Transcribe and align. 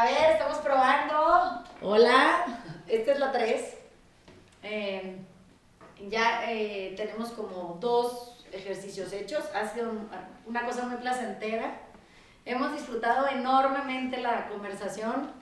A 0.00 0.04
ver, 0.04 0.30
estamos 0.32 0.56
probando. 0.60 1.62
Hola, 1.82 2.46
esta 2.88 3.12
es 3.12 3.18
la 3.18 3.32
3. 3.32 3.76
Eh, 4.62 5.16
ya 6.08 6.50
eh, 6.50 6.94
tenemos 6.96 7.28
como 7.32 7.76
dos 7.78 8.46
ejercicios 8.50 9.12
hechos. 9.12 9.44
Ha 9.54 9.68
sido 9.68 9.92
una 10.46 10.64
cosa 10.64 10.86
muy 10.86 10.96
placentera. 10.96 11.82
Hemos 12.46 12.72
disfrutado 12.72 13.28
enormemente 13.28 14.22
la 14.22 14.48
conversación. 14.48 15.32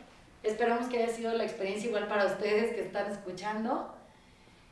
Esperamos 0.43 0.89
que 0.89 1.05
haya 1.05 1.15
sido 1.15 1.33
la 1.35 1.45
experiencia 1.45 1.87
igual 1.87 2.09
para 2.09 2.27
ustedes 2.27 2.75
que 2.75 2.83
están 2.83 3.13
escuchando. 3.13 3.95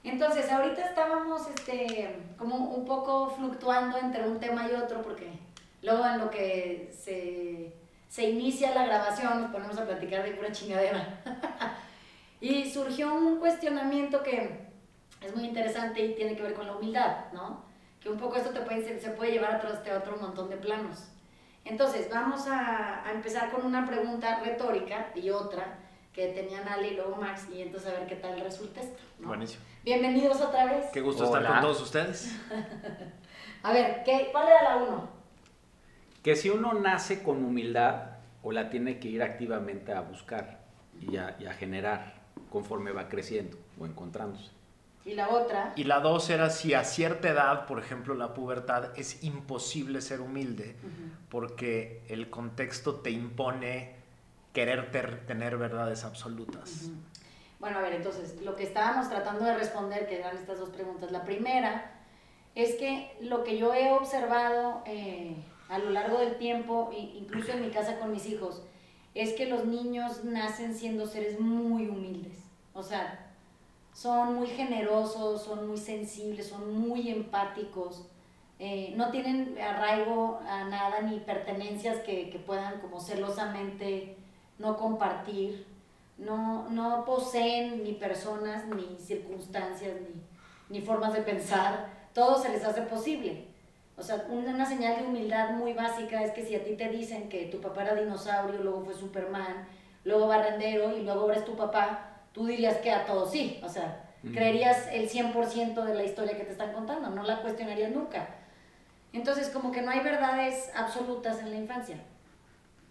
Entonces, 0.02 0.50
ahorita 0.50 0.84
estábamos 0.84 1.42
este, 1.46 2.12
como 2.36 2.56
un 2.56 2.84
poco 2.84 3.30
fluctuando 3.30 3.98
entre 3.98 4.26
un 4.26 4.40
tema 4.40 4.66
y 4.68 4.74
otro 4.74 5.02
porque 5.02 5.30
luego 5.80 6.04
en 6.04 6.18
lo 6.18 6.28
que 6.28 6.92
se, 6.92 7.85
se 8.08 8.30
inicia 8.30 8.74
la 8.74 8.86
grabación 8.86 9.42
nos 9.42 9.50
ponemos 9.50 9.78
a 9.78 9.84
platicar 9.84 10.24
de 10.24 10.32
pura 10.32 10.52
chingadera. 10.52 11.20
y 12.40 12.70
surgió 12.70 13.14
un 13.14 13.38
cuestionamiento 13.38 14.22
que 14.22 14.66
es 15.20 15.34
muy 15.34 15.44
interesante 15.44 16.04
y 16.04 16.14
tiene 16.14 16.36
que 16.36 16.42
ver 16.42 16.54
con 16.54 16.66
la 16.66 16.76
humildad, 16.76 17.32
¿no? 17.32 17.64
Que 18.00 18.08
un 18.08 18.18
poco 18.18 18.36
esto 18.36 18.50
te 18.50 18.60
puede, 18.60 19.00
se 19.00 19.10
puede 19.10 19.32
llevar 19.32 19.54
a 19.54 19.72
este 19.72 19.92
otro 19.92 20.16
montón 20.18 20.48
de 20.48 20.56
planos. 20.56 21.08
Entonces, 21.64 22.08
vamos 22.08 22.46
a, 22.46 23.04
a, 23.04 23.10
empezar 23.10 23.50
con 23.50 23.66
una 23.66 23.84
pregunta 23.84 24.38
retórica 24.40 25.10
y 25.16 25.30
otra 25.30 25.78
que 26.12 26.28
tenían 26.28 26.66
Ali 26.68 26.88
y 26.88 26.94
luego 26.94 27.16
Max, 27.16 27.48
y 27.52 27.60
entonces 27.60 27.90
a 27.90 27.98
ver 27.98 28.06
qué 28.06 28.16
tal 28.16 28.40
resulta 28.40 28.80
esto. 28.80 29.02
Buenísimo. 29.18 29.62
Bienvenidos 29.84 30.40
otra 30.40 30.64
vez. 30.66 30.86
Qué 30.92 31.00
gusto 31.00 31.24
estar 31.24 31.44
con 31.44 31.60
todos 31.60 31.82
ustedes. 31.82 32.34
a 33.62 33.72
ver, 33.72 34.02
¿qué, 34.04 34.28
¿cuál 34.32 34.48
era 34.48 34.62
la 34.62 34.76
uno? 34.76 35.15
Que 36.26 36.34
si 36.34 36.50
uno 36.50 36.74
nace 36.74 37.22
con 37.22 37.44
humildad 37.44 38.16
o 38.42 38.50
la 38.50 38.68
tiene 38.68 38.98
que 38.98 39.06
ir 39.06 39.22
activamente 39.22 39.92
a 39.92 40.00
buscar 40.00 40.58
y 41.00 41.18
a, 41.18 41.36
y 41.38 41.46
a 41.46 41.52
generar 41.52 42.14
conforme 42.50 42.90
va 42.90 43.08
creciendo 43.08 43.56
o 43.78 43.86
encontrándose. 43.86 44.50
Y 45.04 45.14
la 45.14 45.28
otra. 45.28 45.72
Y 45.76 45.84
la 45.84 46.00
dos 46.00 46.28
era 46.28 46.50
si 46.50 46.74
a 46.74 46.82
cierta 46.82 47.28
edad, 47.28 47.66
por 47.66 47.78
ejemplo 47.78 48.14
la 48.14 48.34
pubertad, 48.34 48.90
es 48.98 49.22
imposible 49.22 50.00
ser 50.00 50.20
humilde 50.20 50.74
porque 51.28 52.02
el 52.08 52.28
contexto 52.28 52.96
te 52.96 53.12
impone 53.12 53.94
querer 54.52 54.90
tener 55.26 55.56
verdades 55.58 56.02
absolutas. 56.02 56.90
Bueno, 57.60 57.78
a 57.78 57.82
ver, 57.82 57.92
entonces, 57.92 58.42
lo 58.42 58.56
que 58.56 58.64
estábamos 58.64 59.08
tratando 59.08 59.44
de 59.44 59.56
responder, 59.56 60.08
que 60.08 60.18
eran 60.18 60.36
estas 60.36 60.58
dos 60.58 60.70
preguntas. 60.70 61.12
La 61.12 61.22
primera 61.22 61.92
es 62.56 62.74
que 62.74 63.16
lo 63.20 63.44
que 63.44 63.58
yo 63.58 63.72
he 63.72 63.92
observado 63.92 64.82
eh, 64.86 65.36
a 65.68 65.78
lo 65.78 65.90
largo 65.90 66.18
del 66.18 66.36
tiempo, 66.36 66.90
incluso 66.92 67.52
en 67.52 67.62
mi 67.62 67.70
casa 67.70 67.98
con 67.98 68.12
mis 68.12 68.26
hijos, 68.26 68.62
es 69.14 69.32
que 69.32 69.46
los 69.46 69.64
niños 69.64 70.24
nacen 70.24 70.74
siendo 70.74 71.06
seres 71.06 71.40
muy 71.40 71.88
humildes. 71.88 72.38
O 72.74 72.82
sea, 72.82 73.32
son 73.94 74.34
muy 74.34 74.48
generosos, 74.48 75.42
son 75.42 75.66
muy 75.66 75.78
sensibles, 75.78 76.48
son 76.48 76.78
muy 76.78 77.08
empáticos, 77.08 78.06
eh, 78.58 78.92
no 78.96 79.10
tienen 79.10 79.56
arraigo 79.58 80.38
a 80.46 80.64
nada 80.64 81.00
ni 81.02 81.18
pertenencias 81.20 81.98
que, 82.00 82.30
que, 82.30 82.38
puedan 82.38 82.80
como 82.80 83.00
celosamente 83.00 84.16
no 84.58 84.76
compartir, 84.76 85.66
no, 86.18 86.68
no 86.70 87.04
poseen 87.04 87.84
ni 87.84 87.92
personas, 87.92 88.66
ni 88.66 88.98
circunstancias, 88.98 89.94
ni, 90.00 90.78
ni 90.78 90.84
formas 90.84 91.12
de 91.12 91.22
pensar, 91.22 91.90
todo 92.14 92.40
se 92.40 92.50
les 92.50 92.64
hace 92.64 92.82
posible. 92.82 93.55
O 93.96 94.02
sea, 94.02 94.26
una 94.28 94.66
señal 94.66 94.98
de 94.98 95.06
humildad 95.06 95.50
muy 95.50 95.72
básica 95.72 96.22
es 96.22 96.32
que 96.32 96.44
si 96.44 96.54
a 96.54 96.62
ti 96.62 96.76
te 96.76 96.88
dicen 96.90 97.28
que 97.28 97.46
tu 97.46 97.60
papá 97.60 97.82
era 97.82 97.94
dinosaurio, 97.94 98.62
luego 98.62 98.84
fue 98.84 98.94
Superman, 98.94 99.66
luego 100.04 100.28
barrendero 100.28 100.96
y 100.96 101.02
luego 101.02 101.30
eres 101.30 101.44
tu 101.44 101.56
papá, 101.56 102.20
tú 102.32 102.46
dirías 102.46 102.76
que 102.78 102.90
a 102.90 103.06
todos 103.06 103.30
sí, 103.32 103.58
o 103.64 103.68
sea, 103.68 104.04
creerías 104.32 104.88
el 104.92 105.08
100% 105.08 105.84
de 105.84 105.94
la 105.94 106.04
historia 106.04 106.36
que 106.36 106.44
te 106.44 106.52
están 106.52 106.72
contando, 106.72 107.08
no 107.10 107.22
la 107.22 107.40
cuestionarías 107.40 107.90
nunca. 107.90 108.28
Entonces, 109.12 109.48
como 109.48 109.72
que 109.72 109.80
no 109.80 109.90
hay 109.90 110.00
verdades 110.00 110.70
absolutas 110.74 111.40
en 111.40 111.50
la 111.50 111.56
infancia. 111.56 111.96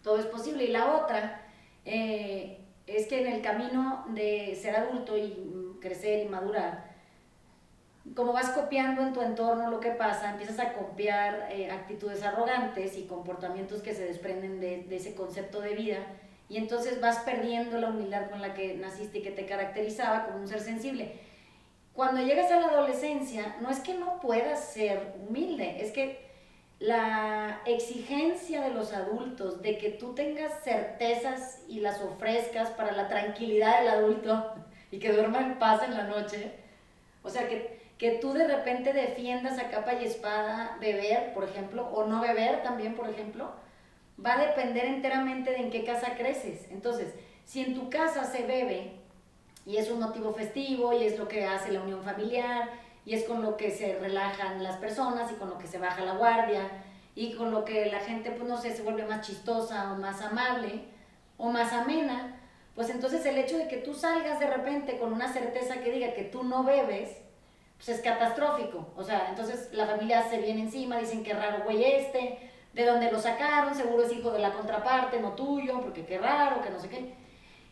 Todo 0.02 0.18
es 0.18 0.26
posible. 0.26 0.64
Y 0.64 0.70
la 0.70 0.96
otra 0.96 1.42
eh, 1.86 2.62
es 2.88 3.08
que 3.08 3.22
en 3.22 3.34
el 3.34 3.42
camino 3.42 4.06
de 4.10 4.58
ser 4.60 4.76
adulto 4.76 5.18
y 5.18 5.78
crecer 5.82 6.26
y 6.26 6.30
madurar, 6.30 6.95
como 8.14 8.34
vas 8.34 8.50
copiando 8.50 9.02
en 9.02 9.14
tu 9.14 9.22
entorno 9.22 9.70
lo 9.70 9.80
que 9.80 9.92
pasa, 9.92 10.32
empiezas 10.32 10.60
a 10.60 10.74
copiar 10.74 11.50
eh, 11.52 11.72
actitudes 11.72 12.22
arrogantes 12.24 12.98
y 12.98 13.06
comportamientos 13.06 13.82
que 13.82 13.96
se 13.96 14.06
desprenden 14.06 14.60
de, 14.60 14.84
de 14.84 14.96
ese 14.98 15.16
concepto 15.16 15.60
de 15.60 15.74
vida 15.74 15.98
y 16.48 16.58
entonces 16.58 17.02
vas 17.02 17.20
perdiendo 17.20 17.80
la 17.80 17.90
humildad 17.90 18.30
con 18.30 18.42
la 18.42 18.54
que 18.54 18.76
naciste 18.76 19.20
y 19.20 19.22
que 19.22 19.32
te 19.32 19.46
caracterizaba 19.46 20.26
como 20.26 20.40
un 20.40 20.48
ser 20.48 20.60
sensible. 20.60 21.14
Cuando 21.94 22.22
llegas 22.22 22.52
a 22.52 22.60
la 22.60 22.68
adolescencia, 22.68 23.56
no 23.62 23.70
es 23.70 23.80
que 23.80 23.94
no 23.94 24.20
puedas 24.20 24.74
ser 24.74 25.16
humilde, 25.28 25.82
es 25.82 25.92
que 25.92 26.26
la 26.80 27.62
exigencia 27.66 28.62
de 28.62 28.72
los 28.72 28.94
adultos 28.94 29.62
de 29.62 29.78
que 29.78 29.92
tú 29.92 30.14
tengas 30.14 30.64
certezas 30.64 31.64
y 31.70 31.80
las 31.80 32.02
ofrezcas 32.02 32.70
para 32.72 32.92
la 32.92 33.08
tranquilidad 33.08 33.80
del 33.80 33.88
adulto 33.88 34.54
y 34.92 35.00
que 35.00 35.14
duerma 35.14 35.40
en 35.40 35.58
paz 35.58 35.84
en 35.84 35.96
la 35.96 36.04
noche, 36.04 36.52
o 37.24 37.30
sea, 37.30 37.48
que, 37.48 37.85
que 37.98 38.12
tú 38.12 38.34
de 38.34 38.48
repente 38.48 38.94
defiendas 38.94 39.58
a 39.58 39.70
capa 39.70 39.94
y 39.94 40.06
espada 40.06 40.78
beber, 40.80 41.34
por 41.34 41.46
ejemplo, 41.46 41.88
o 41.88 42.06
no 42.06 42.22
beber 42.22 42.62
también, 42.64 42.96
por 42.96 43.10
ejemplo, 43.10 43.52
va 44.24 44.34
a 44.34 44.46
depender 44.46 44.86
enteramente 44.86 45.52
de 45.52 45.58
en 45.58 45.70
qué 45.70 45.84
casa 45.84 46.16
creces. 46.18 46.68
Entonces, 46.72 47.14
si 47.46 47.62
en 47.62 47.74
tu 47.74 47.90
casa 47.90 48.26
se 48.26 48.46
bebe 48.46 48.94
y 49.66 49.78
es 49.78 49.90
un 49.90 50.00
motivo 50.00 50.34
festivo 50.34 50.94
y 50.94 51.06
es 51.06 51.18
lo 51.18 51.28
que 51.28 51.46
hace 51.46 51.72
la 51.72 51.82
unión 51.82 52.04
familiar 52.04 52.70
y 53.06 53.14
es 53.14 53.24
con 53.24 53.42
lo 53.42 53.56
que 53.56 53.72
se 53.72 53.98
relajan 54.00 54.64
las 54.64 54.78
personas 54.78 55.32
y 55.32 55.36
con 55.36 55.50
lo 55.50 55.58
que 55.58 55.68
se 55.68 55.78
baja 55.78 56.04
la 56.04 56.16
guardia 56.16 56.70
y 57.16 57.34
con 57.34 57.52
lo 57.52 57.64
que 57.64 57.86
la 57.86 58.00
gente, 58.00 58.32
pues 58.32 58.48
no 58.48 58.58
sé, 58.58 58.76
se 58.76 58.84
vuelve 58.84 59.06
más 59.06 59.26
chistosa 59.26 59.94
o 59.94 59.96
más 59.96 60.22
amable 60.22 60.84
o 61.38 61.50
más 61.50 61.72
amena, 61.72 62.42
pues 62.76 62.90
entonces 62.90 63.26
el 63.26 63.38
hecho 63.38 63.58
de 63.58 63.68
que 63.68 63.78
tú 63.78 63.94
salgas 63.94 64.40
de 64.40 64.48
repente 64.48 64.98
con 64.98 65.14
una 65.14 65.32
certeza 65.32 65.82
que 65.82 65.92
diga 65.92 66.14
que 66.14 66.24
tú 66.24 66.44
no 66.44 66.64
bebes, 66.64 67.10
pues 67.86 68.00
es 68.00 68.04
catastrófico. 68.04 68.88
O 68.96 69.04
sea, 69.04 69.28
entonces 69.30 69.70
la 69.72 69.86
familia 69.86 70.28
se 70.28 70.40
viene 70.40 70.62
encima, 70.62 70.98
dicen 70.98 71.24
que 71.24 71.34
raro 71.34 71.64
güey 71.64 71.84
este, 71.84 72.40
de 72.74 72.86
dónde 72.86 73.12
lo 73.12 73.20
sacaron, 73.20 73.76
seguro 73.76 74.04
es 74.04 74.12
hijo 74.12 74.32
de 74.32 74.40
la 74.40 74.52
contraparte, 74.52 75.20
no 75.20 75.34
tuyo, 75.34 75.80
porque 75.82 76.04
qué 76.06 76.18
raro, 76.18 76.62
que 76.62 76.72
no 76.72 76.80
sé 76.80 76.90
qué. 76.90 77.14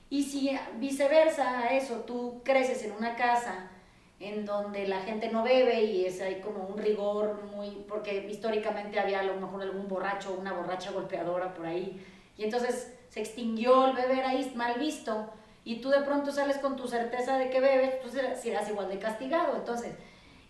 Y 0.10 0.24
si 0.24 0.58
viceversa 0.76 1.60
a 1.60 1.76
eso, 1.76 2.02
tú 2.02 2.42
creces 2.44 2.84
en 2.84 2.92
una 2.92 3.16
casa 3.16 3.72
en 4.20 4.46
donde 4.46 4.88
la 4.88 5.02
gente 5.02 5.30
no 5.30 5.44
bebe 5.44 5.84
y 5.84 6.06
es 6.06 6.22
ahí 6.22 6.40
como 6.40 6.66
un 6.66 6.78
rigor 6.78 7.44
muy, 7.56 7.84
porque 7.90 8.28
históricamente 8.30 9.00
había 9.00 9.20
a 9.20 9.24
lo 9.24 9.36
mejor 9.36 9.64
algún 9.64 9.88
borracho 9.88 10.38
una 10.40 10.54
borracha 10.54 10.92
golpeadora 10.92 11.54
por 11.54 11.66
ahí, 11.66 12.06
y 12.38 12.44
entonces 12.44 12.94
se 13.10 13.20
extinguió 13.20 13.88
el 13.88 13.94
beber 13.94 14.24
ahí 14.24 14.54
mal 14.56 14.80
visto, 14.80 15.30
y 15.66 15.82
tú 15.82 15.90
de 15.90 16.02
pronto 16.02 16.32
sales 16.32 16.58
con 16.58 16.76
tu 16.76 16.88
certeza 16.88 17.38
de 17.38 17.50
que 17.50 17.60
bebes, 17.60 17.96
pues 18.02 18.14
serás 18.42 18.70
igual 18.70 18.90
de 18.90 19.00
castigado. 19.00 19.56
Entonces, 19.56 19.94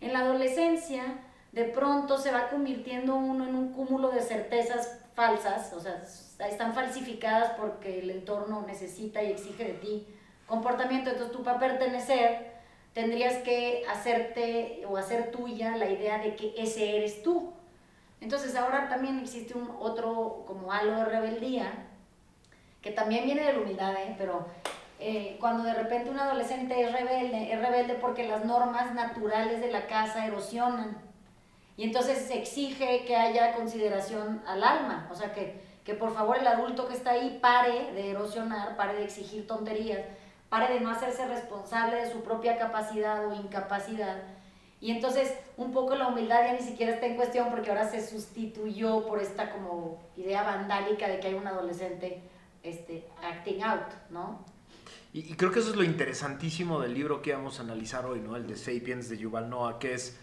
en 0.01 0.13
la 0.13 0.19
adolescencia, 0.19 1.03
de 1.51 1.65
pronto 1.65 2.17
se 2.17 2.31
va 2.31 2.49
convirtiendo 2.49 3.15
uno 3.15 3.47
en 3.47 3.55
un 3.55 3.73
cúmulo 3.73 4.09
de 4.09 4.21
certezas 4.21 4.99
falsas, 5.13 5.71
o 5.73 5.79
sea, 5.79 6.03
están 6.47 6.73
falsificadas 6.73 7.51
porque 7.59 7.99
el 7.99 8.09
entorno 8.09 8.63
necesita 8.65 9.21
y 9.21 9.31
exige 9.31 9.65
de 9.65 9.73
ti 9.73 10.07
comportamiento. 10.47 11.09
Entonces 11.11 11.31
tú 11.31 11.43
para 11.43 11.59
pertenecer 11.59 12.53
tendrías 12.93 13.37
que 13.43 13.83
hacerte 13.89 14.83
o 14.87 14.97
hacer 14.97 15.31
tuya 15.31 15.77
la 15.77 15.89
idea 15.89 16.17
de 16.19 16.35
que 16.35 16.53
ese 16.57 16.97
eres 16.97 17.23
tú. 17.23 17.53
Entonces 18.21 18.55
ahora 18.55 18.87
también 18.89 19.19
existe 19.19 19.57
un 19.57 19.69
otro 19.79 20.43
como 20.47 20.71
halo 20.71 20.95
de 20.95 21.05
rebeldía, 21.05 21.71
que 22.81 22.91
también 22.91 23.25
viene 23.25 23.43
de 23.43 23.53
la 23.53 23.59
humildad, 23.59 23.93
¿eh? 23.95 24.15
pero 24.17 24.45
eh, 25.05 25.37
cuando 25.39 25.63
de 25.63 25.73
repente 25.73 26.09
un 26.09 26.19
adolescente 26.19 26.81
es 26.81 26.91
rebelde, 26.93 27.51
es 27.51 27.59
rebelde 27.59 27.95
porque 27.95 28.27
las 28.27 28.45
normas 28.45 28.93
naturales 28.93 29.59
de 29.59 29.69
la 29.69 29.85
casa 29.87 30.25
erosionan 30.25 30.97
y 31.75 31.83
entonces 31.83 32.19
se 32.19 32.37
exige 32.37 33.03
que 33.05 33.15
haya 33.15 33.53
consideración 33.53 34.41
al 34.47 34.63
alma, 34.63 35.09
o 35.11 35.15
sea, 35.15 35.33
que, 35.33 35.59
que 35.83 35.93
por 35.93 36.13
favor 36.13 36.37
el 36.37 36.47
adulto 36.47 36.87
que 36.87 36.93
está 36.93 37.11
ahí 37.11 37.39
pare 37.41 37.91
de 37.93 38.11
erosionar, 38.11 38.77
pare 38.77 38.93
de 38.95 39.03
exigir 39.03 39.47
tonterías, 39.47 39.99
pare 40.49 40.73
de 40.73 40.79
no 40.79 40.91
hacerse 40.91 41.27
responsable 41.27 41.97
de 41.97 42.11
su 42.11 42.21
propia 42.21 42.57
capacidad 42.57 43.27
o 43.27 43.33
incapacidad. 43.33 44.21
Y 44.79 44.91
entonces 44.91 45.33
un 45.57 45.71
poco 45.71 45.95
la 45.95 46.07
humildad 46.07 46.45
ya 46.45 46.53
ni 46.53 46.59
siquiera 46.59 46.93
está 46.93 47.07
en 47.07 47.15
cuestión 47.15 47.49
porque 47.49 47.71
ahora 47.71 47.89
se 47.89 48.05
sustituyó 48.05 49.05
por 49.07 49.21
esta 49.21 49.51
como 49.51 49.97
idea 50.15 50.43
vandálica 50.43 51.07
de 51.07 51.19
que 51.19 51.27
hay 51.27 51.33
un 51.33 51.47
adolescente 51.47 52.21
este, 52.61 53.05
acting 53.21 53.63
out, 53.63 53.91
¿no? 54.09 54.52
Y, 55.13 55.19
y 55.31 55.35
creo 55.35 55.51
que 55.51 55.59
eso 55.59 55.69
es 55.69 55.75
lo 55.75 55.83
interesantísimo 55.83 56.81
del 56.81 56.93
libro 56.93 57.21
que 57.21 57.33
vamos 57.33 57.59
a 57.59 57.63
analizar 57.63 58.05
hoy, 58.05 58.19
¿no? 58.19 58.35
El 58.35 58.47
de 58.47 58.55
Sapiens 58.55 59.09
de 59.09 59.17
Yuval 59.17 59.49
Noah, 59.49 59.77
que 59.79 59.93
es 59.93 60.17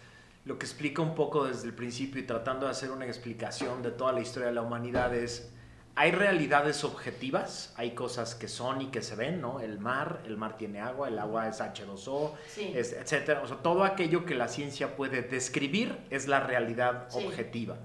lo 0.45 0.57
que 0.59 0.65
explica 0.65 1.01
un 1.01 1.15
poco 1.15 1.45
desde 1.45 1.67
el 1.67 1.73
principio 1.73 2.19
y 2.21 2.25
tratando 2.25 2.65
de 2.65 2.71
hacer 2.71 2.91
una 2.91 3.05
explicación 3.05 3.81
de 3.83 3.91
toda 3.91 4.11
la 4.11 4.21
historia 4.21 4.47
de 4.49 4.55
la 4.55 4.61
humanidad 4.61 5.13
es 5.15 5.51
hay 5.93 6.11
realidades 6.11 6.85
objetivas, 6.85 7.73
hay 7.75 7.91
cosas 7.91 8.33
que 8.33 8.47
son 8.47 8.81
y 8.81 8.87
que 8.87 9.01
se 9.01 9.15
ven, 9.15 9.41
¿no? 9.41 9.59
El 9.59 9.77
mar, 9.77 10.21
el 10.25 10.37
mar 10.37 10.55
tiene 10.57 10.79
agua, 10.79 11.09
el 11.09 11.19
agua 11.19 11.49
es 11.49 11.59
H2O, 11.59 12.33
Sí. 12.47 12.71
es- 12.73 12.93
etcétera. 12.93 13.41
O 13.43 13.47
sea, 13.47 13.57
todo 13.57 13.83
aquello 13.83 14.25
que 14.25 14.33
la 14.33 14.47
ciencia 14.47 14.95
puede 14.95 15.21
describir 15.21 15.97
es 16.09 16.27
la 16.29 16.39
realidad 16.39 17.07
Sí. 17.09 17.17
objetiva. 17.25 17.77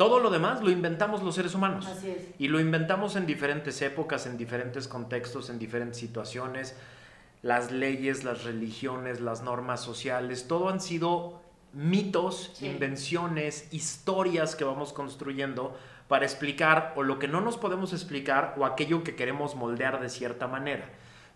Todo 0.00 0.18
lo 0.18 0.30
demás 0.30 0.62
lo 0.62 0.70
inventamos 0.70 1.22
los 1.22 1.34
seres 1.34 1.54
humanos. 1.54 1.86
Así 1.86 2.08
es. 2.08 2.28
Y 2.38 2.48
lo 2.48 2.58
inventamos 2.58 3.16
en 3.16 3.26
diferentes 3.26 3.82
épocas, 3.82 4.24
en 4.24 4.38
diferentes 4.38 4.88
contextos, 4.88 5.50
en 5.50 5.58
diferentes 5.58 5.98
situaciones. 5.98 6.74
Las 7.42 7.70
leyes, 7.70 8.24
las 8.24 8.44
religiones, 8.44 9.20
las 9.20 9.42
normas 9.42 9.82
sociales, 9.82 10.48
todo 10.48 10.70
han 10.70 10.80
sido 10.80 11.42
mitos, 11.74 12.52
Sí. 12.54 12.64
invenciones, 12.68 13.68
historias 13.74 14.56
que 14.56 14.64
vamos 14.64 14.94
construyendo 14.94 15.78
para 16.08 16.24
explicar 16.24 16.94
o 16.96 17.02
lo 17.02 17.18
que 17.18 17.28
no 17.28 17.42
nos 17.42 17.58
podemos 17.58 17.92
explicar 17.92 18.54
o 18.56 18.64
aquello 18.64 19.04
que 19.04 19.14
queremos 19.14 19.54
moldear 19.54 20.00
de 20.00 20.08
cierta 20.08 20.46
manera. 20.48 20.86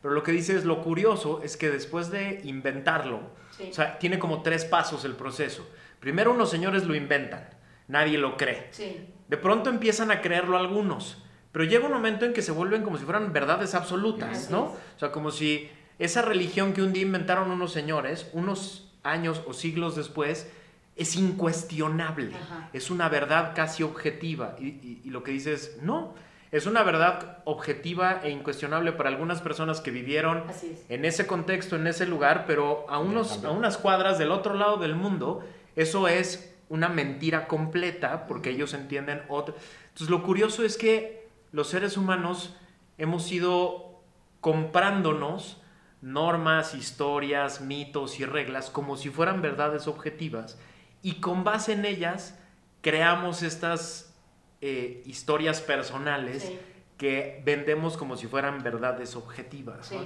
Pero 0.01 0.15
lo 0.15 0.23
que 0.23 0.33
dice 0.33 0.57
es 0.57 0.65
lo 0.65 0.83
curioso 0.83 1.43
es 1.45 1.59
que 1.59 1.69
después 1.71 2.11
de 2.11 2.41
inventarlo, 2.45 3.21
Sí. 3.59 3.69
o 3.71 3.75
sea, 3.75 3.99
tiene 3.99 4.19
como 4.19 4.41
tres 4.43 4.65
pasos 4.65 5.05
el 5.05 5.17
proceso. 5.17 5.69
Primero 6.01 6.33
unos 6.33 6.49
señores 6.51 6.85
lo 6.85 6.95
inventan, 6.95 7.47
nadie 7.89 8.19
lo 8.19 8.37
cree. 8.37 8.69
Sí. 8.71 9.07
De 9.29 9.37
pronto 9.37 9.71
empiezan 9.71 10.11
a 10.11 10.21
creerlo 10.21 10.57
algunos, 10.59 11.23
pero 11.53 11.65
llega 11.65 11.87
un 11.87 11.93
momento 11.93 12.25
en 12.25 12.33
que 12.33 12.43
se 12.43 12.53
vuelven 12.53 12.83
como 12.83 12.99
si 12.99 13.05
fueran 13.05 13.33
verdades 13.33 13.75
absolutas, 13.75 14.51
¿no? 14.51 14.63
O 14.65 14.99
sea, 14.99 15.13
como 15.13 15.31
si 15.31 15.71
esa 15.99 16.23
religión 16.23 16.73
que 16.73 16.83
un 16.83 16.93
día 16.93 17.03
inventaron 17.03 17.51
unos 17.51 17.73
señores, 17.73 18.29
unos 18.33 18.93
años 19.03 19.43
o 19.47 19.53
siglos 19.53 19.97
después, 19.97 20.51
es 20.97 21.17
incuestionable, 21.17 22.35
Ajá. 22.35 22.69
es 22.73 22.91
una 22.91 23.09
verdad 23.09 23.53
casi 23.55 23.83
objetiva. 23.83 24.57
Y, 24.61 24.67
y- 24.67 25.01
y 25.05 25.11
lo 25.11 25.23
que 25.23 25.33
dice 25.33 25.53
es, 25.53 25.79
no, 25.83 26.15
es 26.53 26.67
una 26.67 26.83
verdad 26.85 27.39
objetiva 27.45 28.21
e 28.23 28.31
incuestionable 28.31 28.93
para 28.93 29.09
algunas 29.11 29.41
personas 29.41 29.81
que 29.81 29.91
vivieron 29.91 30.45
es. 30.51 30.65
en 30.89 31.05
ese 31.05 31.27
contexto, 31.27 31.77
en 31.77 31.87
ese 31.87 32.07
lugar, 32.07 32.45
pero 32.47 32.87
a, 32.89 32.99
unos, 32.99 33.45
a 33.45 33.51
unas 33.51 33.77
cuadras 33.77 34.19
del 34.19 34.31
otro 34.31 34.55
lado 34.55 34.77
del 34.77 34.95
mundo, 34.95 35.45
eso 35.77 36.07
es 36.09 36.54
una 36.75 36.89
mentira 36.89 37.47
completa 37.47 38.27
porque 38.27 38.51
ellos 38.51 38.75
entienden 38.75 39.23
otra. 39.29 39.55
Entonces 39.85 40.11
lo 40.11 40.23
curioso 40.23 40.65
es 40.65 40.77
que 40.77 41.29
los 41.53 41.69
seres 41.69 41.97
humanos 41.97 42.57
hemos 42.99 43.31
ido 43.33 44.03
comprándonos 44.41 45.61
normas, 46.03 46.75
historias, 46.75 47.61
mitos 47.61 48.21
y 48.21 48.25
reglas 48.27 48.69
como 48.71 48.97
si 48.97 49.09
fueran 49.09 49.41
verdades 49.41 49.87
objetivas 49.87 50.59
y 51.03 51.15
con 51.21 51.45
base 51.45 51.73
en 51.73 51.85
ellas 51.87 52.39
creamos 52.83 53.43
estas 53.43 54.15
eh, 54.61 55.03
historias 55.07 55.61
personales 55.61 56.43
Sí. 56.43 56.59
que 56.99 57.43
vendemos 57.45 57.97
como 57.97 58.17
si 58.17 58.27
fueran 58.27 58.63
verdades 58.63 59.17
objetivas. 59.17 59.87
Sí. 59.89 59.99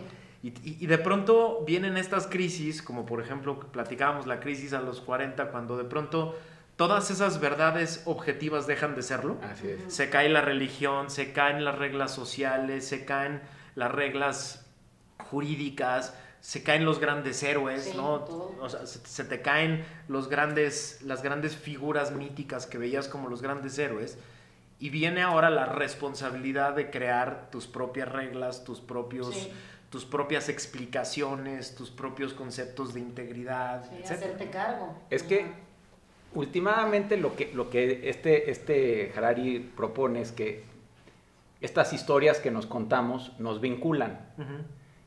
Y 0.42 0.86
de 0.86 0.98
pronto 0.98 1.64
vienen 1.66 1.96
estas 1.96 2.28
crisis, 2.28 2.80
como 2.80 3.04
por 3.04 3.20
ejemplo 3.20 3.58
platicábamos 3.58 4.26
la 4.28 4.38
crisis 4.38 4.72
a 4.72 4.80
los 4.80 5.00
40, 5.00 5.50
cuando 5.50 5.76
de 5.76 5.82
pronto 5.84 6.38
todas 6.78 7.10
esas 7.10 7.40
verdades 7.40 8.02
objetivas 8.06 8.66
dejan 8.66 8.94
de 8.94 9.02
serlo. 9.02 9.36
Así 9.42 9.68
es. 9.68 9.92
Se 9.92 10.08
cae 10.08 10.30
la 10.30 10.40
religión, 10.40 11.10
se 11.10 11.32
caen 11.34 11.64
las 11.64 11.76
reglas 11.76 12.12
sociales, 12.14 12.86
se 12.88 13.04
caen 13.04 13.42
las 13.74 13.92
reglas 13.92 14.64
jurídicas, 15.18 16.14
se 16.40 16.62
caen 16.62 16.84
los 16.84 17.00
grandes 17.00 17.42
héroes, 17.42 17.84
Sí, 17.84 17.96
¿no? 17.96 18.20
todo. 18.20 18.54
O 18.60 18.68
sea, 18.68 18.86
se, 18.86 19.00
se 19.06 19.24
te 19.24 19.42
caen 19.42 19.84
los 20.06 20.28
grandes, 20.28 21.02
las 21.02 21.22
grandes 21.22 21.56
figuras 21.56 22.12
míticas 22.12 22.66
que 22.66 22.78
veías 22.78 23.08
como 23.08 23.28
los 23.28 23.42
grandes 23.42 23.78
héroes. 23.78 24.16
Y 24.78 24.90
viene 24.90 25.22
ahora 25.22 25.50
la 25.50 25.66
responsabilidad 25.66 26.74
de 26.74 26.90
crear 26.90 27.50
tus 27.50 27.66
propias 27.66 28.08
reglas, 28.08 28.62
tus 28.62 28.80
propios, 28.80 29.34
Sí. 29.34 29.52
tus 29.90 30.04
propias 30.04 30.48
explicaciones, 30.48 31.74
tus 31.74 31.90
propios 31.90 32.32
conceptos 32.34 32.94
de 32.94 33.00
integridad, 33.00 33.84
Sí, 33.90 33.96
etc. 33.96 34.10
hacerte 34.12 34.50
cargo. 34.50 34.96
Es 35.10 35.24
que. 35.24 35.66
Últimamente 36.34 37.16
lo 37.16 37.34
que, 37.36 37.50
lo 37.54 37.70
que 37.70 38.08
este, 38.08 38.50
este 38.50 39.12
Harari 39.16 39.60
propone 39.76 40.20
es 40.20 40.32
que 40.32 40.62
estas 41.60 41.92
historias 41.92 42.38
que 42.38 42.50
nos 42.50 42.66
contamos 42.66 43.32
nos 43.38 43.60
vinculan. 43.60 44.20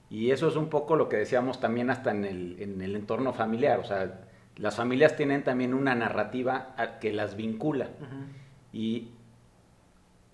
Y 0.10 0.32
eso 0.32 0.48
es 0.50 0.56
un 0.58 0.68
poco 0.70 0.96
lo 0.98 1.08
que 1.08 1.16
decíamos 1.18 1.60
también 1.62 1.90
hasta 1.90 2.12
en 2.12 2.26
el, 2.26 2.58
en 2.60 2.82
el 2.82 2.96
entorno 2.98 3.32
familiar. 3.34 3.80
O 3.80 3.86
sea, 3.86 4.20
las 4.58 4.76
familias 4.76 5.16
tienen 5.16 5.44
también 5.44 5.74
una 5.74 5.96
narrativa 5.96 6.76
que 7.00 7.14
las 7.14 7.38
vincula. 7.38 7.88
Y 8.74 9.10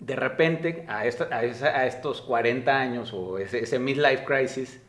de 0.00 0.16
repente, 0.16 0.84
a, 0.88 1.06
esta- 1.06 1.28
a 1.36 1.44
esa- 1.44 1.76
a 1.76 1.86
estos 1.86 2.22
40 2.22 2.76
años 2.80 3.12
o 3.12 3.38
ese, 3.38 3.60
ese 3.60 3.78
midlife 3.78 4.24
crisis, 4.24 4.80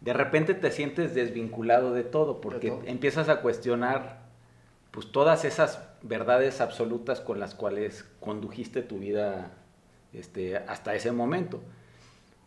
de 0.00 0.12
repente 0.12 0.54
te 0.54 0.70
sientes 0.70 1.14
desvinculado 1.14 1.92
de 1.92 2.04
todo 2.04 2.40
porque 2.40 2.68
todo. 2.70 2.82
empiezas 2.86 3.28
a 3.28 3.40
cuestionar 3.42 4.27
pues 4.90 5.12
todas 5.12 5.44
esas 5.44 5.82
verdades 6.02 6.60
absolutas 6.60 7.20
con 7.20 7.40
las 7.40 7.54
cuales 7.54 8.04
condujiste 8.20 8.82
tu 8.82 8.98
vida 8.98 9.52
este, 10.12 10.56
hasta 10.56 10.94
ese 10.94 11.12
momento. 11.12 11.60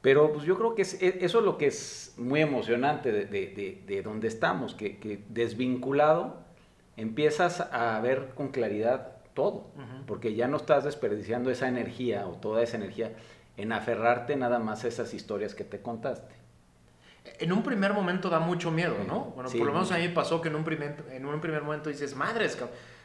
Pero 0.02 0.34
pues 0.34 0.46
yo 0.46 0.58
creo 0.58 0.74
que 0.74 0.82
es- 0.82 1.02
e- 1.02 1.20
eso 1.24 1.40
es 1.40 1.46
lo 1.46 1.58
que 1.58 1.68
es 1.68 2.16
muy 2.18 2.42
emocionante 2.42 3.12
de, 3.12 3.26
de- 3.26 3.48
de- 3.48 3.84
de 3.86 4.02
donde 4.02 4.28
estamos, 4.28 4.74
que, 4.74 4.98
que 4.98 5.24
desvinculado 5.30 6.38
empiezas 6.98 7.62
a 7.62 8.00
ver 8.02 8.30
con 8.36 8.50
claridad 8.50 9.18
todo, 9.34 9.68
porque 10.08 10.34
ya 10.36 10.48
no 10.48 10.58
estás 10.58 10.84
desperdiciando 10.84 11.52
esa 11.52 11.68
energía 11.68 12.28
o 12.28 12.32
toda 12.32 12.64
esa 12.64 12.78
energía 12.78 13.14
en 13.58 13.72
aferrarte 13.72 14.36
nada 14.36 14.60
más 14.60 14.84
a 14.84 14.88
esas 14.88 15.14
historias 15.14 15.54
que 15.56 15.64
te 15.64 15.82
contaste. 15.82 16.34
En 17.24 17.52
un 17.52 17.62
primer 17.64 17.94
momento 17.94 18.30
da 18.30 18.40
mucho 18.40 18.72
miedo, 18.72 18.96
¿no? 19.08 19.26
Bueno, 19.36 19.50
Sí, 19.50 19.58
por 19.60 19.68
lo 19.68 19.74
menos 19.74 19.92
a 19.92 19.98
mí 19.98 20.08
me 20.08 20.14
pasó 20.14 20.42
que 20.42 20.50
en 20.50 20.56
un 20.56 20.64
primer, 20.64 20.96
en 21.12 21.26
un 21.26 21.40
primer 21.40 21.62
momento 21.62 21.90
dices, 21.90 22.16
madres, 22.16 22.58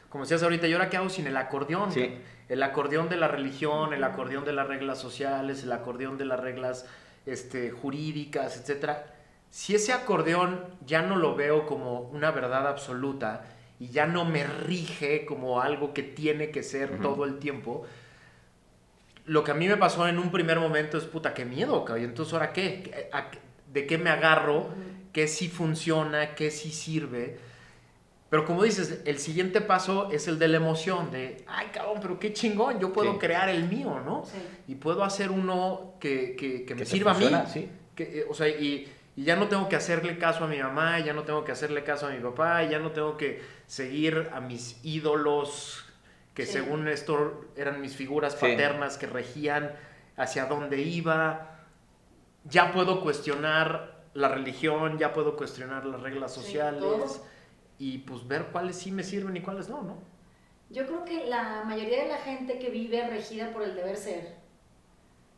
como 0.09 0.23
decías 0.23 0.41
ahorita, 0.41 0.67
¿y 0.67 0.73
ahora 0.73 0.89
qué 0.89 0.97
hago 0.97 1.09
sin 1.09 1.27
el 1.27 1.37
acordeón? 1.37 1.91
Sí. 1.91 2.17
El 2.49 2.63
acordeón 2.63 3.09
de 3.09 3.17
la 3.17 3.27
religión, 3.27 3.93
el 3.93 4.03
acordeón 4.03 4.43
de 4.45 4.53
las 4.53 4.67
reglas 4.67 4.97
sociales, 4.99 5.63
el 5.63 5.71
acordeón 5.71 6.17
de 6.17 6.25
las 6.25 6.39
reglas 6.39 6.85
este, 7.25 7.69
jurídicas, 7.71 8.57
etcétera. 8.57 9.05
Si 9.51 9.75
ese 9.75 9.93
acordeón 9.93 10.63
ya 10.85 11.01
no 11.03 11.15
lo 11.15 11.35
veo 11.35 11.65
como 11.67 11.99
una 12.01 12.31
verdad 12.31 12.67
absoluta 12.67 13.45
y 13.79 13.89
ya 13.89 14.07
no 14.07 14.25
me 14.25 14.45
rige 14.45 15.25
como 15.25 15.61
algo 15.61 15.93
que 15.93 16.03
tiene 16.03 16.49
que 16.51 16.63
ser 16.63 16.99
todo 17.01 17.23
el 17.25 17.37
tiempo, 17.37 17.85
lo 19.25 19.43
que 19.43 19.51
a 19.51 19.53
mí 19.53 19.67
me 19.67 19.77
pasó 19.77 20.07
en 20.07 20.19
un 20.19 20.31
primer 20.31 20.59
momento 20.59 20.97
es, 20.97 21.03
puta, 21.03 21.33
qué 21.33 21.43
miedo, 21.45 21.83
cabrón. 21.85 22.01
¿Y 22.03 22.07
entonces 22.07 22.33
ahora 22.33 22.53
qué? 22.53 22.81
¿Qué- 22.83 23.09
a 23.11 23.29
qué- 23.29 23.39
¿De 23.77 23.85
qué 23.85 23.99
me 23.99 24.09
agarro? 24.09 24.69
¿Qué 25.13 25.27
sí 25.27 25.49
funciona? 25.49 26.33
¿Qué 26.33 26.49
sí 26.49 26.71
sirve? 26.71 27.37
Pero 28.31 28.43
como 28.43 28.63
dices, 28.63 29.01
el 29.05 29.19
siguiente 29.19 29.61
paso 29.61 30.09
es 30.11 30.27
el 30.27 30.39
de 30.39 30.47
la 30.47 30.57
emoción, 30.57 31.11
de, 31.11 31.43
ay, 31.45 31.67
cabrón, 31.71 31.99
pero 32.01 32.17
qué 32.19 32.33
chingón, 32.33 32.79
yo 32.79 32.91
puedo 32.91 33.13
Sí. 33.13 33.19
crear 33.19 33.49
el 33.49 33.69
mío, 33.69 34.01
¿no? 34.03 34.25
Sí. 34.25 34.39
Y 34.67 34.75
puedo 34.75 35.03
hacer 35.03 35.29
uno 35.29 35.93
que, 35.99 36.35
que- 36.35 36.65
que 36.65 36.73
me 36.73 36.85
sirva 36.85 37.11
a 37.11 37.13
mí. 37.19 37.29
sí. 37.53 37.69
Que, 37.95 38.21
eh, 38.21 38.25
o 38.27 38.33
sea, 38.33 38.47
y, 38.47 38.91
y 39.15 39.23
ya 39.23 39.35
no 39.35 39.47
tengo 39.47 39.69
que 39.69 39.75
hacerle 39.75 40.17
caso 40.17 40.43
a 40.43 40.47
mi 40.47 40.57
mamá, 40.57 40.99
ya 41.01 41.13
no 41.13 41.21
tengo 41.21 41.45
que 41.45 41.51
hacerle 41.51 41.83
caso 41.83 42.07
a 42.07 42.09
mi 42.09 42.19
papá, 42.19 42.63
ya 42.63 42.79
no 42.79 42.91
tengo 42.93 43.15
que 43.15 43.41
seguir 43.67 44.29
a 44.33 44.41
mis 44.41 44.79
ídolos, 44.83 45.85
que 46.33 46.47
Sí. 46.47 46.53
según 46.53 46.87
esto 46.87 47.45
eran 47.55 47.79
mis 47.79 47.95
figuras 47.95 48.33
Sí. 48.33 48.39
paternas 48.41 48.97
que 48.97 49.05
regían 49.05 49.71
hacia 50.17 50.45
dónde 50.45 50.81
iba. 50.81 51.53
Ya 52.49 52.71
puedo 52.71 53.01
cuestionar 53.01 54.05
la 54.13 54.29
religión, 54.29 54.97
ya 54.97 55.13
puedo 55.13 55.35
cuestionar 55.35 55.85
las 55.85 56.01
reglas 56.01 56.33
Sí, 56.33 56.41
sociales 56.41 56.81
todo. 56.81 57.25
y 57.77 57.99
pues 57.99 58.27
ver 58.27 58.47
cuáles 58.51 58.75
sí 58.77 58.91
me 58.91 59.03
sirven 59.03 59.35
y 59.37 59.41
cuáles 59.41 59.69
no, 59.69 59.81
¿no? 59.83 59.97
Yo 60.69 60.85
creo 60.85 61.05
que 61.05 61.25
la 61.27 61.63
mayoría 61.65 62.03
de 62.03 62.09
la 62.09 62.17
gente 62.17 62.59
que 62.59 62.69
vive 62.69 63.07
regida 63.07 63.51
por 63.53 63.63
el 63.63 63.75
deber 63.75 63.95
ser, 63.95 64.35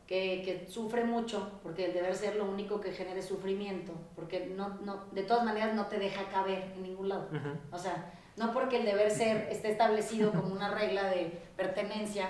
que, 0.06 0.42
que 0.44 0.66
sufre 0.68 1.04
mucho, 1.04 1.60
porque 1.62 1.86
el 1.86 1.92
deber 1.92 2.16
ser 2.16 2.34
lo 2.36 2.44
único 2.46 2.80
que 2.80 2.90
genera 2.92 3.20
es 3.20 3.26
sufrimiento, 3.26 3.92
porque 4.16 4.46
no, 4.46 4.80
no, 4.84 5.04
de 5.12 5.22
todas 5.22 5.44
maneras 5.44 5.74
no 5.74 5.86
te 5.86 5.98
deja 5.98 6.24
caber 6.30 6.72
en 6.74 6.82
ningún 6.82 7.08
lado. 7.08 7.28
Ujú. 7.30 7.50
O 7.70 7.78
sea, 7.78 8.12
no 8.36 8.52
porque 8.52 8.78
el 8.78 8.86
deber 8.86 9.10
ser 9.10 9.48
esté 9.52 9.70
establecido 9.70 10.32
como 10.32 10.52
una 10.52 10.74
regla 10.74 11.04
de 11.10 11.38
pertenencia, 11.56 12.28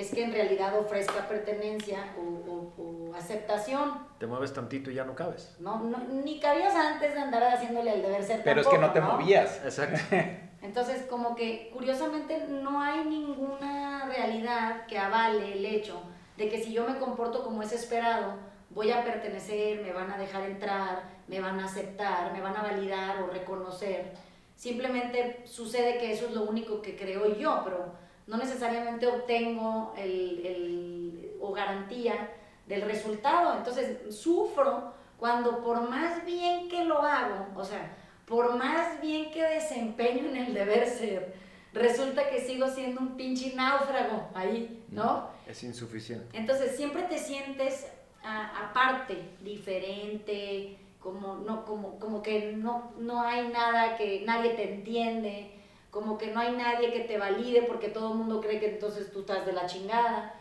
es 0.00 0.12
que 0.12 0.22
en 0.24 0.32
realidad 0.32 0.78
ofrezca 0.78 1.26
pertenencia 1.28 2.12
o, 2.18 2.20
o- 2.20 3.10
o 3.10 3.14
aceptación. 3.14 3.92
Te 4.18 4.26
mueves 4.26 4.52
tantito 4.52 4.90
y 4.90 4.94
ya 4.94 5.04
no 5.04 5.14
cabes. 5.14 5.56
No, 5.58 5.80
no, 5.80 5.98
ni 6.22 6.38
cabías 6.40 6.74
antes 6.74 7.14
de 7.14 7.20
andar 7.20 7.42
haciéndole 7.44 7.90
al 7.90 8.02
deber 8.02 8.22
ser. 8.22 8.42
Pero 8.44 8.60
es 8.60 8.66
que 8.68 8.78
no 8.78 8.92
te 8.92 9.00
tampoco, 9.00 9.20
movías. 9.22 9.60
Exacto. 9.64 9.98
Entonces, 10.62 11.02
como 11.08 11.34
que 11.36 11.70
curiosamente 11.72 12.46
no 12.48 12.80
hay 12.82 13.04
ninguna 13.04 14.06
realidad 14.06 14.86
que 14.86 14.98
avale 14.98 15.52
el 15.52 15.64
hecho 15.64 16.00
de 16.36 16.48
que 16.48 16.62
si 16.62 16.72
yo 16.72 16.86
me 16.88 16.98
comporto 16.98 17.42
como 17.44 17.62
es 17.62 17.72
esperado, 17.72 18.34
voy 18.70 18.90
a 18.90 19.04
pertenecer, 19.04 19.80
me 19.82 19.92
van 19.92 20.10
a 20.10 20.18
dejar 20.18 20.42
entrar, 20.44 21.02
me 21.28 21.40
van 21.40 21.58
a 21.60 21.64
aceptar, 21.66 22.32
me 22.32 22.40
van 22.40 22.56
a 22.56 22.62
validar 22.62 23.22
o 23.22 23.28
reconocer. 23.28 24.12
Simplemente 24.56 25.42
sucede 25.46 25.98
que 25.98 26.12
eso 26.12 26.26
es 26.26 26.32
lo 26.32 26.42
único 26.44 26.82
que 26.82 26.96
creo 26.96 27.34
yo, 27.36 27.60
pero 27.64 27.92
no 28.26 28.36
necesariamente 28.36 29.06
obtengo 29.06 29.94
el, 29.96 30.44
el- 30.46 31.32
o 31.40 31.52
garantía 31.52 32.30
del 32.66 32.82
resultado. 32.82 33.56
Entonces, 33.56 34.14
sufro 34.14 34.92
cuando 35.18 35.62
por 35.62 35.88
más 35.88 36.24
bien 36.24 36.68
que 36.68 36.84
lo 36.84 37.00
hago, 37.02 37.46
o 37.54 37.64
sea, 37.64 37.96
por 38.26 38.56
más 38.56 39.00
bien 39.00 39.30
que 39.30 39.42
desempeño 39.42 40.28
en 40.28 40.36
el 40.36 40.54
deber 40.54 40.88
ser, 40.88 41.34
resulta 41.72 42.28
que 42.28 42.40
sigo 42.40 42.66
siendo 42.68 43.00
un 43.00 43.16
pinche 43.16 43.54
náufrago 43.54 44.28
ahí, 44.34 44.82
¿no? 44.90 45.28
Es 45.46 45.62
insuficiente. 45.62 46.36
Entonces 46.36 46.76
siempre 46.76 47.02
te 47.04 47.18
sientes 47.18 47.86
aparte, 48.24 49.16
diferente, 49.40 50.76
como, 51.00 51.36
no, 51.36 51.64
como, 51.64 51.98
como 52.00 52.22
que 52.22 52.52
no, 52.56 52.92
no 52.98 53.22
hay 53.22 53.48
nada 53.48 53.96
que 53.96 54.22
nadie 54.26 54.50
te 54.54 54.74
entiende, 54.74 55.52
como 55.96 56.18
que 56.18 56.26
no 56.26 56.40
hay 56.40 56.52
nadie 56.52 56.92
que 56.92 57.00
te 57.00 57.16
valide 57.16 57.62
porque 57.62 57.88
todo 57.88 58.12
el 58.12 58.18
mundo 58.18 58.42
cree 58.42 58.60
que 58.60 58.74
entonces 58.74 59.10
tú 59.10 59.20
estás 59.20 59.46
de 59.46 59.54
la 59.54 59.64
chingada. 59.64 60.34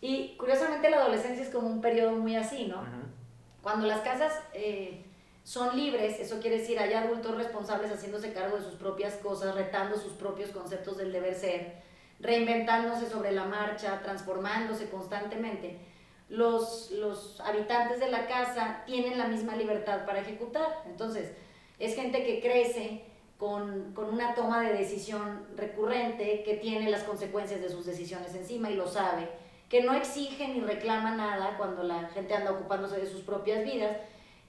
Y 0.00 0.36
curiosamente 0.36 0.88
la 0.88 0.98
adolescencia 0.98 1.42
es 1.42 1.50
como 1.50 1.66
un 1.66 1.80
periodo 1.80 2.12
muy 2.12 2.36
así, 2.36 2.66
¿no? 2.66 2.84
Cuando 3.60 3.88
las 3.88 4.02
casas 4.02 4.32
eh, 4.54 5.04
son 5.42 5.76
libres, 5.76 6.20
eso 6.20 6.38
quiere 6.38 6.60
decir 6.60 6.78
hay 6.78 6.92
adultos 6.92 7.34
responsables 7.34 7.90
haciéndose 7.90 8.32
cargo 8.32 8.58
de 8.58 8.62
sus 8.62 8.74
propias 8.74 9.14
cosas, 9.14 9.56
retando 9.56 9.98
sus 9.98 10.12
propios 10.12 10.50
conceptos 10.50 10.96
del 10.96 11.10
deber 11.10 11.34
ser, 11.34 11.82
reinventándose 12.20 13.10
sobre 13.10 13.32
la 13.32 13.46
marcha, 13.46 14.02
transformándose 14.04 14.90
constantemente. 14.90 15.76
Los, 16.28 16.92
los 16.92 17.40
habitantes 17.40 17.98
de 17.98 18.12
la 18.12 18.28
casa 18.28 18.84
tienen 18.86 19.18
la 19.18 19.26
misma 19.26 19.56
libertad 19.56 20.06
para 20.06 20.20
ejecutar. 20.20 20.84
Entonces, 20.86 21.32
es 21.80 21.96
gente 21.96 22.24
que 22.24 22.40
crece 22.40 23.09
con, 23.40 23.94
con, 23.94 24.12
una 24.12 24.34
toma 24.34 24.60
de 24.60 24.74
decisión 24.74 25.46
recurrente 25.56 26.44
que 26.44 26.54
tiene 26.54 26.90
las 26.90 27.02
consecuencias 27.02 27.60
de 27.60 27.70
sus 27.70 27.86
decisiones 27.86 28.34
encima 28.34 28.70
y 28.70 28.74
lo 28.74 28.86
sabe 28.86 29.28
que 29.70 29.82
no 29.82 29.94
exige 29.94 30.48
ni 30.48 30.60
reclama 30.60 31.12
nada 31.12 31.56
cuando 31.56 31.84
la 31.84 32.08
gente 32.08 32.34
anda 32.34 32.50
ocupándose 32.50 32.98
de 33.00 33.06
sus 33.06 33.22
propias 33.22 33.64
vidas. 33.64 33.96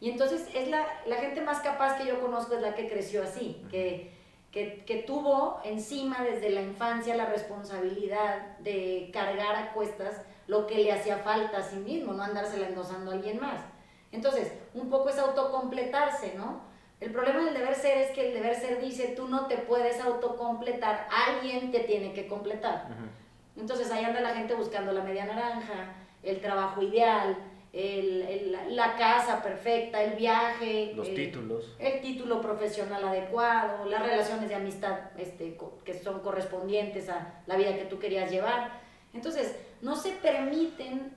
Y 0.01 0.09
entonces 0.09 0.47
es 0.55 0.67
la, 0.67 0.85
la 1.05 1.17
gente 1.17 1.41
más 1.41 1.61
capaz 1.61 1.97
que 1.97 2.07
yo 2.07 2.19
conozco 2.19 2.55
es 2.55 2.61
la 2.61 2.73
que 2.73 2.89
creció 2.89 3.21
así, 3.21 3.63
que, 3.69 4.11
que, 4.51 4.83
que, 4.83 5.03
tuvo 5.03 5.61
encima 5.63 6.23
desde 6.23 6.49
la 6.49 6.63
infancia 6.63 7.15
la 7.15 7.27
responsabilidad 7.27 8.57
de 8.57 9.11
cargar 9.13 9.55
a 9.55 9.73
cuestas 9.73 10.23
lo 10.47 10.65
que 10.65 10.79
le 10.79 10.91
hacía 10.91 11.19
falta 11.19 11.59
a 11.59 11.63
sí 11.63 11.75
mismo, 11.75 12.13
no 12.13 12.23
andársela 12.23 12.67
endosando 12.67 13.11
a 13.11 13.13
alguien 13.13 13.39
más. 13.39 13.61
Entonces, 14.11 14.51
un 14.73 14.89
poco 14.89 15.09
es 15.09 15.19
autocompletarse, 15.19 16.33
¿no? 16.35 16.70
El 17.01 17.11
problema 17.11 17.43
del 17.43 17.55
deber 17.55 17.73
ser 17.73 17.97
es 17.97 18.11
que 18.11 18.27
el 18.27 18.33
deber 18.35 18.55
ser 18.55 18.79
dice, 18.79 19.13
tú 19.17 19.27
no 19.27 19.47
te 19.47 19.57
puedes 19.57 19.99
autocompletar, 19.99 21.07
alguien 21.09 21.71
te 21.71 21.79
tiene 21.79 22.13
que 22.13 22.27
completar. 22.27 22.89
Entonces 23.57 23.89
ahí 23.91 24.05
anda 24.05 24.21
la 24.21 24.35
gente 24.35 24.53
buscando 24.53 24.91
la 24.91 25.03
media 25.03 25.25
naranja, 25.25 25.95
el 26.21 26.39
trabajo 26.39 26.83
ideal, 26.83 27.35
el, 27.73 28.55
la 28.69 28.95
casa 28.97 29.41
perfecta, 29.41 30.03
el 30.03 30.15
viaje. 30.15 30.93
Los 30.95 31.11
títulos. 31.13 31.75
El 31.79 32.01
título 32.01 32.39
profesional 32.39 33.03
adecuado, 33.03 33.85
las 33.85 34.03
relaciones 34.03 34.47
de 34.47 34.55
amistad 34.55 34.99
este, 35.17 35.57
que 35.83 35.99
son 35.99 36.19
correspondientes 36.19 37.09
a 37.09 37.41
la 37.47 37.55
vida 37.55 37.75
que 37.75 37.85
tú 37.85 37.97
querías 37.97 38.29
llevar. 38.29 38.79
Entonces, 39.13 39.55
no 39.81 39.95
se 39.95 40.11
permiten 40.11 41.13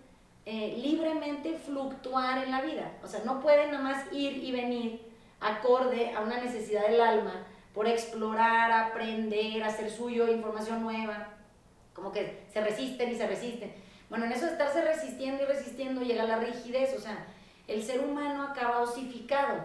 eh, 0.46 0.78
libremente 0.82 1.58
fluctuar 1.58 2.42
en 2.42 2.50
la 2.50 2.62
vida. 2.62 2.92
O 3.02 3.06
sea, 3.06 3.20
no 3.24 3.40
pueden 3.40 3.70
nada 3.70 3.82
más 3.82 4.12
ir 4.12 4.42
y 4.42 4.50
venir 4.50 5.13
acorde 5.44 6.12
a 6.14 6.20
una 6.20 6.40
necesidad 6.40 6.88
del 6.88 7.00
alma 7.00 7.46
por 7.72 7.86
explorar, 7.86 8.72
aprender, 8.72 9.62
hacer 9.62 9.90
suyo 9.90 10.28
información 10.28 10.82
nueva 10.82 11.34
como 11.94 12.12
que 12.12 12.44
se 12.52 12.60
resisten 12.60 13.10
y 13.10 13.14
se 13.14 13.26
resisten. 13.26 13.72
Bueno, 14.10 14.26
en 14.26 14.32
eso 14.32 14.46
de 14.46 14.52
estarse 14.52 14.82
resistiendo 14.82 15.44
y 15.44 15.46
resistiendo 15.46 16.02
llega 16.02 16.24
la 16.24 16.38
rigidez, 16.38 16.94
o 16.96 17.00
sea, 17.00 17.26
el 17.66 17.82
ser 17.82 18.00
humano 18.00 18.42
acaba 18.42 18.80
osificado. 18.80 19.64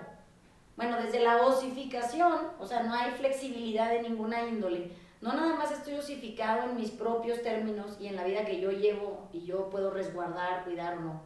Bueno, 0.77 0.97
desde 0.97 1.19
la 1.19 1.45
osificación, 1.45 2.51
o 2.59 2.65
sea, 2.65 2.83
no 2.83 2.93
hay 2.93 3.11
flexibilidad 3.11 3.89
de 3.89 4.03
ninguna 4.03 4.47
índole. 4.47 4.91
No 5.21 5.33
nada 5.33 5.55
más 5.55 5.71
estoy 5.71 5.95
osificado 5.95 6.69
en 6.69 6.77
mis 6.77 6.91
propios 6.91 7.41
términos 7.41 7.97
y 7.99 8.07
en 8.07 8.15
la 8.15 8.23
vida 8.23 8.45
que 8.45 8.61
yo 8.61 8.71
llevo 8.71 9.27
y 9.33 9.43
yo 9.43 9.69
puedo 9.69 9.91
resguardar, 9.91 10.63
cuidar 10.63 10.99
o 10.99 11.01
no, 11.01 11.21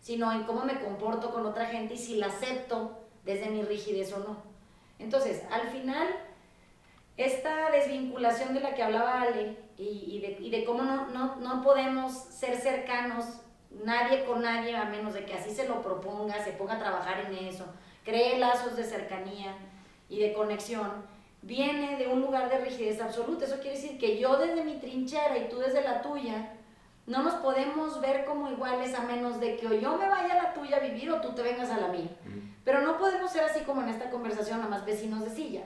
sino 0.00 0.30
en 0.32 0.42
cómo 0.42 0.64
me 0.64 0.78
comporto 0.80 1.30
con 1.32 1.46
otra 1.46 1.64
gente 1.66 1.94
y 1.94 1.98
si 1.98 2.16
la 2.16 2.26
acepto 2.26 3.07
desde 3.24 3.50
mi 3.50 3.62
rigidez 3.62 4.12
o 4.12 4.18
no. 4.18 4.36
Entonces, 4.98 5.42
al 5.50 5.68
final, 5.68 6.08
esta 7.16 7.70
desvinculación 7.70 8.54
de 8.54 8.60
la 8.60 8.74
que 8.74 8.82
hablaba 8.82 9.22
Ale 9.22 9.56
y, 9.76 10.50
de, 10.50 10.64
cómo 10.64 10.82
no, 10.82 11.08
no, 11.08 11.36
no, 11.36 11.62
podemos 11.62 12.12
ser 12.12 12.56
cercanos 12.56 13.24
nadie 13.70 14.24
con 14.24 14.42
nadie 14.42 14.76
a 14.76 14.84
menos 14.84 15.14
de 15.14 15.24
que 15.24 15.34
así 15.34 15.54
se 15.54 15.68
lo 15.68 15.82
proponga, 15.82 16.42
se 16.42 16.52
ponga 16.52 16.74
a 16.74 16.78
trabajar 16.78 17.26
en 17.26 17.46
eso, 17.46 17.64
cree 18.04 18.38
lazos 18.38 18.76
de 18.76 18.84
cercanía 18.84 19.56
y 20.08 20.18
de 20.18 20.32
conexión, 20.32 20.90
viene 21.42 21.96
de 21.96 22.08
un 22.08 22.20
lugar 22.20 22.50
de 22.50 22.58
rigidez 22.58 23.00
absoluta. 23.00 23.44
Eso 23.44 23.60
quiere 23.60 23.76
decir 23.76 23.98
que 23.98 24.18
yo 24.18 24.36
desde 24.38 24.64
mi 24.64 24.74
trinchera 24.74 25.36
y 25.38 25.48
tú 25.48 25.58
desde 25.58 25.82
la 25.82 26.02
tuya, 26.02 26.54
no 27.08 27.22
nos 27.22 27.34
podemos 27.36 28.00
ver 28.02 28.26
como 28.26 28.50
iguales 28.50 28.94
a 28.94 29.00
menos 29.00 29.40
de 29.40 29.56
que 29.56 29.66
o 29.66 29.72
yo 29.72 29.96
me 29.96 30.08
vaya 30.08 30.34
a 30.34 30.42
la 30.42 30.54
tuya 30.54 30.76
a 30.76 30.80
vivir 30.80 31.10
o 31.10 31.20
tú 31.22 31.34
te 31.34 31.42
vengas 31.42 31.70
a 31.70 31.78
la 31.78 31.88
mía. 31.88 32.10
Pero 32.64 32.82
no 32.82 32.98
podemos 32.98 33.32
ser 33.32 33.44
así 33.44 33.60
como 33.60 33.80
en 33.80 33.88
esta 33.88 34.10
conversación, 34.10 34.58
nada 34.58 34.68
más 34.68 34.84
vecinos 34.84 35.24
de 35.24 35.30
silla. 35.30 35.62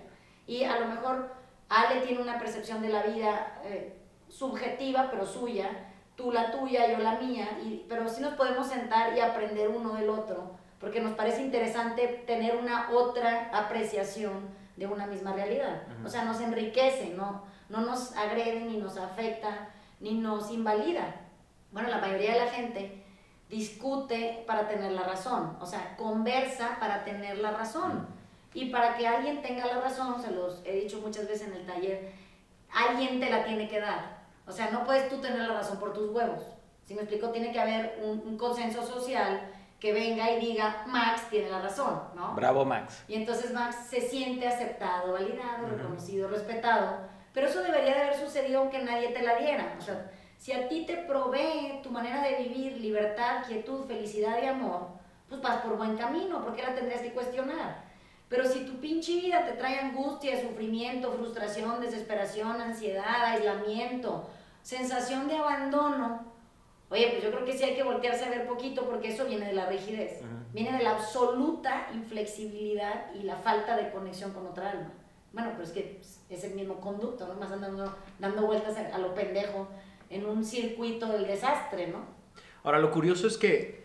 Y 0.47 0.63
a 0.63 0.79
lo 0.79 0.87
mejor 0.87 1.33
Ale 1.69 2.03
tiene 2.03 2.23
una 2.23 2.39
percepción 2.39 2.81
de 2.81 2.91
la 2.91 3.03
vida 3.03 3.61
eh, 3.65 3.99
subjetiva, 4.29 5.09
pero 5.11 5.27
suya, 5.27 5.69
tú 6.15 6.31
la 6.31 6.53
tuya, 6.53 6.93
yo 6.93 6.99
la 6.99 7.19
mía, 7.19 7.59
y, 7.65 7.87
pero 7.89 8.09
sí 8.09 8.21
nos 8.21 8.35
podemos 8.35 8.69
sentar 8.69 9.17
y 9.17 9.21
aprender 9.21 9.69
uno 9.69 9.95
del 9.95 10.11
otro, 10.11 10.53
porque 10.79 11.01
nos 11.01 11.15
parece 11.15 11.43
interesante 11.43 12.23
tener 12.25 12.57
una 12.57 12.91
otra 12.91 13.51
apreciación 13.53 14.49
de 14.77 14.87
una 14.87 15.07
misma 15.07 15.33
realidad. 15.33 15.83
O 16.05 16.09
sea, 16.09 16.25
nos 16.25 16.41
enriquece, 16.41 17.15
no, 17.17 17.43
no 17.69 17.81
nos 17.81 18.17
agrede, 18.17 18.61
ni 18.61 18.77
nos 18.77 18.97
afecta, 18.97 19.71
ni 19.99 20.15
nos 20.15 20.53
invalida. 20.53 21.22
Bueno, 21.73 21.89
la 21.89 21.99
mayoría 21.99 22.35
de 22.35 22.41
la 22.41 22.51
gente 22.51 23.03
discute 23.49 24.45
para 24.47 24.69
tener 24.69 24.93
la 24.93 25.03
razón, 25.03 25.57
o 25.61 25.67
sea, 25.67 25.97
conversa 25.97 26.77
para 26.81 27.05
tener 27.05 27.39
la 27.39 27.51
razón 27.51 28.07
y 28.55 28.67
para 28.67 28.97
que 28.97 29.07
alguien 29.07 29.43
tenga 29.43 29.67
la 29.67 29.81
razón, 29.81 30.23
se 30.23 30.31
los 30.31 30.63
he 30.65 30.73
dicho 30.73 31.01
muchas 31.01 31.27
veces 31.27 31.49
en 31.49 31.55
el 31.55 31.67
taller, 31.67 32.13
alguien 32.73 33.21
te 33.21 33.31
la 33.31 33.45
tiene 33.45 33.69
que 33.69 33.81
dar. 33.81 34.23
O 34.47 34.53
sea, 34.53 34.71
no 34.71 34.85
puedes 34.85 35.09
tú 35.09 35.21
tener 35.21 35.39
la 35.39 35.55
razón 35.55 35.79
por 35.79 35.93
tus 35.93 36.11
huevos. 36.11 36.43
Si 36.85 36.95
me 36.95 37.03
explico, 37.03 37.31
tiene 37.31 37.53
que 37.53 37.61
haber 37.61 38.01
un, 38.03 38.37
consenso 38.37 38.85
social 38.85 39.49
que 39.79 39.93
venga 39.93 40.31
y 40.31 40.41
diga, 40.41 40.85
Max 40.87 41.29
tiene 41.31 41.51
la 41.51 41.61
razón, 41.61 42.03
¿no? 42.15 42.35
Bravo, 42.35 42.65
Max. 42.65 43.05
Y 43.09 43.15
entonces 43.15 43.53
Max 43.53 43.77
se 43.89 44.01
siente 44.01 44.47
aceptado, 44.47 45.13
validado, 45.13 45.69
reconocido, 45.69 46.29
respetado. 46.29 46.99
Pero 47.33 47.49
eso 47.49 47.63
debería 47.63 47.95
de 47.95 48.03
haber 48.03 48.17
sucedido 48.17 48.61
aunque 48.61 48.83
nadie 48.83 49.09
te 49.09 49.23
la 49.23 49.37
diera. 49.37 49.75
O 49.79 49.83
sea, 49.83 50.11
si 50.43 50.51
a 50.51 50.69
ti 50.69 50.85
te 50.85 50.97
provee 50.97 51.81
tu 51.85 51.91
manera 51.91 52.21
de 52.21 52.43
vivir 52.43 52.77
libertad, 52.79 53.45
quietud, 53.47 53.85
felicidad 53.85 54.43
y 54.43 54.47
amor, 54.47 54.89
pues 55.29 55.41
vas 55.41 55.59
por 55.59 55.77
buen 55.77 55.97
camino, 55.97 56.43
¿por 56.43 56.57
qué 56.57 56.63
la 56.63 56.75
tendrías 56.75 57.01
que 57.01 57.13
cuestionar? 57.13 57.85
Pero 58.29 58.45
si 58.49 58.67
tu 58.67 58.81
pinche 58.81 59.21
vida 59.21 59.47
te 59.47 59.53
trae 59.53 59.79
angustia, 59.79 60.43
sufrimiento, 60.43 61.13
frustración, 61.13 61.81
desesperación, 61.81 62.61
ansiedad, 62.61 63.25
aislamiento, 63.25 64.29
sensación 64.63 65.29
de 65.29 65.37
abandono, 65.37 66.25
oye, 66.91 67.11
pues 67.11 67.23
yo 67.23 67.31
creo 67.31 67.45
que 67.45 67.57
sí 67.57 67.63
hay 67.63 67.77
que 67.77 67.85
voltearse 67.85 68.25
a 68.25 68.31
ver 68.31 68.49
poquito 68.49 68.89
porque 68.89 69.15
eso 69.15 69.27
viene 69.27 69.47
de 69.47 69.53
la 69.53 69.67
rigidez, 69.67 70.23
viene 70.53 70.77
de 70.77 70.83
la 70.83 70.97
absoluta 70.97 71.87
inflexibilidad 71.95 73.15
y 73.15 73.23
la 73.23 73.37
falta 73.37 73.77
de 73.77 73.93
conexión 73.93 74.33
con 74.33 74.49
otra 74.49 74.71
alma. 74.71 74.91
Bueno, 75.33 75.51
pero 75.53 75.63
es 75.63 75.71
que 75.71 76.01
es 76.29 76.45
el 76.45 76.55
mismo 76.57 76.81
conducto, 76.81 77.29
¿no? 77.29 77.35
Más 77.35 77.51
andando 77.53 77.95
dando 78.19 78.43
vueltas 78.43 78.77
a 78.77 78.99
lo 78.99 79.15
pendejo 79.15 79.69
en 80.13 80.27
un 80.27 80.45
circuito 80.45 81.09
del 81.09 81.27
desastre, 81.27 81.89
¿no? 81.89 82.05
Ahora, 82.63 82.79
lo 82.79 82.91
curioso 82.91 83.27
es 83.27 83.37
que 83.39 83.83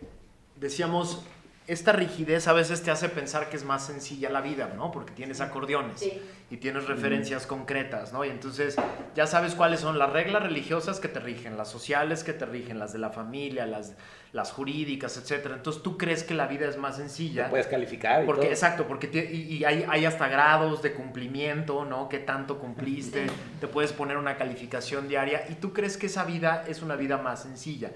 decíamos, 0.56 1.22
esta 1.68 1.92
rigidez 1.92 2.48
a 2.48 2.54
veces 2.54 2.82
te 2.82 2.90
hace 2.90 3.10
pensar 3.10 3.50
que 3.50 3.56
es 3.58 3.64
más 3.64 3.84
sencilla 3.84 4.30
la 4.30 4.40
vida, 4.40 4.72
¿no? 4.74 4.90
Porque 4.90 5.12
tienes 5.12 5.42
acordeones 5.42 6.02
y 6.50 6.56
tienes 6.56 6.86
referencias 6.86 7.46
concretas, 7.46 8.10
¿no? 8.10 8.24
Y 8.24 8.30
entonces 8.30 8.74
ya 9.14 9.26
sabes 9.26 9.54
cuáles 9.54 9.80
son 9.80 9.98
las 9.98 10.10
reglas 10.10 10.42
religiosas 10.42 10.98
que 10.98 11.08
te 11.08 11.20
rigen, 11.20 11.58
las 11.58 11.68
sociales 11.68 12.24
que 12.24 12.32
te 12.32 12.46
rigen, 12.46 12.78
las 12.78 12.94
de 12.94 12.98
la 13.00 13.10
familia, 13.10 13.66
las, 13.66 13.92
las 14.32 14.50
jurídicas, 14.50 15.18
etc. 15.18 15.50
Entonces 15.56 15.82
tú 15.82 15.98
crees 15.98 16.24
que 16.24 16.32
la 16.32 16.46
vida 16.46 16.66
es 16.66 16.78
más 16.78 16.96
sencilla. 16.96 17.50
puedes 17.50 17.66
calificar. 17.66 18.24
porque, 18.24 18.48
Exacto, 18.48 18.88
porque 18.88 19.10
y, 19.30 19.62
hay, 19.64 19.84
hay, 19.86 20.06
hasta 20.06 20.26
grados 20.26 20.80
de 20.80 20.94
cumplimiento, 20.94 21.84
¿no? 21.84 22.08
¿Qué 22.08 22.18
tanto 22.18 22.58
cumpliste? 22.58 23.26
Te 23.60 23.66
puedes 23.66 23.92
poner 23.92 24.16
una 24.16 24.38
calificación 24.38 25.06
diaria 25.06 25.44
y 25.50 25.56
tú 25.56 25.74
crees 25.74 25.98
que 25.98 26.06
esa 26.06 26.24
vida 26.24 26.64
es 26.66 26.80
una 26.80 26.96
vida 26.96 27.18
más 27.18 27.42
sencilla. 27.42 27.90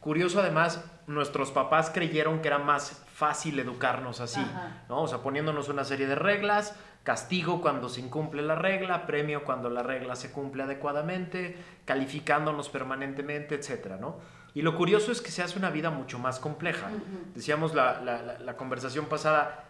Curioso 0.00 0.40
además, 0.40 0.82
nuestros 1.06 1.50
papás 1.50 1.90
creyeron 1.90 2.40
que 2.40 2.48
era 2.48 2.58
más 2.58 3.02
fácil 3.18 3.58
educarnos 3.58 4.20
así, 4.20 4.46
¿no? 4.88 5.02
O 5.02 5.08
sea, 5.08 5.18
poniéndonos 5.18 5.68
una 5.68 5.82
serie 5.82 6.06
de 6.06 6.14
reglas, 6.14 6.76
castigo 7.02 7.60
cuando 7.60 7.88
se 7.88 8.00
incumple 8.00 8.42
la 8.42 8.54
regla, 8.54 9.06
premio 9.06 9.42
cuando 9.42 9.68
la 9.70 9.82
regla 9.82 10.14
se 10.14 10.30
cumple 10.30 10.62
adecuadamente, 10.62 11.56
calificándonos 11.84 12.68
permanentemente, 12.68 13.56
etcétera, 13.56 13.96
¿no? 13.96 14.18
Y 14.54 14.62
lo 14.62 14.76
curioso 14.76 15.10
es 15.10 15.20
que 15.20 15.32
se 15.32 15.42
hace 15.42 15.58
una 15.58 15.70
vida 15.70 15.90
mucho 15.90 16.20
más 16.20 16.38
compleja. 16.38 16.90
Decíamos 17.34 17.74
la, 17.74 18.00
la, 18.38 18.56
conversación 18.56 19.06
pasada, 19.06 19.64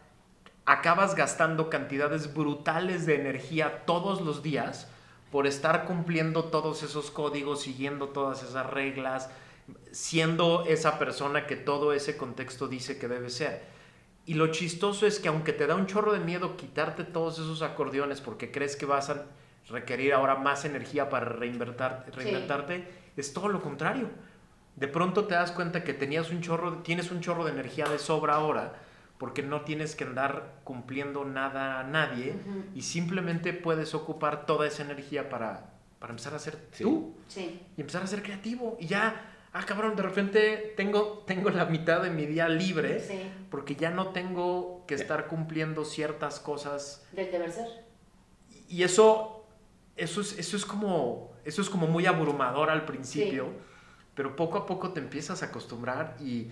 acabas 0.67 1.14
gastando 1.14 1.71
cantidades 1.71 2.35
brutales 2.35 3.07
de 3.07 3.14
energía 3.14 3.87
todos 3.87 4.21
los 4.21 4.43
días 4.43 4.90
por 5.33 5.47
estar 5.47 5.87
cumpliendo 5.87 6.45
todos 6.45 6.83
esos 6.83 7.11
códigos, 7.11 7.62
siguiendo 7.62 8.09
todas 8.09 8.43
esas 8.43 8.67
reglas, 8.67 9.31
siendo 9.91 10.65
esa 10.67 10.99
persona 10.99 11.47
que 11.47 11.57
todo 11.57 11.93
ese 11.93 12.17
contexto 12.17 12.69
dice 12.69 12.99
que 12.99 13.09
debe 13.09 13.31
ser. 13.31 13.63
Y 14.27 14.35
lo 14.35 14.49
chistoso 14.49 15.07
es 15.07 15.21
que 15.21 15.29
aunque 15.29 15.53
te 15.53 15.67
da 15.67 15.75
un 15.75 15.87
chorro 15.87 16.13
de 16.13 16.21
miedo 16.21 16.57
quitarte 16.57 17.05
todos 17.05 17.39
esos 17.39 17.63
acordeones 17.63 18.21
porque 18.21 18.51
crees 18.51 18.77
que 18.77 18.85
vas 18.85 19.09
a 19.09 19.25
requerir 19.71 20.13
ahora 20.13 20.35
más 20.35 20.65
energía 20.65 21.09
para 21.09 21.27
reinventarte, 21.27 22.89
es 23.17 23.33
todo 23.33 23.49
lo 23.49 23.63
contrario. 23.63 24.09
De 24.77 24.87
pronto 24.87 25.25
te 25.25 25.35
das 25.35 25.51
cuenta 25.51 25.83
que 25.83 25.95
tenías 25.95 26.31
un 26.31 26.41
chorro, 26.41 26.79
tienes 26.83 27.11
un 27.11 27.21
chorro 27.21 27.45
de 27.45 27.53
energía 27.53 27.87
de 27.89 27.99
sobra 27.99 28.35
ahora 28.35 28.75
porque 29.19 29.43
no 29.43 29.63
tienes 29.63 29.97
que 29.97 30.05
andar 30.05 30.61
cumpliendo 30.63 31.25
nada 31.25 31.81
a 31.81 31.83
nadie 31.83 32.37
y 32.75 32.83
simplemente 32.83 33.53
puedes 33.53 33.95
ocupar 33.95 34.47
toda 34.47 34.67
esa 34.67 34.85
energía 34.85 35.29
para, 35.29 35.71
para 35.99 36.13
empezar 36.13 36.35
a 36.35 36.39
ser 36.39 36.57
tú 36.79 37.17
y 37.77 37.81
empezar 37.81 38.03
a 38.03 38.07
ser 38.07 38.23
creativo 38.23 38.77
y 38.79 38.87
ya 38.87 39.38
ah, 39.59 39.67
cabrón, 39.67 39.97
de 39.97 40.03
repente 40.03 40.75
tengo, 40.77 41.25
tengo 41.27 41.50
la 41.50 41.65
mitad 41.65 42.03
de 42.03 42.11
mi 42.11 42.27
día 42.27 42.49
libre 42.49 43.03
porque 43.50 43.75
ya 43.75 43.91
no 43.91 44.09
tengo 44.09 44.85
que 44.87 44.95
estar 44.95 45.27
cumpliendo 45.27 45.85
ciertas 45.85 46.38
cosas. 46.38 47.07
Del 47.12 47.31
deber 47.31 47.50
ser. 47.50 47.67
Y 48.69 48.83
eso, 48.83 49.45
eso, 49.97 50.21
es, 50.21 50.38
eso, 50.38 50.57
es, 50.57 50.65
como, 50.65 51.33
eso 51.45 51.62
es 51.62 51.71
como 51.71 51.87
muy 51.87 52.07
abrumador 52.07 52.71
al 52.71 52.85
principio, 52.85 53.49
pero 54.15 54.37
poco 54.37 54.59
a 54.59 54.67
poco 54.67 54.93
te 54.93 55.00
empiezas 55.00 55.43
a 55.43 55.47
acostumbrar 55.47 56.17
y... 56.21 56.50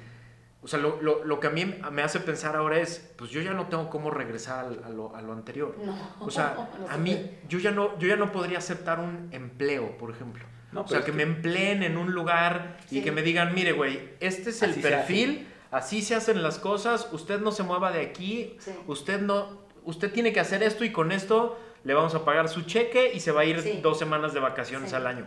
O 0.62 0.68
sea, 0.68 0.80
lo, 0.80 1.00
lo, 1.00 1.22
lo, 1.22 1.38
que 1.38 1.46
a 1.46 1.50
mí 1.50 1.64
me 1.92 2.02
hace 2.02 2.18
pensar 2.18 2.56
ahora 2.56 2.80
es, 2.80 3.12
pues 3.16 3.30
yo 3.30 3.40
ya 3.40 3.52
no 3.52 3.68
tengo 3.68 3.88
cómo 3.88 4.10
regresar 4.10 4.64
a, 4.64 4.88
lo, 4.88 5.14
a 5.14 5.22
lo, 5.22 5.32
anterior. 5.32 5.76
o 6.18 6.28
sea, 6.28 6.70
a 6.90 6.96
mí, 6.96 7.38
yo 7.48 7.60
ya, 7.60 7.70
no, 7.70 7.96
yo 8.00 8.08
ya 8.08 8.16
no 8.16 8.32
podría 8.32 8.58
aceptar 8.58 8.98
un 8.98 9.28
empleo, 9.30 9.96
por 9.96 10.10
ejemplo 10.10 10.44
o 10.76 10.88
sea, 10.88 11.04
que, 11.04 11.12
me 11.12 11.22
empleen 11.22 11.82
en 11.82 11.96
un 11.96 12.12
lugar 12.12 12.78
y 12.90 13.02
que 13.02 13.12
me 13.12 13.22
digan, 13.22 13.54
mire, 13.54 13.72
güey, 13.72 14.10
este 14.20 14.50
es 14.50 14.62
el 14.62 14.74
perfil, 14.74 15.48
así 15.70 16.02
se 16.02 16.14
hacen 16.14 16.42
las 16.42 16.58
cosas, 16.58 17.08
usted 17.12 17.40
no 17.40 17.52
se 17.52 17.62
mueva 17.62 17.92
de 17.92 18.00
aquí, 18.00 18.56
usted 18.86 19.20
no, 19.20 19.66
usted 19.84 20.12
tiene 20.12 20.32
que 20.32 20.40
hacer 20.40 20.62
esto 20.62 20.84
y 20.84 20.92
con 20.92 21.12
esto 21.12 21.58
le 21.84 21.94
vamos 21.94 22.14
a 22.14 22.24
pagar 22.24 22.48
su 22.48 22.62
cheque 22.62 23.12
y 23.14 23.20
se 23.20 23.32
va 23.32 23.42
a 23.42 23.44
ir 23.44 23.80
dos 23.82 23.98
semanas 23.98 24.34
de 24.34 24.40
vacaciones 24.40 24.92
al 24.92 25.06
año. 25.06 25.26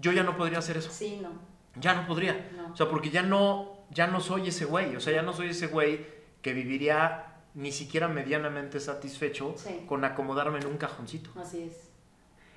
Yo 0.00 0.12
ya 0.12 0.22
no 0.22 0.36
podría 0.36 0.58
hacer 0.58 0.78
eso. 0.78 0.90
Sí, 0.90 1.18
no. 1.20 1.30
Ya 1.78 1.94
no 1.94 2.06
podría. 2.06 2.50
O 2.72 2.76
sea, 2.76 2.88
porque 2.88 3.10
ya 3.10 3.22
no, 3.22 3.84
ya 3.90 4.06
no 4.06 4.20
soy 4.20 4.48
ese 4.48 4.64
güey. 4.64 4.96
O 4.96 5.00
sea, 5.00 5.12
ya 5.12 5.22
no 5.22 5.32
soy 5.32 5.50
ese 5.50 5.66
güey 5.66 6.06
que 6.40 6.54
viviría 6.54 7.30
ni 7.54 7.72
siquiera 7.72 8.08
medianamente 8.08 8.80
satisfecho 8.80 9.54
con 9.86 10.04
acomodarme 10.04 10.58
en 10.58 10.66
un 10.66 10.78
cajoncito. 10.78 11.30
Así 11.38 11.62
es. 11.62 11.90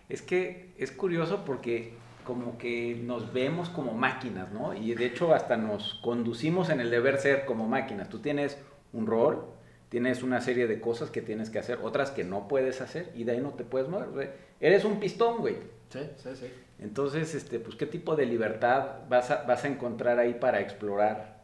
Es 0.10 0.22
que 0.22 0.74
es 0.78 0.92
curioso 0.92 1.44
porque 1.46 1.96
como 2.24 2.58
que 2.58 3.00
nos 3.03 3.34
vemos 3.34 3.70
como 3.70 3.94
máquinas, 3.94 4.51
¿no? 4.51 4.74
Y 4.74 4.96
de 4.96 5.06
hecho 5.06 5.34
hasta 5.34 5.58
nos 5.58 5.96
conducimos 5.96 6.70
en 6.70 6.80
el 6.80 6.89
deber 6.89 7.18
ser 7.20 7.46
como 7.46 7.68
máquinas. 7.68 8.10
Tú 8.10 8.20
tienes 8.20 8.58
un 8.92 9.08
rol, 9.08 9.46
tienes 9.89 10.24
una 10.24 10.42
serie 10.42 10.68
de 10.68 10.82
cosas 10.82 11.12
que 11.12 11.22
tienes 11.22 11.50
que 11.50 11.60
hacer, 11.60 11.80
otras 11.84 12.12
que 12.12 12.24
no 12.24 12.48
puedes 12.48 12.82
hacer 12.82 13.12
y 13.15 13.24
de 13.25 13.34
ahí 13.34 13.39
no 13.39 13.51
te 13.51 13.63
puedes 13.63 13.88
mover. 13.88 14.34
Eres 14.60 14.86
un 14.86 15.00
pistón, 15.00 15.38
güey. 15.38 15.58
Sí, 15.89 16.00
sí, 16.18 16.30
sí. 16.36 16.48
Entonces, 16.80 17.36
este, 17.36 17.60
pues, 17.60 17.75
¿qué 17.75 17.86
tipo 17.86 18.15
de 18.15 18.25
libertad 18.25 19.08
vas 19.08 19.30
a, 19.32 19.44
vas 19.44 19.63
a 19.63 19.68
encontrar 19.68 20.20
ahí 20.20 20.34
para 20.34 20.60
explorar? 20.62 21.44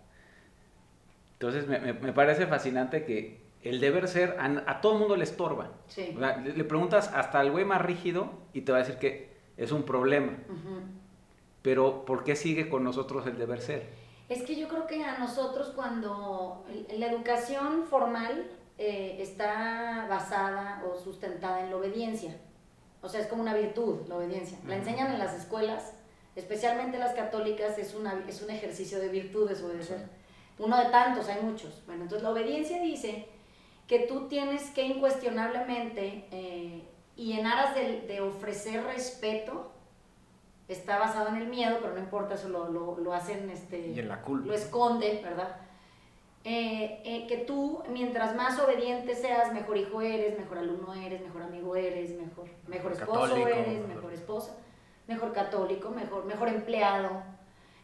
Entonces, 1.33 1.67
me, 1.67 1.93
me, 1.93 2.11
parece 2.11 2.47
fascinante 2.47 3.05
que 3.05 3.39
el 3.63 3.79
deber 3.79 4.07
ser 4.07 4.35
a, 4.39 4.81
todo 4.81 4.93
el 4.93 4.99
mundo 4.99 5.15
le 5.15 5.23
estorba. 5.23 5.71
Sí. 5.87 6.17
le, 6.17 6.53
le, 6.53 6.63
preguntas 6.63 7.11
hasta 7.13 7.39
al 7.39 7.51
güey 7.51 7.65
más 7.65 7.81
rígido 7.81 8.31
y 8.53 8.61
te 8.61 8.71
va 8.71 8.79
a 8.79 8.81
decir 8.81 8.95
que 8.95 9.28
es 9.59 9.71
un 9.71 9.83
problema. 9.83 10.37
Pero 11.61 12.05
¿por 12.05 12.23
qué 12.23 12.35
sigue 12.35 12.69
con 12.69 12.83
nosotros 12.83 13.27
el 13.27 13.37
deber 13.37 13.61
ser? 13.61 13.89
Es 14.29 14.43
que 14.43 14.55
yo 14.55 14.67
creo 14.67 14.87
que 14.87 15.03
a 15.03 15.17
nosotros 15.17 15.73
cuando 15.75 16.63
la 16.97 17.07
educación 17.07 17.83
formal 17.83 18.47
eh, 18.77 19.17
está 19.19 20.07
basada 20.09 20.83
o 20.87 20.97
sustentada 20.97 21.61
en 21.61 21.71
la 21.71 21.77
obediencia, 21.77 22.37
o 23.01 23.09
sea, 23.09 23.19
es 23.19 23.27
como 23.27 23.41
una 23.41 23.53
virtud, 23.53 24.07
la 24.07 24.15
obediencia. 24.15 24.57
La 24.65 24.75
enseñan 24.75 25.11
en 25.11 25.19
las 25.19 25.33
escuelas, 25.33 25.93
especialmente 26.35 26.97
las 26.97 27.13
católicas, 27.13 27.77
es, 27.77 27.93
una, 27.95 28.23
es 28.27 28.41
un 28.41 28.49
ejercicio 28.49 28.99
de 28.99 29.09
virtudes 29.09 29.61
obedecer. 29.61 30.07
Uno 30.57 30.77
de 30.77 30.85
tantos, 30.85 31.27
hay 31.27 31.41
muchos. 31.41 31.83
Bueno, 31.85 32.03
entonces 32.03 32.23
la 32.23 32.31
obediencia 32.31 32.81
dice 32.81 33.27
que 33.87 33.99
tú 33.99 34.27
tienes 34.27 34.69
que 34.71 34.83
incuestionablemente 34.83 36.27
eh, 36.31 36.83
y 37.19 37.37
en 37.37 37.45
aras 37.45 37.75
de, 37.75 38.21
ofrecer 38.21 38.81
respeto, 38.85 39.69
está 40.69 40.97
basado 40.99 41.27
en 41.27 41.35
el 41.35 41.47
miedo, 41.47 41.79
pero 41.81 41.93
no 41.93 41.99
importa, 41.99 42.35
eso 42.35 42.47
lo, 42.47 42.69
lo, 42.97 43.13
hacen, 43.13 43.49
este, 43.49 43.89
y 43.89 43.99
en 43.99 44.07
la 44.07 44.21
culpa. 44.21 44.47
lo 44.47 44.53
esconde, 44.53 45.19
¿verdad? 45.21 45.57
Eh, 46.45 47.01
eh, 47.03 47.27
que 47.27 47.39
tú, 47.39 47.83
mientras 47.89 48.37
más 48.37 48.57
obediente 48.57 49.15
seas, 49.15 49.51
mejor 49.51 49.75
hijo 49.75 50.01
eres, 50.01 50.39
mejor 50.39 50.59
alumno 50.59 50.93
eres, 50.93 51.21
mejor 51.21 51.41
amigo 51.41 51.75
eres, 51.75 52.11
mejor, 52.11 52.47
mejor 52.67 52.93
esposo 52.93 53.35
eres, 53.35 53.85
mejor 53.85 54.13
esposa, 54.13 54.55
mejor 55.05 55.33
católico, 55.33 55.89
mejor, 55.89 56.23
mejor 56.23 56.47
empleado. 56.47 57.21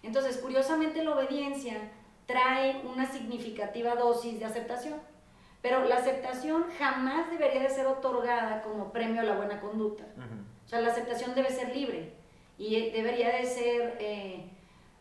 Entonces, 0.02 0.38
curiosamente, 0.38 1.04
la 1.04 1.14
obediencia 1.14 1.92
trae 2.26 2.82
una 2.86 3.06
significativa 3.06 3.96
dosis 3.96 4.40
de 4.40 4.46
aceptación. 4.46 4.98
Pero 5.66 5.84
la 5.84 5.96
aceptación 5.96 6.64
jamás 6.78 7.32
debería 7.32 7.64
de 7.64 7.72
ser 7.72 7.88
otorgada 7.88 8.62
como 8.62 8.92
premio 8.92 9.22
a 9.22 9.24
la 9.24 9.36
buena 9.36 9.60
conducta. 9.60 10.04
O 10.64 10.70
sea, 10.70 10.80
la 10.80 10.92
aceptación 10.92 11.34
debe 11.34 11.50
ser 11.50 11.76
libre 11.76 12.14
y 12.56 12.92
debería 12.92 13.36
de 13.36 13.48
ser 13.48 13.98
eh, 14.00 14.48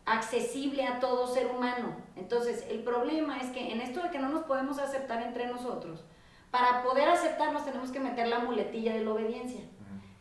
accesible 0.07 0.87
a 0.87 1.00
todo 1.00 1.27
ser 1.27 1.48
humano. 1.48 1.94
Entonces, 2.16 2.64
el 2.70 2.83
problema 2.83 3.40
es 3.40 3.50
que 3.50 3.72
en 3.72 3.83
esto 3.83 4.03
de 4.03 4.09
que 4.09 4.18
no 4.18 4.31
nos 4.31 4.44
podemos 4.44 4.79
aceptar 4.79 5.20
entre 5.20 5.48
nosotros, 5.48 6.03
para 6.50 6.83
poder 6.83 7.11
aceptarnos 7.11 7.66
tenemos 7.66 7.90
que 7.90 8.00
meter 8.00 8.29
la 8.29 8.38
muletilla 8.38 8.94
de 8.94 9.05
la 9.05 9.12
obediencia. 9.12 9.61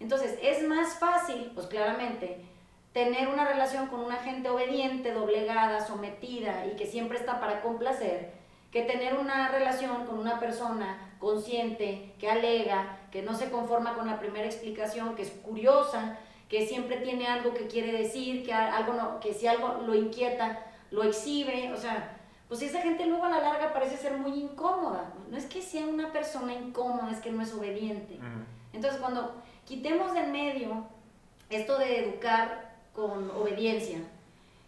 Entonces, 0.01 0.37
es 0.41 0.67
más 0.67 0.99
fácil, 0.99 1.51
pues 1.55 1.67
claramente, 1.67 2.43
tener 2.91 3.29
una 3.29 3.45
relación 3.45 3.87
con 3.87 4.01
una 4.01 4.17
gente 4.17 4.49
obediente, 4.49 5.13
doblegada, 5.13 5.79
sometida 5.87 6.65
y 6.67 6.75
que 6.75 6.85
siempre 6.85 7.17
está 7.17 7.39
para 7.39 7.61
complacer, 7.61 8.42
que 8.73 8.81
tener 8.81 9.15
una 9.19 9.49
relación 9.49 10.07
con 10.07 10.17
una 10.17 10.39
persona 10.39 11.15
consciente, 11.19 12.15
que 12.19 12.27
alega, 12.27 12.97
que 13.11 13.21
no 13.21 13.35
se 13.35 13.51
conforma 13.51 13.93
con 13.93 14.07
la 14.07 14.19
primera 14.19 14.47
explicación, 14.47 15.13
que 15.15 15.21
es 15.21 15.29
curiosa, 15.29 16.17
que 16.49 16.65
siempre 16.65 16.97
tiene 16.97 17.27
algo 17.27 17.53
que 17.53 17.67
quiere 17.67 17.91
decir, 17.91 18.43
que, 18.43 18.51
algo 18.51 18.93
no, 18.93 19.19
que 19.19 19.31
si 19.35 19.45
algo 19.45 19.83
lo 19.85 19.93
inquieta, 19.93 20.65
lo 20.89 21.03
exhibe, 21.03 21.71
o 21.71 21.77
sea, 21.77 22.17
pues 22.47 22.63
esa 22.63 22.81
gente 22.81 23.05
luego 23.05 23.25
a 23.25 23.29
la 23.29 23.41
larga 23.41 23.73
parece 23.73 23.95
ser 23.95 24.17
muy 24.17 24.33
incómoda. 24.41 25.13
No 25.29 25.37
es 25.37 25.45
que 25.45 25.61
sea 25.61 25.85
una 25.85 26.11
persona 26.11 26.53
incómoda, 26.53 27.11
es 27.11 27.19
que 27.19 27.31
no 27.31 27.43
es 27.43 27.53
obediente. 27.53 28.19
Entonces, 28.73 28.99
cuando 28.99 29.35
quitemos 29.65 30.13
de 30.13 30.21
en 30.21 30.31
medio 30.31 30.83
esto 31.51 31.77
de 31.77 32.05
educar 32.05 32.73
con 32.95 33.29
obediencia, 33.29 33.99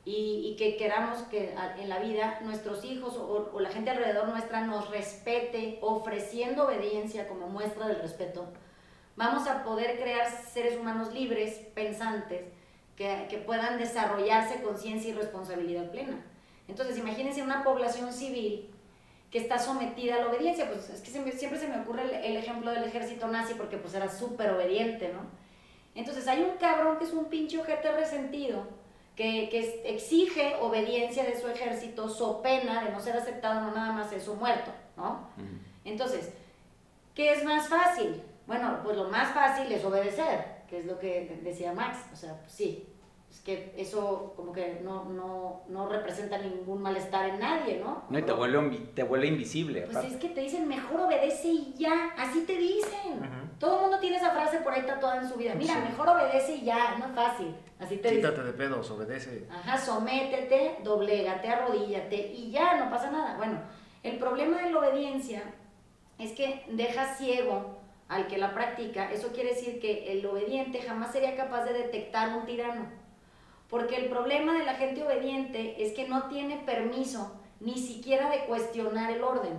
y, 0.06 0.56
que 0.58 0.78
queramos 0.78 1.24
que 1.24 1.56
en 1.80 1.90
la 1.90 2.00
vida 2.00 2.40
nuestros 2.44 2.86
hijos 2.86 3.16
o, 3.18 3.60
la 3.60 3.70
gente 3.70 3.90
alrededor 3.90 4.28
nuestra 4.28 4.62
nos 4.62 4.92
respete 4.92 5.80
ofreciendo 5.82 6.66
obediencia 6.66 7.28
como 7.28 7.48
muestra 7.48 7.88
del 7.88 8.00
respeto, 8.00 8.46
vamos 9.16 9.48
a 9.48 9.64
poder 9.64 10.00
crear 10.00 10.30
seres 10.30 10.78
humanos 10.78 11.12
libres, 11.12 11.60
pensantes, 11.74 12.44
que, 12.96 13.26
que 13.30 13.40
puedan 13.40 13.80
desarrollarse 13.80 14.62
conciencia 14.62 15.10
y 15.10 15.14
responsabilidad 15.14 15.90
plena. 15.90 16.24
Entonces, 16.68 16.98
imagínense 16.98 17.42
una 17.42 17.64
población 17.64 18.14
civil 18.14 18.70
que 19.32 19.40
está 19.40 19.60
sometida 19.60 20.16
a 20.16 20.20
la 20.20 20.28
obediencia, 20.28 20.70
pues 20.70 20.90
es 20.90 21.02
que 21.02 21.10
siempre, 21.10 21.60
se 21.60 21.68
me 21.68 21.82
ocurre 21.82 22.04
el, 22.04 22.14
el, 22.32 22.38
ejemplo 22.38 22.72
del 22.72 22.86
ejército 22.86 23.28
nazi 23.28 23.54
porque 23.56 23.78
pues 23.78 23.94
era 23.94 24.08
súper 24.08 24.52
obediente, 24.52 25.12
¿no? 25.12 25.20
Entonces 25.94 26.28
hay 26.28 26.44
un 26.44 26.58
cabrón 26.58 26.98
que 26.98 27.06
es 27.06 27.12
un 27.12 27.26
pinche 27.26 27.60
ojete 27.60 27.92
resentido, 27.92 28.66
que, 29.16 29.82
exige 29.86 30.56
obediencia 30.62 31.24
de 31.24 31.40
su 31.40 31.48
ejército, 31.48 32.10
so 32.10 32.42
pena 32.42 32.84
de 32.84 32.92
no 32.92 33.00
ser 33.00 33.16
aceptado, 33.16 33.62
no 33.62 33.74
nada 33.74 33.92
más 33.92 34.12
eso 34.12 34.36
muerto, 34.36 34.72
¿no? 34.98 35.30
Entonces, 35.84 36.32
¿qué 37.14 37.34
es 37.34 37.44
más 37.44 37.68
fácil? 37.68 38.22
Bueno, 38.48 38.80
pues 38.84 38.98
lo 38.98 39.10
más 39.10 39.34
fácil 39.34 39.72
es 39.72 39.84
obedecer, 39.84 40.64
que 40.70 40.80
es 40.80 40.86
lo 40.86 41.00
que 41.00 41.40
decía 41.42 41.74
Max, 41.74 41.98
o 42.14 42.16
sea, 42.16 42.40
pues 42.40 42.52
sí, 42.52 42.88
pues 43.36 43.44
que 43.44 43.74
eso 43.78 44.34
como 44.38 44.54
que 44.54 44.80
no, 44.82 45.06
no, 45.06 45.64
no 45.68 45.90
representa 45.90 46.38
ningún 46.38 46.82
malestar 46.82 47.28
en 47.30 47.40
nadie, 47.40 47.82
¿no? 47.84 48.04
No, 48.10 48.18
y 48.20 48.22
te 48.22 48.32
vuelve, 48.32 48.78
te 48.94 49.04
vuelve 49.04 49.28
invisible. 49.28 49.82
Pues 49.82 49.98
aparte. 49.98 50.14
es 50.16 50.22
que 50.22 50.30
te 50.30 50.42
dicen, 50.42 50.68
mejor 50.68 51.02
obedece 51.02 51.50
y 51.50 51.74
ya, 51.78 52.14
así 52.18 52.46
te 52.46 52.58
dicen. 52.58 53.20
Todo 53.60 53.76
el 53.76 53.82
mundo 53.82 54.00
tiene 54.00 54.18
esa 54.18 54.32
frase 54.32 54.60
por 54.60 54.74
ahí 54.74 54.84
tatuada 54.86 55.22
en 55.22 55.28
su 55.30 55.36
vida. 55.36 55.54
Mira, 55.56 55.74
Sí. 55.74 55.80
mejor 55.90 56.10
obedece 56.10 56.56
y 56.56 56.64
ya, 56.64 56.98
no 56.98 57.08
es 57.08 57.12
fácil. 57.12 57.56
Así 57.80 57.98
te 57.98 58.10
dicen. 58.10 58.22
Quítate 58.24 58.44
de 58.44 58.54
pedos, 58.54 58.90
obedece. 58.92 59.48
Ajá, 59.52 59.78
sométete, 59.78 60.78
doblégate, 60.84 61.48
arrodíllate 61.50 62.16
y 62.16 62.52
ya, 62.52 62.78
no 62.78 62.90
pasa 62.90 63.12
nada. 63.12 63.36
Bueno, 63.38 63.60
el 64.04 64.18
problema 64.18 64.62
de 64.62 64.72
la 64.72 64.80
obediencia 64.80 65.44
es 66.20 66.32
que 66.32 66.64
deja 66.70 67.16
ciego 67.16 67.80
al 68.08 68.28
que 68.28 68.38
la 68.38 68.54
practica. 68.54 69.12
Eso 69.12 69.30
quiere 69.34 69.50
decir 69.50 69.80
que 69.82 70.14
el 70.14 70.26
obediente 70.26 70.82
jamás 70.82 71.12
sería 71.12 71.36
capaz 71.36 71.66
de 71.66 71.74
detectar 71.74 72.38
un 72.38 72.46
tirano. 72.46 73.04
Porque 73.70 73.98
el 73.98 74.10
problema 74.10 74.58
de 74.58 74.66
la 74.66 74.76
gente 74.76 75.04
obediente 75.04 75.84
es 75.84 75.94
que 75.94 76.08
no 76.08 76.28
tiene 76.30 76.58
permiso 76.58 77.40
ni 77.60 77.78
siquiera 77.78 78.30
de 78.30 78.46
cuestionar 78.46 79.12
el 79.12 79.24
orden. 79.24 79.54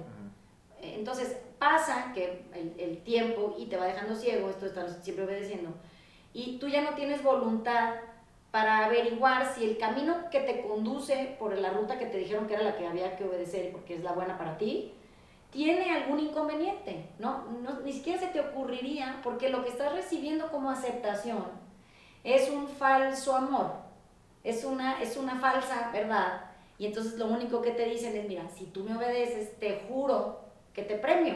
Entonces 0.80 1.36
pasa 1.58 2.12
que 2.14 2.44
el, 2.54 2.74
el 2.78 2.98
tiempo 3.02 3.56
y 3.58 3.66
te 3.66 3.76
va 3.76 3.86
dejando 3.86 4.14
ciego, 4.14 4.50
esto 4.50 4.66
está 4.66 4.88
siempre 5.02 5.24
obedeciendo, 5.24 5.70
y 6.32 6.58
tú 6.58 6.68
ya 6.68 6.82
no 6.82 6.94
tienes 6.94 7.22
voluntad 7.22 7.94
para 8.50 8.86
averiguar 8.86 9.54
si 9.54 9.64
el 9.64 9.78
camino 9.78 10.30
que 10.30 10.40
te 10.40 10.62
conduce 10.62 11.36
por 11.38 11.56
la 11.58 11.70
ruta 11.70 11.98
que 11.98 12.06
te 12.06 12.18
dijeron 12.18 12.46
que 12.46 12.54
era 12.54 12.62
la 12.62 12.76
que 12.76 12.86
había 12.86 13.16
que 13.16 13.24
obedecer 13.24 13.70
porque 13.72 13.94
es 13.96 14.02
la 14.02 14.12
buena 14.12 14.38
para 14.38 14.56
ti, 14.56 14.92
tiene 15.50 15.90
algún 15.90 16.20
inconveniente, 16.20 17.06
¿no? 17.18 17.44
no 17.62 17.80
ni 17.80 17.92
siquiera 17.92 18.18
se 18.18 18.28
te 18.28 18.40
ocurriría 18.40 19.20
porque 19.22 19.48
lo 19.48 19.62
que 19.62 19.70
estás 19.70 19.92
recibiendo 19.92 20.50
como 20.50 20.70
aceptación 20.70 21.44
es 22.24 22.50
un 22.50 22.68
falso 22.68 23.36
amor, 23.36 23.72
es 24.46 24.64
una, 24.64 25.02
es 25.02 25.16
una 25.16 25.38
falsa 25.40 25.90
verdad. 25.92 26.42
Y 26.78 26.86
entonces 26.86 27.18
lo 27.18 27.26
único 27.26 27.60
que 27.62 27.72
te 27.72 27.86
dicen 27.86 28.16
es, 28.16 28.28
mira, 28.28 28.48
si 28.48 28.66
tú 28.66 28.84
me 28.84 28.96
obedeces, 28.96 29.58
te 29.58 29.84
juro 29.88 30.40
que 30.72 30.82
te 30.82 30.96
premio. 30.96 31.34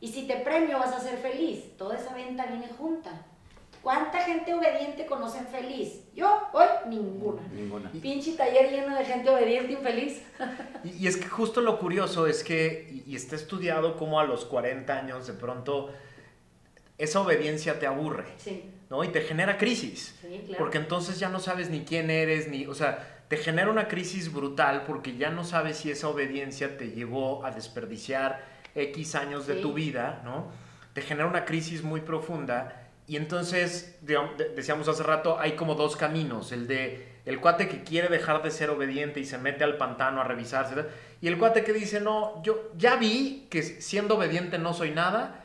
Y 0.00 0.08
si 0.08 0.26
te 0.26 0.36
premio 0.38 0.78
vas 0.78 0.92
a 0.92 1.00
ser 1.00 1.18
feliz. 1.18 1.76
Toda 1.76 1.96
esa 1.96 2.14
venta 2.14 2.46
viene 2.46 2.68
junta. 2.76 3.24
¿Cuánta 3.82 4.18
gente 4.22 4.52
obediente 4.52 5.06
conocen 5.06 5.46
feliz? 5.46 6.00
Yo, 6.14 6.42
hoy, 6.52 6.66
ninguna. 6.88 7.42
Ninguna. 7.52 7.92
Pinche 7.92 8.32
taller 8.32 8.70
lleno 8.70 8.96
de 8.96 9.04
gente 9.04 9.30
obediente 9.30 9.72
infeliz. 9.72 10.22
Y, 10.84 11.04
y 11.04 11.06
es 11.06 11.16
que 11.16 11.28
justo 11.28 11.60
lo 11.60 11.78
curioso 11.78 12.26
es 12.26 12.44
que, 12.44 12.88
y, 13.06 13.12
y 13.12 13.16
está 13.16 13.34
estudiado 13.36 13.96
como 13.96 14.20
a 14.20 14.24
los 14.24 14.44
40 14.44 14.92
años 14.92 15.26
de 15.26 15.32
pronto 15.32 15.90
esa 16.98 17.20
obediencia 17.20 17.78
te 17.78 17.86
aburre, 17.86 18.24
Sí, 18.38 18.70
¿no? 18.90 19.02
Y 19.04 19.08
te 19.08 19.20
genera 19.22 19.58
crisis. 19.58 20.16
sí, 20.20 20.42
claro. 20.46 20.58
Porque 20.58 20.78
entonces 20.78 21.18
ya 21.18 21.28
no 21.28 21.40
sabes 21.40 21.70
ni 21.70 21.84
quién 21.84 22.10
eres, 22.10 22.48
ni, 22.48 22.66
o 22.66 22.74
sea, 22.74 23.22
te 23.28 23.36
genera 23.36 23.70
una 23.70 23.88
crisis 23.88 24.32
brutal 24.32 24.84
porque 24.86 25.16
ya 25.16 25.30
no 25.30 25.42
sabes 25.44 25.78
si 25.78 25.90
esa 25.90 26.08
obediencia 26.08 26.76
te 26.78 26.90
llevó 26.90 27.44
a 27.44 27.50
desperdiciar 27.50 28.44
X 28.74 29.14
años 29.16 29.46
de 29.46 29.54
tu 29.56 29.72
vida, 29.72 30.20
¿no? 30.24 30.46
Te 30.92 31.02
genera 31.02 31.26
una 31.26 31.44
crisis 31.44 31.82
muy 31.82 32.00
profunda 32.02 32.82
y 33.08 33.16
entonces, 33.16 33.96
digamos, 34.02 34.36
de- 34.38 34.50
decíamos 34.50 34.88
hace 34.88 35.02
rato, 35.02 35.38
hay 35.38 35.52
como 35.52 35.74
dos 35.74 35.96
caminos, 35.96 36.52
el 36.52 36.66
de 36.66 37.14
el 37.26 37.40
cuate 37.40 37.68
que 37.68 37.82
quiere 37.82 38.06
dejar 38.08 38.40
de 38.44 38.52
ser 38.52 38.70
obediente 38.70 39.18
y 39.18 39.24
se 39.24 39.36
mete 39.38 39.64
al 39.64 39.76
pantano 39.78 40.20
a 40.20 40.24
revisarse, 40.24 40.76
y 41.20 41.26
el 41.26 41.38
cuate 41.38 41.64
que 41.64 41.72
dice, 41.72 42.00
no, 42.00 42.40
yo 42.44 42.70
ya 42.78 42.94
vi 42.94 43.48
que 43.50 43.64
siendo 43.64 44.16
obediente 44.16 44.58
no 44.58 44.72
soy 44.74 44.92
nada, 44.92 45.44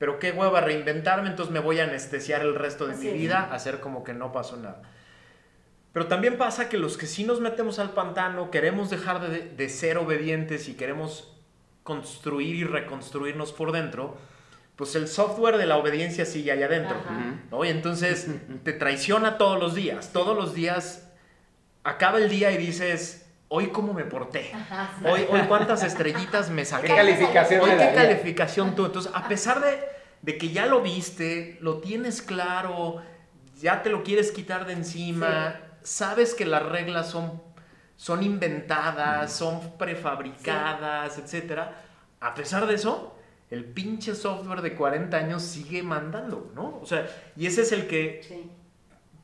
pero 0.00 0.18
qué 0.18 0.32
hueva 0.32 0.62
reinventarme, 0.62 1.28
entonces 1.28 1.52
me 1.52 1.60
voy 1.60 1.78
a 1.78 1.84
anestesiar 1.84 2.40
el 2.40 2.54
resto 2.54 2.86
de 2.86 2.94
Así 2.94 3.02
mi 3.02 3.08
es. 3.08 3.14
vida, 3.14 3.50
hacer 3.52 3.80
como 3.80 4.02
que 4.02 4.14
no 4.14 4.32
pasó 4.32 4.56
nada. 4.56 4.80
Pero 5.92 6.06
también 6.06 6.38
pasa 6.38 6.70
que 6.70 6.78
los 6.78 6.96
que 6.96 7.06
sí 7.06 7.24
nos 7.24 7.40
metemos 7.40 7.78
al 7.78 7.90
pantano, 7.90 8.50
queremos 8.50 8.88
dejar 8.88 9.20
de, 9.20 9.40
de 9.40 9.68
ser 9.68 9.98
obedientes 9.98 10.70
y 10.70 10.74
queremos 10.74 11.36
construir 11.82 12.56
y 12.56 12.64
reconstruirnos 12.64 13.52
por 13.52 13.72
dentro, 13.72 14.16
pues 14.76 14.94
el 14.94 15.06
software 15.06 15.58
de 15.58 15.66
la 15.66 15.76
obediencia 15.76 16.24
sigue 16.24 16.50
allá 16.50 16.64
adentro. 16.64 16.96
¿no? 17.50 17.62
Y 17.66 17.68
entonces 17.68 18.26
te 18.64 18.72
traiciona 18.72 19.36
todos 19.36 19.60
los 19.60 19.74
días. 19.74 20.14
Todos 20.14 20.34
los 20.34 20.54
días 20.54 21.10
acaba 21.84 22.16
el 22.16 22.30
día 22.30 22.52
y 22.52 22.56
dices, 22.56 23.26
hoy 23.48 23.66
cómo 23.66 23.92
me 23.92 24.04
porté. 24.04 24.50
Ajá, 24.54 24.92
sí. 24.98 25.04
Hoy, 25.06 25.26
hoy 25.28 25.42
cuántas 25.42 25.82
estrellitas 25.82 26.48
me 26.48 26.64
saqué. 26.64 26.86
¿Qué 26.86 26.96
calificación 26.96 27.60
Hoy 27.60 27.70
qué 27.76 27.92
calificación 27.94 28.74
tú. 28.74 28.86
Entonces, 28.86 29.12
a 29.14 29.28
pesar 29.28 29.60
de, 29.60 29.89
de 30.22 30.36
que 30.38 30.50
ya 30.50 30.66
lo 30.66 30.82
viste, 30.82 31.56
lo 31.60 31.78
tienes 31.78 32.22
claro, 32.22 33.02
ya 33.60 33.82
te 33.82 33.90
lo 33.90 34.02
quieres 34.02 34.32
quitar 34.32 34.66
de 34.66 34.74
encima, 34.74 35.60
sabes 35.82 36.34
que 36.34 36.44
las 36.44 36.62
reglas 36.62 37.08
son, 37.10 37.42
son 37.96 38.22
inventadas, 38.22 39.32
son 39.32 39.76
prefabricadas, 39.78 41.18
etcétera. 41.18 41.82
A 42.20 42.34
pesar 42.34 42.66
de 42.66 42.74
eso, 42.74 43.16
el 43.50 43.64
pinche 43.64 44.14
software 44.14 44.60
de 44.62 44.74
40 44.74 45.16
años 45.16 45.42
sigue 45.42 45.82
mandando, 45.82 46.50
¿no? 46.54 46.78
O 46.82 46.86
sea, 46.86 47.06
y 47.36 47.46
ese 47.46 47.62
es 47.62 47.72
el 47.72 47.86
que 47.86 48.20
Sí. 48.22 48.50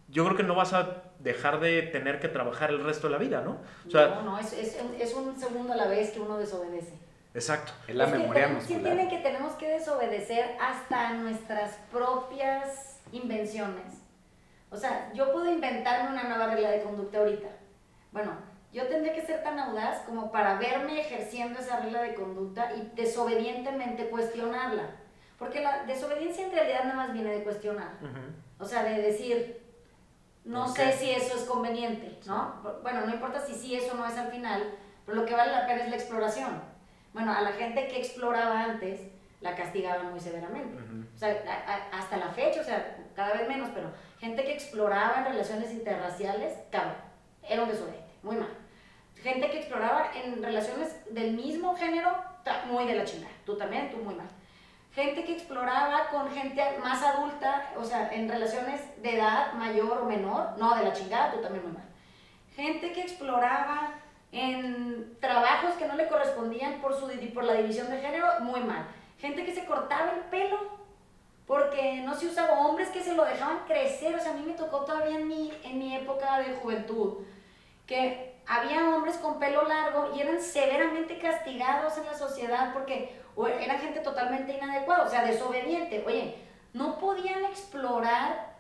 yo 0.09 0.25
creo 0.25 0.37
que 0.37 0.43
no 0.43 0.55
vas 0.55 0.73
a 0.73 1.03
dejar 1.19 1.61
de 1.61 1.83
tener 1.83 2.21
que 2.21 2.29
trabajar 2.29 2.71
el 2.71 2.83
resto 2.83 3.09
de 3.09 3.13
la 3.13 3.19
vida, 3.19 3.43
¿no? 3.43 3.59
O 3.87 3.91
sea, 3.91 4.09
no, 4.09 4.23
no, 4.23 4.39
es, 4.39 4.53
es 4.53 5.15
un 5.15 5.39
segundo 5.39 5.73
a 5.73 5.77
la 5.77 5.89
vez 5.89 6.11
que 6.11 6.21
uno 6.21 6.39
desobedece. 6.39 7.06
Exacto. 7.37 7.73
Es 7.87 7.95
la 7.95 8.05
Es 8.05 8.13
que 8.13 8.19
memoria 8.19 8.43
tenemos- 8.45 8.65
sí 8.65 8.73
muscular. 8.75 8.93
entienden 8.99 9.17
que 9.23 9.29
tenemos 9.29 9.53
que 9.55 9.69
desobedecer 9.69 10.57
hasta 10.61 11.13
nuestras 11.13 11.75
propias 11.93 13.01
invenciones. 13.13 14.03
O 14.71 14.77
sea, 14.77 15.13
yo 15.15 15.33
puedo 15.33 15.51
inventarme 15.51 16.11
una 16.11 16.25
nueva 16.25 16.47
regla 16.49 16.71
de 16.71 16.83
conducta 16.83 17.19
ahorita. 17.19 17.49
Bueno, 18.11 18.33
yo 18.73 18.87
tendría 18.89 19.15
que 19.15 19.23
ser 19.25 19.43
tan 19.43 19.59
audaz 19.59 20.01
como 20.01 20.33
para 20.33 20.59
verme 20.59 21.01
ejerciendo 21.01 21.61
esa 21.61 21.79
regla 21.81 22.03
de 22.03 22.15
conducta 22.15 22.73
y 22.75 22.91
desobedientemente 22.95 24.09
cuestionarla. 24.09 24.91
Porque 25.39 25.61
la 25.61 25.85
desobediencia 25.85 26.47
en 26.47 26.53
realidad 26.53 26.85
nada 26.85 26.95
más 26.97 27.13
viene 27.13 27.31
de 27.31 27.45
cuestionar. 27.45 27.93
O 28.59 28.65
sea, 28.65 28.83
de 28.85 29.01
decir, 29.03 29.63
no 30.45 30.65
¿Por 30.67 30.77
sé 30.77 30.93
si 30.93 31.11
eso 31.11 31.37
es 31.37 31.45
conveniente, 31.45 32.19
¿no? 32.27 32.55
Bueno, 32.83 33.03
no 33.07 33.13
importa 33.13 33.41
si 33.41 33.55
sí 33.55 33.77
eso 33.77 33.95
no 33.95 34.07
es 34.07 34.17
al 34.17 34.29
final, 34.31 34.63
pero 35.05 35.19
lo 35.19 35.27
que 35.27 35.35
vale 35.35 35.53
la 35.53 35.67
pena 35.67 35.85
es 35.85 35.91
la 35.91 35.97
exploración. 35.97 36.63
Bueno, 37.17 37.33
a 37.33 37.41
la 37.41 37.53
gente 37.53 37.89
que 37.89 37.97
exploraba 37.99 38.61
antes 38.65 39.01
la 39.41 39.55
castigaban 39.55 40.11
muy 40.11 40.21
severamente. 40.21 40.77
Ujú. 40.77 41.07
O 41.15 41.19
sea, 41.19 41.31
a- 41.49 41.73
a- 41.73 41.99
hasta 41.99 42.19
la 42.19 42.29
fecha, 42.29 42.61
o 42.61 42.65
sea, 42.65 42.95
cada 43.15 43.33
vez 43.33 43.49
menos, 43.49 43.71
pero 43.75 43.91
gente 44.21 44.45
que 44.45 44.53
exploraba 44.53 45.21
en 45.21 45.25
relaciones 45.25 45.73
interraciales, 45.73 46.53
cabrón, 46.71 46.97
era 47.43 47.63
un 47.63 47.71
desobediente, 47.71 48.13
muy 48.23 48.37
mal. 48.37 48.51
Gente 49.23 49.49
que 49.51 49.57
exploraba 49.61 50.11
en 50.15 50.43
relaciones 50.43 50.95
del 51.15 51.33
mismo 51.33 51.75
género, 51.75 52.15
muy 52.67 52.85
de 52.87 52.97
la 52.97 53.05
chingada. 53.07 53.33
Tú 53.47 53.57
también, 53.57 53.91
tú 53.91 53.97
muy 53.97 54.15
mal. 54.15 54.29
Gente 54.95 55.25
que 55.25 55.33
exploraba 55.33 56.09
con 56.11 56.31
gente 56.33 56.63
más 56.83 57.03
adulta, 57.03 57.71
o 57.79 57.85
sea, 57.85 58.11
en 58.13 58.29
relaciones 58.29 58.81
de 59.03 59.17
edad 59.17 59.55
mayor 59.55 60.03
o 60.03 60.05
menor, 60.05 60.51
no, 60.59 60.77
de 60.77 60.85
la 60.85 60.93
chingada, 60.93 61.33
tú 61.33 61.41
también 61.41 61.65
muy 61.65 61.73
mal. 61.73 61.85
Gente 62.55 62.93
que 62.93 63.01
exploraba 63.01 63.93
en 64.33 65.17
trabajos 65.21 65.75
que 65.75 65.87
no 65.87 65.95
le 65.95 66.09
correspondían 66.09 66.81
por, 66.81 66.95
su, 66.95 67.09
por 67.33 67.45
la 67.45 67.55
división 67.55 67.91
de 67.91 68.01
género, 68.01 68.27
muy 68.41 68.61
mal. 68.61 68.87
Gente 69.19 69.45
que 69.45 69.55
se 69.55 69.65
cortaba 69.65 70.13
el 70.13 70.21
pelo 70.23 70.77
porque 71.47 72.03
no 72.03 72.15
se 72.15 72.27
usaba, 72.27 72.59
hombres 72.61 72.89
que 72.89 73.03
se 73.03 73.15
lo 73.15 73.25
dejaban 73.25 73.61
crecer, 73.67 74.15
o 74.17 74.21
sea, 74.21 74.33
a 74.33 74.35
mí 74.35 74.43
me 74.45 74.55
tocó 74.55 74.85
todavía 74.85 75.19
en 75.19 75.29
mi, 75.29 75.53
en 75.63 75.79
mi 75.79 75.95
época 75.95 76.41
de 76.41 76.57
juventud, 76.57 77.19
que 77.87 78.35
había 78.47 78.97
hombres 78.97 79.17
con 79.19 79.39
pelo 79.39 79.63
largo 79.63 80.13
y 80.15 80.21
eran 80.21 80.41
severamente 80.41 81.19
castigados 81.19 81.97
en 81.99 82.07
la 82.07 82.15
sociedad 82.15 82.73
porque 82.73 83.21
o 83.37 83.47
era 83.47 83.79
gente 83.79 84.01
totalmente 84.01 84.57
inadecuada, 84.57 85.05
o 85.05 85.11
sea, 85.11 85.25
desobediente. 85.25 86.03
Oye, 86.07 86.37
no 86.73 86.99
podían 86.99 87.45
explorar 87.45 88.56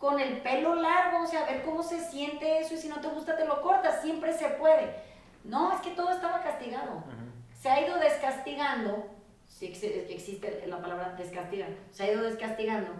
con 0.00 0.18
el 0.18 0.38
pelo 0.38 0.74
largo, 0.74 1.22
o 1.22 1.26
sea, 1.26 1.44
ver 1.44 1.62
cómo 1.62 1.82
se 1.84 2.00
siente 2.00 2.58
eso 2.58 2.74
y 2.74 2.78
si 2.78 2.88
no 2.88 3.00
te 3.00 3.06
gusta 3.08 3.36
te 3.36 3.44
lo 3.44 3.60
cortas, 3.62 4.00
siempre 4.02 4.32
se 4.32 4.48
puede. 4.48 4.96
No, 5.44 5.72
es 5.72 5.80
que 5.82 5.90
todo 5.90 6.10
estaba 6.10 6.40
castigado. 6.40 7.04
Se 7.52 7.68
ha 7.68 7.86
ido 7.86 7.98
descastigando, 7.98 9.06
si 9.46 9.66
exi- 9.70 10.06
existe 10.08 10.64
la 10.66 10.80
palabra 10.80 11.14
descastigar, 11.18 11.68
se 11.90 12.02
ha 12.04 12.12
ido 12.12 12.22
descastigando, 12.22 12.90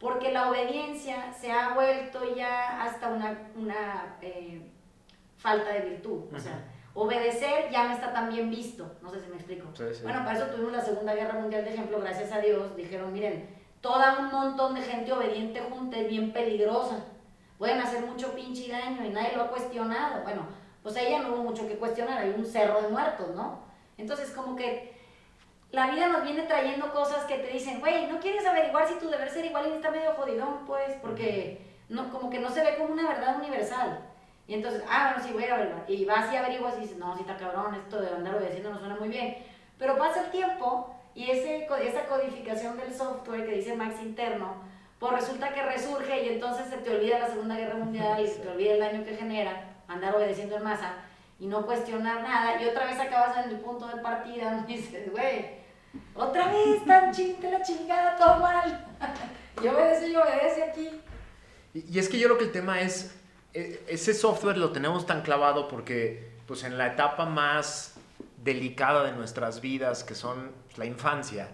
porque 0.00 0.32
la 0.32 0.50
obediencia 0.50 1.32
se 1.32 1.52
ha 1.52 1.74
vuelto 1.74 2.34
ya 2.34 2.82
hasta 2.82 3.08
una, 3.10 3.38
una 3.54 4.16
eh, 4.20 4.60
falta 5.36 5.70
de 5.72 5.80
virtud. 5.80 6.34
O 6.34 6.38
sea, 6.40 6.64
obedecer 6.94 7.70
ya 7.70 7.84
no 7.84 7.94
está 7.94 8.12
tan 8.12 8.28
bien 8.28 8.50
visto, 8.50 8.96
no 9.02 9.10
sé 9.10 9.20
si 9.20 9.28
me 9.28 9.36
explico. 9.36 9.68
Sí, 9.76 9.84
sí. 9.94 10.02
Bueno, 10.02 10.24
para 10.24 10.36
eso 10.38 10.46
tuvimos 10.48 10.72
la 10.72 10.80
Segunda 10.80 11.14
Guerra 11.14 11.34
Mundial 11.38 11.64
de 11.64 11.72
ejemplo, 11.74 12.00
gracias 12.00 12.32
a 12.32 12.40
Dios, 12.40 12.74
dijeron, 12.76 13.12
miren, 13.12 13.59
toda 13.80 14.18
un 14.18 14.30
montón 14.30 14.74
de 14.74 14.82
gente 14.82 15.12
obediente 15.12 15.60
junta 15.60 15.98
es 15.98 16.08
bien 16.08 16.32
peligrosa, 16.32 17.04
pueden 17.58 17.80
hacer 17.80 18.04
mucho 18.04 18.34
pinche 18.34 18.70
daño 18.70 19.04
y 19.04 19.10
nadie 19.10 19.36
lo 19.36 19.44
ha 19.44 19.48
cuestionado. 19.48 20.22
Bueno, 20.22 20.42
pues 20.82 20.96
ahí 20.96 21.10
ya 21.10 21.20
no 21.20 21.34
hubo 21.34 21.42
mucho 21.42 21.66
que 21.66 21.76
cuestionar, 21.76 22.18
hay 22.18 22.34
un 22.36 22.46
cerro 22.46 22.80
de 22.80 22.88
muertos, 22.88 23.34
¿no? 23.34 23.60
Entonces, 23.98 24.30
como 24.30 24.56
que 24.56 24.94
la 25.72 25.90
vida 25.90 26.08
nos 26.08 26.22
viene 26.24 26.42
trayendo 26.42 26.92
cosas 26.92 27.24
que 27.24 27.38
te 27.38 27.52
dicen, 27.52 27.80
güey, 27.80 28.06
¿no 28.06 28.18
quieres 28.18 28.46
averiguar 28.46 28.88
si 28.88 28.94
tu 28.94 29.08
deber 29.08 29.28
ser 29.28 29.44
igual 29.44 29.68
y 29.68 29.74
está 29.74 29.90
medio 29.90 30.14
jodidón? 30.14 30.64
Pues, 30.66 30.96
porque 31.02 31.64
no, 31.88 32.10
como 32.10 32.30
que 32.30 32.40
no 32.40 32.50
se 32.50 32.62
ve 32.62 32.76
como 32.76 32.92
una 32.92 33.08
verdad 33.08 33.36
universal. 33.38 34.00
Y 34.48 34.54
entonces, 34.54 34.82
ah, 34.88 35.12
bueno, 35.12 35.28
sí, 35.28 35.32
voy 35.32 35.44
a 35.44 35.56
verla. 35.56 35.84
Y 35.86 36.04
vas 36.04 36.32
y 36.32 36.36
averiguas 36.36 36.76
y 36.78 36.80
dices, 36.80 36.96
no, 36.96 37.14
sí 37.14 37.20
está 37.20 37.36
cabrón, 37.36 37.74
esto 37.74 38.00
de 38.00 38.08
andar 38.08 38.34
obedeciendo 38.34 38.70
no 38.70 38.78
suena 38.78 38.96
muy 38.96 39.08
bien. 39.08 39.36
Pero 39.78 39.96
pasa 39.96 40.24
el 40.24 40.30
tiempo 40.30 40.94
y 41.20 41.30
ese, 41.30 41.66
esa 41.66 42.06
codificación 42.06 42.78
del 42.78 42.94
software 42.94 43.44
que 43.44 43.56
dice 43.56 43.76
Max 43.76 43.96
interno, 44.00 44.54
pues 44.98 45.12
resulta 45.12 45.52
que 45.52 45.62
resurge 45.62 46.24
y 46.24 46.28
entonces 46.30 46.68
se 46.70 46.78
te 46.78 46.96
olvida 46.96 47.18
la 47.18 47.28
Segunda 47.28 47.58
Guerra 47.58 47.74
Mundial 47.74 48.24
y 48.24 48.26
se 48.26 48.36
te 48.36 48.48
olvida 48.48 48.72
el 48.72 48.80
daño 48.80 49.04
que 49.04 49.16
genera 49.16 49.82
andar 49.86 50.16
obedeciendo 50.16 50.56
en 50.56 50.62
masa 50.62 50.94
y 51.38 51.46
no 51.46 51.66
cuestionar 51.66 52.22
nada. 52.22 52.62
Y 52.62 52.64
otra 52.64 52.86
vez 52.86 52.98
acabas 52.98 53.36
en 53.44 53.50
el 53.50 53.60
punto 53.60 53.86
de 53.88 54.00
partida 54.00 54.64
y 54.68 54.76
dices, 54.76 55.12
güey, 55.12 55.44
otra 56.14 56.48
vez 56.48 56.82
tan 56.86 57.12
chiste 57.12 57.50
la 57.50 57.60
chingada, 57.60 58.16
todo 58.16 58.38
mal. 58.38 58.86
yo 59.62 59.72
obedece 59.72 60.08
y 60.08 60.16
obedece 60.16 60.62
aquí. 60.62 60.88
Y, 61.74 61.96
y 61.96 61.98
es 61.98 62.08
que 62.08 62.18
yo 62.18 62.28
creo 62.28 62.38
que 62.38 62.44
el 62.44 62.52
tema 62.52 62.80
es, 62.80 63.14
e, 63.52 63.84
ese 63.88 64.14
software 64.14 64.56
lo 64.56 64.72
tenemos 64.72 65.04
tan 65.04 65.20
clavado 65.20 65.68
porque 65.68 66.30
pues 66.46 66.64
en 66.64 66.78
la 66.78 66.86
etapa 66.86 67.26
más 67.26 67.96
delicada 68.42 69.04
de 69.04 69.12
nuestras 69.12 69.60
vidas, 69.60 70.02
que 70.02 70.14
son 70.14 70.50
la 70.76 70.86
infancia, 70.86 71.50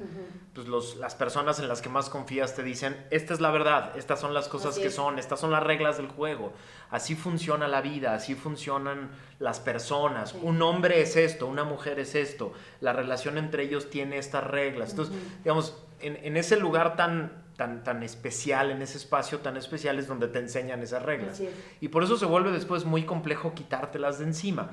pues 0.55 0.69
los, 0.69 0.97
las 0.97 1.15
personas 1.15 1.59
en 1.59 1.69
las 1.69 1.81
que 1.81 1.89
más 1.89 2.11
confías 2.11 2.55
te 2.55 2.63
dicen, 2.63 2.97
esta 3.11 3.33
es 3.33 3.41
la 3.41 3.51
verdad, 3.51 3.97
estas 3.97 4.21
son 4.21 4.35
las 4.35 4.49
cosas 4.49 4.79
que 4.79 4.91
son, 4.91 5.19
estas 5.19 5.41
son 5.41 5.51
las 5.51 5.63
reglas 5.63 5.97
del 5.97 6.09
juego, 6.09 6.53
así 6.91 7.15
funciona 7.15 7.67
la 7.67 7.81
vida, 7.81 8.15
así 8.15 8.35
funcionan 8.35 9.11
las 9.39 9.59
personas, 9.61 10.35
un 10.35 10.61
hombre 10.61 11.01
es 11.01 11.17
esto, 11.17 11.47
una 11.47 11.65
mujer 11.65 11.99
es 11.99 12.15
esto, 12.15 12.53
la 12.81 12.93
relación 12.93 13.39
entre 13.39 13.65
ellos 13.65 13.89
tiene 13.91 14.19
estas 14.19 14.45
reglas. 14.45 14.91
Entonces, 14.91 15.15
digamos, 15.43 15.83
en, 16.01 16.17
en, 16.23 16.37
ese 16.37 16.59
lugar 16.59 16.97
tan, 16.97 17.45
tan, 17.57 17.85
tan 17.85 18.03
especial, 18.03 18.71
en 18.71 18.83
ese 18.83 18.99
espacio 18.99 19.39
tan 19.39 19.57
especial 19.57 19.99
es 19.99 20.07
donde 20.07 20.29
te 20.29 20.41
enseñan 20.41 20.83
esas 20.83 21.03
reglas. 21.03 21.43
Y 21.81 21.89
por 21.89 22.05
eso 22.05 22.19
se 22.19 22.27
vuelve 22.27 22.53
después 22.53 22.85
muy 22.85 23.05
complejo 23.05 23.55
quitártelas 23.55 24.19
de 24.19 24.27
encima 24.27 24.73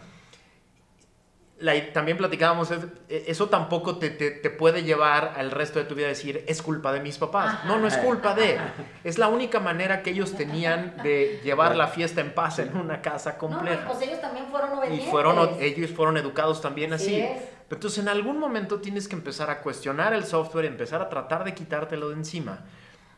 también 1.94 2.18
platicábamos, 2.18 2.72
e, 2.72 3.26
eso 3.28 3.50
tampoco 3.50 3.98
te, 3.98 4.10
te, 4.10 4.50
puede 4.50 4.84
llevar 4.84 5.34
al 5.38 5.52
resto 5.52 5.80
de 5.80 5.86
tu 5.86 5.96
vida 5.96 6.08
a 6.08 6.10
decir, 6.10 6.44
es 6.48 6.62
culpa 6.62 6.92
de 6.92 7.00
mis 7.00 7.18
papás. 7.18 7.64
No, 7.66 7.80
no 7.80 7.88
es 7.88 7.98
culpa 7.98 8.34
de. 8.34 8.60
Es 9.04 9.18
la 9.18 9.30
única 9.30 9.60
manera 9.60 10.04
que 10.04 10.12
ellos 10.12 10.34
tenían 10.36 10.96
de 11.04 11.40
llevar 11.44 11.76
la 11.76 11.88
fiesta 11.88 12.22
en 12.22 12.34
paz 12.34 12.60
en 12.60 12.76
una 12.76 13.02
casa 13.02 13.38
compleja. 13.38 13.84
No, 13.84 13.92
pues 13.92 14.02
ellos 14.02 14.22
también 14.22 14.48
fueron 14.48 14.74
obedientes. 14.74 15.08
Y 15.08 15.10
fueron, 15.10 15.50
ellos 15.60 15.92
fueron 15.92 16.18
educados 16.18 16.62
también 16.62 16.94
así. 16.94 17.26
Pero 17.68 17.78
entonces 17.78 18.00
en 18.00 18.10
algún 18.10 18.40
momento 18.40 18.82
tienes 18.82 19.08
que 19.08 19.16
empezar 19.16 19.50
a 19.50 19.62
cuestionar 19.62 20.14
el 20.14 20.26
software, 20.26 20.66
empezar 20.66 21.02
a 21.02 21.10
tratar 21.10 21.44
de 21.44 21.54
quitártelo 21.54 22.10
de 22.10 22.16
encima 22.16 22.66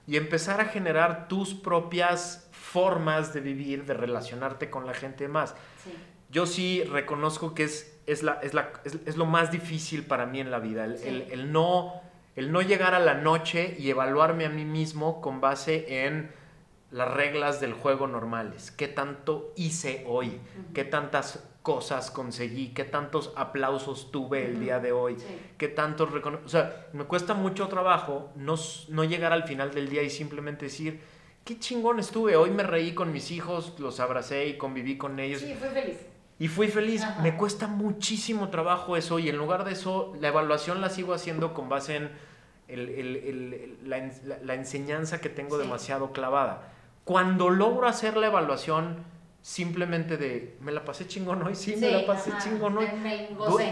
y 0.08 0.18
empezar 0.18 0.62
a 0.62 0.66
generar 0.66 1.28
tus 1.28 1.54
propias 1.54 2.48
formas 2.52 3.34
de 3.34 3.42
vivir, 3.42 3.86
de 3.86 3.94
relacionarte 3.94 4.70
con 4.70 4.86
la 4.86 4.94
gente 4.94 5.28
más. 5.28 5.56
Yo 6.30 6.46
sí 6.46 6.84
reconozco 6.84 7.54
que 7.54 7.64
es 7.64 7.95
es, 8.08 8.24
la, 8.24 8.40
es, 8.42 8.54
la, 8.54 8.72
es, 8.84 9.18
lo 9.18 9.26
más 9.26 9.52
difícil 9.52 10.06
para 10.06 10.26
mí 10.26 10.40
en 10.40 10.52
la 10.52 10.60
vida, 10.60 10.86
el, 10.86 11.52
no, 11.52 12.02
el 12.36 12.52
no 12.52 12.62
llegar 12.62 12.94
a 12.94 13.00
la 13.00 13.16
noche 13.16 13.76
y 13.80 13.90
evaluarme 13.90 14.46
a 14.46 14.50
mí 14.50 14.66
mismo 14.66 15.22
con 15.22 15.42
base 15.42 16.06
en 16.06 16.32
las 16.92 17.14
reglas 17.14 17.60
del 17.60 17.74
juego 17.74 18.08
normales. 18.08 18.72
¿Qué 18.72 18.88
tanto 18.88 19.54
hice 19.56 20.06
hoy? 20.08 20.40
¿Qué 20.74 20.84
tantas 20.84 21.44
cosas 21.62 22.12
conseguí? 22.12 22.70
¿Qué 22.70 22.84
tantos 22.84 23.34
aplausos 23.36 24.12
tuve 24.12 24.46
el 24.46 24.60
día 24.60 24.80
de 24.80 24.92
hoy? 24.92 25.18
¿Qué 25.58 25.68
tantos 25.68 26.10
O 26.46 26.50
sea, 26.50 26.88
me 26.94 27.06
cuesta 27.06 27.34
mucho 27.34 27.68
trabajo 27.68 28.32
no, 28.36 28.56
no 28.90 29.04
llegar 29.04 29.34
al 29.34 29.44
final 29.44 29.74
del 29.74 29.90
día 29.90 30.04
y 30.04 30.10
simplemente 30.10 30.66
decir, 30.66 31.02
qué 31.44 31.58
chingón 31.60 32.00
estuve. 32.00 32.36
Hoy 32.36 32.52
me 32.52 32.64
reí 32.64 32.94
con 32.94 33.12
mis 33.12 33.32
hijos, 33.32 33.74
los 33.80 34.00
abracé 34.00 34.48
y 34.48 34.58
conviví 34.58 34.98
con 34.98 35.20
ellos. 35.20 35.42
Sí, 35.42 35.56
fui 35.56 35.70
feliz. 35.70 36.15
Y 36.38 36.48
fui 36.48 36.68
feliz. 36.68 37.04
Me 37.22 37.38
cuesta 37.38 37.68
muchísimo 37.68 38.50
trabajo 38.50 38.98
eso 38.98 39.20
y 39.20 39.30
en 39.30 39.38
lugar 39.38 39.64
de 39.64 39.72
eso, 39.72 40.14
la 40.20 40.30
evaluación 40.30 40.82
la 40.82 40.90
sigo 40.90 41.14
haciendo 41.14 41.54
con 41.54 41.70
base 41.70 41.96
en 41.96 42.12
el, 42.68 42.90
el, 42.90 43.78
la, 43.84 44.12
la, 44.44 44.54
enseñanza 44.56 45.22
que 45.22 45.30
tengo 45.30 45.58
demasiado 45.58 46.12
clavada. 46.12 46.74
Cuando 47.04 47.50
logro 47.50 47.88
hacer 47.88 48.18
la 48.18 48.28
evaluación 48.28 48.98
simplemente 49.42 50.18
de, 50.18 50.58
me 50.60 50.72
la 50.72 50.84
pasé 50.84 51.08
chingón 51.08 51.44
hoy, 51.44 51.54
sí, 51.54 51.76
me 51.76 51.92
la 51.92 52.06
pasé 52.06 52.32
chingón 52.44 52.78
hoy, 52.80 52.88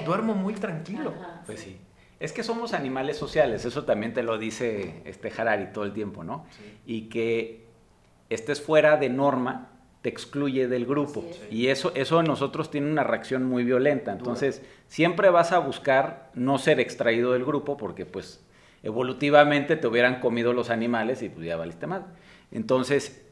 duermo 0.05 0.35
muy 0.35 0.53
tranquilo. 0.53 1.13
pues 1.45 1.61
sí. 1.61 1.79
Es 2.19 2.31
que 2.31 2.43
somos 2.43 2.73
animales 2.73 3.17
sociales, 3.17 3.65
eso 3.65 3.83
también 3.83 4.13
te 4.13 4.23
lo 4.23 4.37
dice 4.37 5.01
este 5.03 5.33
Harari 5.35 5.73
todo 5.73 5.83
el 5.83 5.91
tiempo, 5.91 6.23
¿no? 6.23 6.45
Y 6.85 7.09
que 7.09 7.65
estés 8.29 8.61
fuera 8.61 8.95
de 8.95 9.09
norma 9.09 9.72
te 10.03 10.09
excluye 10.09 10.67
del 10.67 10.85
grupo. 10.85 11.23
Y 11.49 11.67
eso, 11.67 11.93
eso 11.95 12.19
en 12.19 12.25
nosotros 12.25 12.69
tiene 12.69 12.91
una 12.91 13.05
reacción 13.05 13.45
muy 13.45 13.63
violenta. 13.63 14.11
Entonces, 14.11 14.61
siempre 14.87 15.29
vas 15.29 15.53
a 15.53 15.59
buscar 15.59 16.29
no 16.33 16.57
ser 16.57 16.81
extraído 16.81 17.31
del 17.31 17.45
grupo 17.45 17.77
porque 17.77 18.05
pues 18.05 18.45
evolutivamente 18.83 19.77
te 19.77 19.87
hubieran 19.87 20.19
comido 20.19 20.51
los 20.51 20.69
animales 20.69 21.21
y 21.23 21.29
pues 21.29 21.47
ya 21.47 21.55
valiste 21.55 21.87
mal. 21.87 22.05
Entonces, 22.51 23.25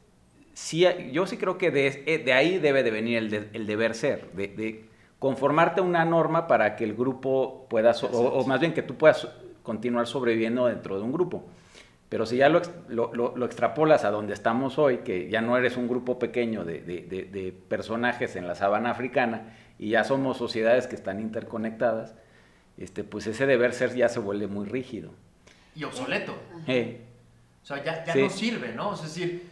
sí, 0.54 0.86
yo 1.12 1.28
sí 1.28 1.36
creo 1.36 1.58
que 1.58 1.72
de, 1.72 2.04
eh, 2.06 2.20
de 2.20 2.32
ahí 2.32 2.58
debe 2.58 2.84
de 2.84 2.92
venir 2.92 3.18
el, 3.18 3.50
el 3.52 3.68
deber 3.68 3.94
ser, 3.94 4.32
de, 4.32 4.48
de, 4.48 4.86
conformarte 5.20 5.82
a 5.82 5.84
una 5.84 6.06
norma 6.06 6.48
para 6.48 6.78
que 6.78 6.86
el 6.86 6.96
grupo 6.96 7.68
pueda, 7.70 7.92
o 8.12 8.46
más 8.48 8.60
bien 8.62 8.74
que 8.74 8.82
tú 8.82 8.96
puedas 8.96 9.28
continuar 9.62 10.08
sobreviviendo 10.08 10.68
dentro 10.68 10.98
de 10.98 11.04
un 11.04 11.12
grupo. 11.12 11.44
Pero 12.12 12.26
si 12.26 12.36
ya 12.36 12.50
lo, 12.50 12.62
lo, 12.89 13.45
extrapolas 13.45 14.04
a 14.04 14.12
donde 14.12 14.34
estamos 14.34 14.78
hoy, 14.78 14.97
que 14.97 15.30
ya 15.30 15.39
no 15.39 15.58
eres 15.58 15.78
un 15.78 15.88
grupo 15.88 16.19
pequeño 16.19 16.65
de, 16.65 16.82
de, 16.82 17.56
personajes 17.69 18.36
en 18.36 18.50
la 18.50 18.56
sabana 18.56 18.91
africana 18.91 19.56
y 19.80 19.91
ya 19.91 20.04
somos 20.04 20.36
sociedades 20.36 20.88
que 20.88 20.95
están 20.95 21.21
interconectadas, 21.21 22.13
este, 22.78 23.06
pues 23.06 23.28
ese 23.28 23.45
deber 23.45 23.71
ser 23.71 23.95
ya 23.95 24.10
se 24.10 24.19
vuelve 24.19 24.47
muy 24.47 24.65
rígido. 24.65 25.13
Y 25.74 25.86
obsoleto. 25.86 26.34
O 26.34 27.65
sea, 27.65 27.82
ya, 27.82 28.04
ya 28.04 28.13
no 28.13 28.30
sirve, 28.30 28.74
¿no? 28.74 28.93
Es 28.93 29.04
decir, 29.04 29.50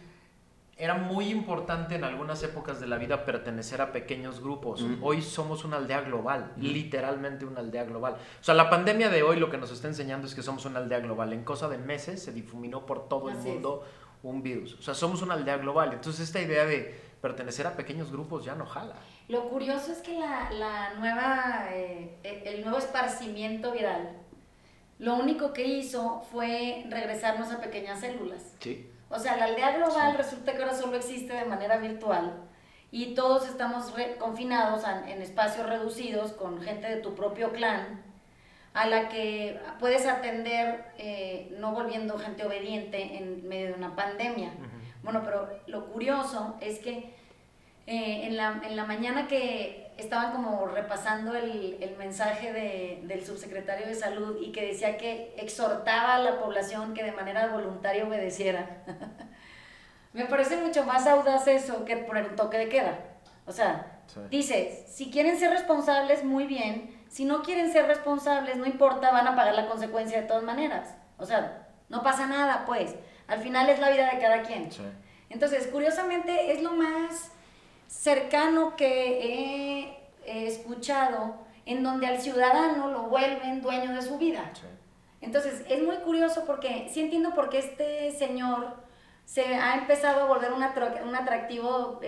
era 0.80 0.94
muy 0.94 1.28
importante 1.28 1.94
en 1.94 2.04
algunas 2.04 2.42
épocas 2.42 2.80
de 2.80 2.86
la 2.86 2.96
vida 2.96 3.26
pertenecer 3.26 3.82
a 3.82 3.92
pequeños 3.92 4.40
grupos. 4.40 4.82
Hoy 5.02 5.20
somos 5.20 5.64
una 5.64 5.76
aldea 5.76 6.00
global, 6.00 6.52
literalmente 6.56 7.44
una 7.44 7.60
aldea 7.60 7.84
global. 7.84 8.14
O 8.40 8.42
sea, 8.44 8.54
la 8.54 8.70
pandemia 8.70 9.10
de 9.10 9.22
hoy 9.22 9.38
lo 9.38 9.50
que 9.50 9.58
nos 9.58 9.70
está 9.70 9.88
enseñando 9.88 10.26
es 10.26 10.34
que 10.34 10.42
somos 10.42 10.64
una 10.64 10.78
aldea 10.78 11.00
global. 11.00 11.34
En 11.34 11.44
cosa 11.44 11.68
de 11.68 11.76
meses 11.76 12.22
se 12.22 12.32
difuminó 12.32 12.86
por 12.86 13.08
todo 13.08 13.28
el 13.28 13.36
mundo 13.36 13.84
un 14.22 14.42
virus. 14.42 14.74
O 14.74 14.82
sea, 14.82 14.94
somos 14.94 15.20
una 15.20 15.34
aldea 15.34 15.58
global. 15.58 15.92
Entonces 15.92 16.26
esta 16.26 16.40
idea 16.40 16.64
de 16.64 16.98
pertenecer 17.20 17.66
a 17.66 17.76
pequeños 17.76 18.10
grupos 18.10 18.44
ya 18.44 18.54
no 18.54 18.64
jala. 18.64 18.94
Lo 19.28 19.50
curioso 19.50 19.92
es 19.92 19.98
que 19.98 20.18
la, 20.18 20.50
la 20.50 20.94
nueva, 20.94 21.68
eh, 21.72 22.18
el 22.22 22.62
nuevo 22.62 22.78
esparcimiento 22.78 23.70
viral, 23.72 24.16
lo 24.98 25.16
único 25.16 25.52
que 25.52 25.66
hizo 25.66 26.22
fue 26.32 26.86
regresarnos 26.88 27.50
a 27.50 27.60
pequeñas 27.60 28.00
células. 28.00 28.54
Sí. 28.60 28.89
O 29.10 29.18
sea, 29.18 29.36
la 29.36 29.46
aldea 29.46 29.76
global 29.76 30.16
resulta 30.16 30.52
que 30.52 30.62
ahora 30.62 30.74
solo 30.74 30.96
existe 30.96 31.34
de 31.34 31.44
manera 31.44 31.76
virtual 31.78 32.44
y 32.92 33.14
todos 33.14 33.48
estamos 33.48 33.92
confinados 34.18 34.84
en 35.06 35.20
espacios 35.20 35.66
reducidos 35.66 36.32
con 36.32 36.62
gente 36.62 36.88
de 36.88 36.96
tu 36.96 37.14
propio 37.14 37.52
clan 37.52 38.02
a 38.72 38.86
la 38.86 39.08
que 39.08 39.60
puedes 39.80 40.06
atender 40.06 40.84
eh, 40.96 41.54
no 41.58 41.72
volviendo 41.72 42.18
gente 42.18 42.44
obediente 42.44 43.18
en 43.18 43.48
medio 43.48 43.68
de 43.68 43.74
una 43.74 43.96
pandemia. 43.96 44.52
Bueno, 45.02 45.22
pero 45.24 45.48
lo 45.66 45.86
curioso 45.86 46.56
es 46.60 46.78
que 46.78 47.12
eh, 47.86 48.26
en, 48.26 48.36
la, 48.36 48.60
en 48.64 48.76
la 48.76 48.84
mañana 48.84 49.26
que 49.26 49.89
estaban 50.00 50.32
como 50.32 50.66
repasando 50.66 51.34
el, 51.34 51.78
el 51.80 51.96
mensaje 51.96 52.52
de, 52.52 53.00
del 53.04 53.24
subsecretario 53.24 53.86
de 53.86 53.94
salud 53.94 54.38
y 54.40 54.52
que 54.52 54.66
decía 54.66 54.96
que 54.96 55.34
exhortaba 55.36 56.16
a 56.16 56.18
la 56.18 56.40
población 56.40 56.94
que 56.94 57.04
de 57.04 57.12
manera 57.12 57.48
voluntaria 57.48 58.06
obedeciera. 58.06 58.82
Me 60.12 60.24
parece 60.24 60.56
mucho 60.56 60.84
más 60.84 61.06
audaz 61.06 61.46
eso 61.46 61.84
que 61.84 61.96
poner 61.96 62.28
un 62.30 62.36
toque 62.36 62.58
de 62.58 62.68
queda. 62.68 62.98
O 63.46 63.52
sea, 63.52 64.00
dice, 64.28 64.84
si 64.88 65.10
quieren 65.10 65.38
ser 65.38 65.50
responsables, 65.50 66.24
muy 66.24 66.46
bien. 66.46 67.04
Si 67.08 67.24
no 67.24 67.42
quieren 67.42 67.72
ser 67.72 67.86
responsables, 67.86 68.56
no 68.56 68.66
importa, 68.66 69.10
van 69.10 69.26
a 69.26 69.36
pagar 69.36 69.54
la 69.54 69.68
consecuencia 69.68 70.20
de 70.20 70.26
todas 70.26 70.42
maneras. 70.42 70.94
O 71.16 71.26
sea, 71.26 71.68
no 71.88 72.02
pasa 72.02 72.26
nada, 72.26 72.64
pues. 72.66 72.94
Al 73.26 73.40
final 73.40 73.68
es 73.68 73.78
la 73.78 73.90
vida 73.90 74.10
de 74.12 74.20
cada 74.20 74.42
quien. 74.42 74.68
Entonces, 75.28 75.68
curiosamente, 75.68 76.52
es 76.52 76.62
lo 76.62 76.72
más 76.72 77.32
cercano 77.90 78.76
que 78.76 79.96
he, 80.24 80.46
escuchado 80.46 81.34
en 81.66 81.82
donde 81.82 82.06
al 82.06 82.20
ciudadano 82.20 82.88
lo 82.88 83.02
vuelven 83.08 83.62
dueño 83.62 83.92
de 83.92 84.00
su 84.00 84.16
vida. 84.16 84.52
Entonces, 85.20 85.64
es 85.68 85.82
muy 85.82 85.96
curioso 85.96 86.44
porque 86.46 86.88
sí 86.88 87.00
entiendo 87.00 87.34
por 87.34 87.50
qué 87.50 87.58
este 87.58 88.12
señor 88.12 88.76
se 89.24 89.56
ha 89.56 89.74
empezado 89.74 90.22
a 90.22 90.26
volver 90.26 90.52
un, 90.52 90.62
atractivo 90.62 92.00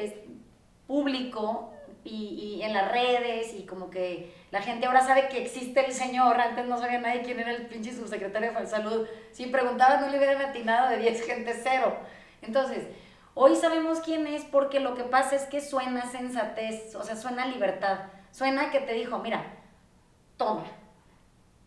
público 0.86 1.72
y, 2.04 2.58
y, 2.58 2.62
en 2.62 2.74
las 2.74 2.92
redes 2.92 3.54
y 3.54 3.66
como 3.66 3.90
que 3.90 4.32
la 4.52 4.62
gente 4.62 4.86
ahora 4.86 5.04
sabe 5.04 5.28
que 5.28 5.42
existe 5.42 5.84
el 5.84 5.92
señor, 5.92 6.40
antes 6.40 6.64
no 6.66 6.78
sabía 6.78 7.00
nadie 7.00 7.22
quién 7.22 7.40
era 7.40 7.50
el 7.50 7.66
pinche 7.66 7.92
subsecretario 7.92 8.52
de 8.52 8.66
salud, 8.66 9.08
si 9.32 9.46
preguntaba 9.46 10.00
no 10.00 10.08
le 10.08 10.18
hubieran 10.18 10.42
atinado 10.42 10.90
de 10.90 10.98
10 10.98 11.26
gente 11.26 11.58
cero. 11.60 11.96
Entonces, 12.40 12.86
Hoy 13.34 13.56
sabemos 13.56 14.00
quién 14.00 14.26
es 14.26 14.44
porque 14.44 14.78
lo 14.78 14.94
que 14.94 15.04
pasa 15.04 15.36
es 15.36 15.44
que 15.44 15.60
suena 15.62 16.04
sensatez, 16.06 16.94
o 16.94 17.02
sea, 17.02 17.16
suena 17.16 17.46
libertad. 17.46 18.00
Suena 18.30 18.70
que 18.70 18.80
te 18.80 18.92
dijo, 18.92 19.18
mira, 19.18 19.42
toma, 20.36 20.64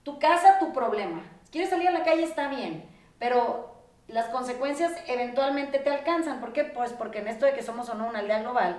tu 0.04 0.20
casa, 0.20 0.60
tu 0.60 0.74
problema. 0.74 1.24
Quieres 1.52 1.70
salir 1.70 1.88
a 1.88 1.92
la 1.92 2.04
calle 2.04 2.24
está 2.24 2.50
bien, 2.50 2.88
pero 3.18 3.76
las 4.08 4.28
consecuencias 4.28 4.92
eventualmente 5.08 5.80
te 5.80 5.90
alcanzan. 5.90 6.40
¿Por 6.40 6.54
qué? 6.54 6.66
Pues 6.66 6.94
porque 6.94 7.20
en 7.20 7.28
esto 7.28 7.46
de 7.46 7.54
que 7.54 7.64
somos 7.64 7.90
o 7.90 7.96
no 7.96 8.08
una 8.08 8.20
aldea 8.20 8.42
global, 8.42 8.78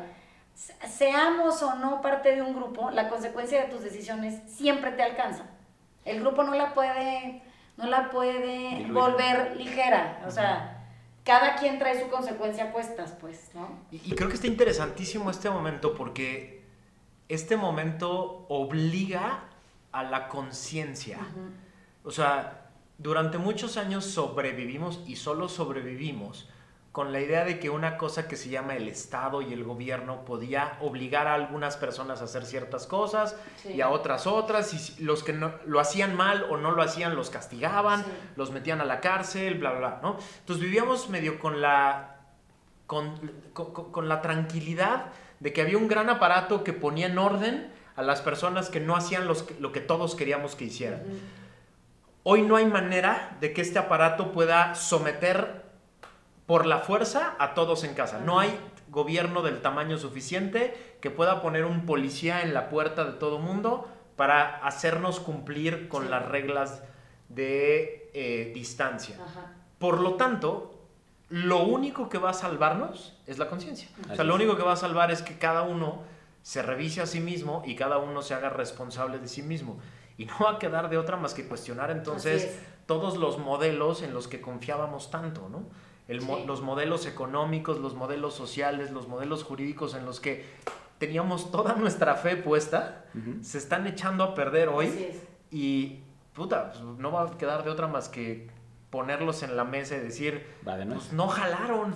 seamos 0.55 1.63
o 1.63 1.75
no 1.75 2.01
parte 2.01 2.35
de 2.35 2.43
un 2.43 2.55
grupo, 2.55 2.91
la 2.91 3.09
consecuencia 3.09 3.63
de 3.63 3.69
tus 3.69 3.83
decisiones 3.83 4.41
siempre 4.47 4.93
te 4.93 5.03
alcanza. 5.03 5.45
El 6.05 6.21
grupo 6.21 6.45
no 6.45 6.55
la 6.55 6.73
puede, 6.73 7.43
no 7.77 7.87
la 7.87 8.11
puede 8.11 8.87
volver 8.93 9.57
ligera. 9.57 10.23
O 10.27 10.31
sea, 10.31 10.76
cada 11.27 11.57
quien 11.57 11.79
trae 11.81 12.01
su 12.01 12.09
consecuencia 12.09 12.65
a 12.65 12.73
cuestas, 12.73 13.13
pues, 13.21 13.51
¿no? 13.53 13.81
Y, 13.91 14.15
creo 14.15 14.29
que 14.29 14.37
está 14.37 14.47
interesantísimo 14.47 15.29
este 15.29 15.51
momento 15.51 15.95
porque 15.95 16.65
este 17.29 17.57
momento 17.57 18.47
obliga 18.49 19.49
a 19.91 20.05
la 20.05 20.29
conciencia. 20.29 21.19
O 22.05 22.13
sea, 22.13 22.71
durante 22.97 23.39
muchos 23.39 23.77
años 23.77 24.05
sobrevivimos 24.05 25.03
y 25.07 25.17
solo 25.17 25.49
sobrevivimos 25.49 26.49
con 26.97 27.13
la 27.13 27.21
idea 27.21 27.45
de 27.45 27.59
que 27.59 27.69
una 27.69 27.99
cosa 27.99 28.27
que 28.27 28.37
se 28.37 28.49
llama 28.49 28.75
el 28.75 28.89
Estado 28.89 29.43
y 29.43 29.53
el 29.53 29.65
gobierno 29.65 30.25
podía 30.25 30.79
obligar 30.81 31.27
a 31.27 31.35
algunas 31.35 31.77
personas 31.77 32.23
a 32.23 32.25
hacer 32.25 32.47
ciertas 32.47 32.87
cosas 32.87 33.37
y 33.71 33.83
a 33.83 33.91
otras 33.91 34.27
otras, 34.27 34.73
y 34.73 35.05
los 35.05 35.23
que 35.23 35.35
no, 35.35 35.53
lo 35.67 35.79
hacían 35.79 36.17
mal 36.17 36.47
o 36.49 36.57
no 36.57 36.71
lo 36.71 36.81
hacían 36.81 37.15
los 37.15 37.29
castigaban, 37.29 38.03
los 38.37 38.51
metían 38.51 38.81
a 38.81 38.87
la 38.87 39.01
cárcel, 39.01 39.59
bla, 39.59 39.73
bla, 39.73 39.79
bla, 39.79 39.99
¿no? 40.03 40.17
Entonces 40.39 40.65
vivíamos 40.65 41.11
medio 41.11 41.39
con 41.39 41.61
la, 41.61 42.17
con, 42.87 43.31
con, 43.53 44.09
la 44.09 44.23
tranquilidad 44.23 45.13
de 45.41 45.53
que 45.53 45.61
había 45.61 45.77
un 45.77 45.89
gran 45.89 46.09
aparato 46.09 46.65
que 46.65 46.73
ponía 46.73 47.09
en 47.09 47.19
orden 47.19 47.75
a 47.95 48.01
las 48.01 48.23
personas 48.23 48.71
que 48.71 48.81
no 48.81 48.97
hacían 48.97 49.27
los, 49.27 49.45
lo 49.61 49.71
que 49.71 49.83
todos 49.83 50.15
queríamos 50.15 50.57
que 50.57 50.65
hicieran. 50.65 51.03
Hoy 52.23 52.41
no 52.41 52.57
hay 52.57 52.65
manera 52.65 53.37
de 53.43 53.53
que 53.53 53.61
este 53.61 53.79
aparato 53.79 54.33
pueda 54.33 54.75
someter 54.75 55.66
por 56.47 56.67
la 56.67 56.79
fuerza 56.79 57.35
a 57.39 57.55
todos 57.55 57.85
en 57.85 57.95
casa. 57.95 58.21
No 58.21 58.39
hay 58.39 58.59
gobierno 58.89 59.43
del 59.43 59.61
tamaño 59.61 59.99
suficiente 59.99 60.97
que 61.01 61.11
pueda 61.11 61.43
poner 61.43 61.65
un 61.65 61.87
policía 61.87 62.43
en 62.43 62.55
la 62.55 62.69
puerta 62.69 63.05
de 63.05 63.13
todo 63.13 63.39
mundo 63.39 63.89
para 64.17 64.65
hacernos 64.65 65.21
cumplir 65.21 65.89
con 65.89 66.11
las 66.11 66.27
reglas 66.27 66.83
de 67.29 68.11
eh, 68.15 68.53
distancia. 68.55 69.17
Por 69.79 70.01
lo 70.01 70.15
tanto, 70.15 70.77
lo 71.29 71.65
único 71.65 72.09
que 72.09 72.19
va 72.19 72.31
a 72.31 72.35
salvarnos 72.35 73.19
es 73.27 73.39
la 73.39 73.49
conciencia. 73.49 73.89
O 74.11 74.15
sea, 74.15 74.25
lo 74.25 74.35
único 74.35 74.57
que 74.57 74.63
va 74.63 74.73
a 74.73 74.77
salvar 74.77 75.11
es 75.11 75.23
que 75.23 75.37
cada 75.39 75.63
uno 75.63 76.03
se 76.43 76.63
revise 76.63 77.03
a 77.03 77.07
sí 77.07 77.19
mismo 77.19 77.63
y 77.67 77.75
cada 77.75 77.99
uno 77.99 78.23
se 78.23 78.33
haga 78.33 78.49
responsable 78.51 79.19
de 79.19 79.27
sí 79.27 79.43
mismo. 79.43 79.79
Y 80.17 80.25
no 80.25 80.35
va 80.45 80.53
a 80.53 80.59
quedar 80.59 80.89
de 80.89 80.97
otra 80.97 81.17
más 81.17 81.35
que 81.35 81.47
cuestionar 81.47 81.91
entonces 81.91 82.59
todos 82.87 83.17
los 83.17 83.39
modelos 83.39 84.03
en 84.03 84.15
los 84.15 84.29
que 84.29 84.41
confiábamos 84.41 85.11
tanto, 85.11 85.49
¿no? 85.51 85.65
Los 86.09 86.63
modelos 86.63 87.07
económicos, 87.07 87.79
los 87.79 87.95
modelos 87.95 88.35
sociales, 88.35 88.91
los 88.91 89.09
modelos 89.09 89.43
jurídicos 89.43 89.95
en 89.95 90.05
los 90.05 90.21
que 90.21 90.45
teníamos 90.99 91.51
toda 91.51 91.75
nuestra 91.75 92.15
fe 92.15 92.37
puesta, 92.37 93.05
se 93.43 93.59
están 93.59 93.87
echando 93.87 94.25
a 94.25 94.35
perder 94.35 94.69
hoy. 94.69 95.13
Y 95.51 96.01
puta, 96.33 96.73
pues, 96.73 96.83
no 96.83 97.13
va 97.13 97.23
a 97.25 97.39
quedar 97.39 97.65
de 97.65 97.71
otra 97.71 97.87
más 97.87 98.09
que 98.09 98.49
ponerlos 98.91 99.43
en 99.43 99.57
la 99.57 99.65
mesa 99.65 99.97
y 99.97 100.01
decir, 100.01 100.47
pues 100.95 101.13
no 101.13 101.29
jalaron. 101.29 101.95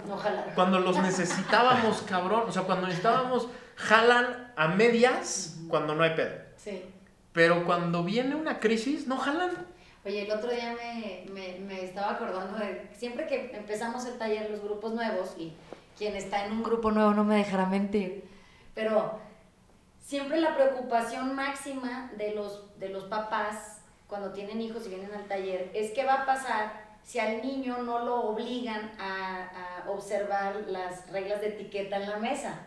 Cuando 0.55 0.81
los 0.81 0.99
necesitábamos, 0.99 2.03
cabrón. 2.09 2.45
O 2.49 2.53
sea, 2.53 2.63
cuando 2.63 2.87
necesitábamos, 2.87 3.49
jalan 3.77 4.53
a 4.57 4.69
medias 4.69 5.61
cuando 5.69 5.95
no 5.95 6.03
hay 6.03 6.15
pedo. 6.15 6.35
Pero 7.33 7.65
cuando 7.65 8.03
viene 8.03 8.35
una 8.35 8.59
crisis, 8.59 9.07
no 9.07 9.17
jalan. 9.19 9.51
Oye, 10.03 10.23
el 10.23 10.33
otro 10.33 10.51
día 10.51 10.75
me, 10.75 11.27
me, 11.31 11.59
me, 11.59 11.85
estaba 11.85 12.13
acordando 12.13 12.59
de, 12.59 12.89
siempre 12.97 13.27
que 13.27 13.55
empezamos 13.55 14.07
el 14.07 14.17
taller, 14.17 14.51
los 14.51 14.63
grupos 14.63 14.95
nuevos, 14.95 15.35
y 15.37 15.53
quien 15.99 16.17
está 16.17 16.47
en 16.47 16.53
un 16.53 16.63
grupo 16.63 16.91
nuevo 16.91 17.13
no 17.13 17.23
me 17.23 17.37
dejará 17.37 17.67
mentir, 17.67 18.25
pero 18.75 19.19
siempre 20.01 20.41
la 20.41 20.55
preocupación 20.55 21.35
máxima 21.35 22.11
de 22.17 22.35
los, 22.35 22.79
de 22.79 22.89
los 22.89 23.05
papás 23.05 23.83
cuando 24.07 24.33
tienen 24.33 24.63
hijos 24.63 24.87
y 24.87 24.89
vienen 24.89 25.13
al 25.13 25.29
taller 25.29 25.71
es 25.75 25.93
qué 25.93 26.05
va 26.05 26.23
a 26.23 26.27
pasar 26.27 26.73
si 27.03 27.19
al 27.19 27.43
niño 27.43 27.83
no 27.83 28.05
lo 28.05 28.23
obligan 28.23 28.93
a, 28.99 29.83
a 29.85 29.91
observar 29.91 30.65
las 30.69 31.11
reglas 31.11 31.43
de 31.43 31.49
etiqueta 31.49 31.97
en 31.97 32.09
la 32.09 32.17
mesa. 32.17 32.59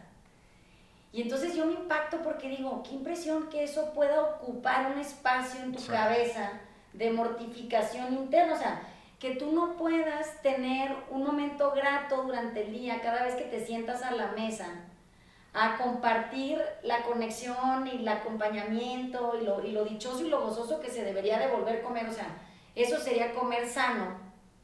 Y 1.12 1.24
entonces 1.24 1.56
yo 1.56 1.66
me 1.66 1.74
impacto 1.74 2.22
porque 2.22 2.50
digo, 2.50 2.84
qué 2.84 2.92
impresión 2.94 3.50
que 3.50 3.64
eso 3.64 3.92
pueda 3.94 4.22
ocupar 4.22 4.92
un 4.92 5.00
espacio 5.00 5.62
en 5.62 5.74
tu 5.74 5.86
cabeza 5.86 6.52
de 6.94 7.12
mortificación 7.12 8.14
interna, 8.14 8.54
o 8.54 8.58
sea, 8.58 8.82
que 9.20 9.36
tú 9.36 9.52
no 9.52 9.78
puedas 9.78 10.42
tener 10.42 10.96
un 11.10 11.24
momento 11.24 11.72
grato 11.72 12.24
durante 12.24 12.66
el 12.66 12.74
día 12.74 13.02
cada 13.02 13.24
vez 13.24 13.36
que 13.36 13.46
te 13.46 13.66
sientas 13.66 14.04
a 14.04 14.12
la 14.12 14.34
mesa 14.34 14.68
a 15.54 15.78
compartir 15.78 16.60
la 16.82 17.04
conexión 17.04 17.88
y 17.88 17.98
el 17.98 18.08
acompañamiento 18.08 19.38
y 19.40 19.46
lo, 19.46 19.64
y 19.66 19.72
lo 19.72 19.86
dichoso 19.86 20.26
y 20.26 20.30
lo 20.30 20.42
gozoso 20.42 20.80
que 20.80 20.90
se 20.90 21.04
debería 21.04 21.38
de 21.40 21.48
volver 21.48 21.78
a 21.78 21.82
comer, 21.84 22.08
o 22.08 22.12
sea, 22.12 22.28
eso 22.76 23.00
sería 23.00 23.34
comer 23.34 23.68
sano. 23.68 24.18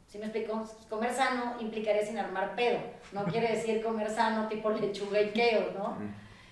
Si 0.08 0.18
me 0.18 0.26
explico, 0.26 0.64
comer 0.90 1.14
sano 1.14 1.54
implicaría 1.60 2.04
sin 2.04 2.18
armar 2.18 2.56
pedo, 2.56 2.80
no 3.12 3.24
quiere 3.26 3.56
decir 3.56 3.84
comer 3.84 4.10
sano 4.10 4.48
tipo 4.48 4.72
lechuga 4.72 5.22
y 5.22 5.30
kale, 5.30 5.74
¿no? 5.78 5.96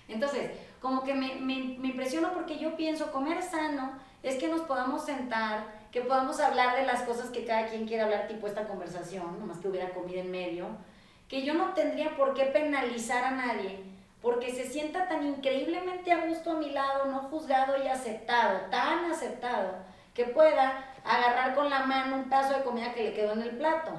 Entonces, 0.06 0.52
como 0.80 1.02
que 1.02 1.12
me, 1.12 1.34
me, 1.34 1.76
me 1.78 1.88
impresiona 1.88 2.32
porque 2.32 2.56
yo 2.56 2.76
pienso 2.76 3.10
comer 3.10 3.42
sano 3.42 3.98
es 4.22 4.36
que 4.36 4.48
nos 4.48 4.62
podamos 4.62 5.04
sentar, 5.04 5.64
que 5.92 6.02
podamos 6.02 6.40
hablar 6.40 6.76
de 6.76 6.86
las 6.86 7.02
cosas 7.02 7.30
que 7.30 7.44
cada 7.44 7.66
quien 7.66 7.86
quiere 7.86 8.02
hablar, 8.02 8.26
tipo 8.28 8.46
esta 8.46 8.66
conversación, 8.66 9.38
nomás 9.38 9.58
que 9.58 9.68
hubiera 9.68 9.90
comida 9.90 10.20
en 10.20 10.30
medio, 10.30 10.66
que 11.28 11.42
yo 11.42 11.54
no 11.54 11.74
tendría 11.74 12.16
por 12.16 12.34
qué 12.34 12.44
penalizar 12.44 13.24
a 13.24 13.30
nadie, 13.30 13.84
porque 14.20 14.52
se 14.52 14.64
sienta 14.64 15.08
tan 15.08 15.26
increíblemente 15.26 16.10
a 16.12 16.26
gusto 16.26 16.52
a 16.52 16.56
mi 16.56 16.70
lado, 16.70 17.06
no 17.06 17.20
juzgado 17.30 17.82
y 17.82 17.86
aceptado, 17.86 18.60
tan 18.70 19.10
aceptado, 19.10 19.74
que 20.14 20.24
pueda 20.24 20.84
agarrar 21.04 21.54
con 21.54 21.70
la 21.70 21.80
mano 21.80 22.16
un 22.16 22.24
pedazo 22.24 22.56
de 22.56 22.64
comida 22.64 22.92
que 22.92 23.04
le 23.04 23.14
quedó 23.14 23.32
en 23.32 23.42
el 23.42 23.56
plato. 23.56 23.92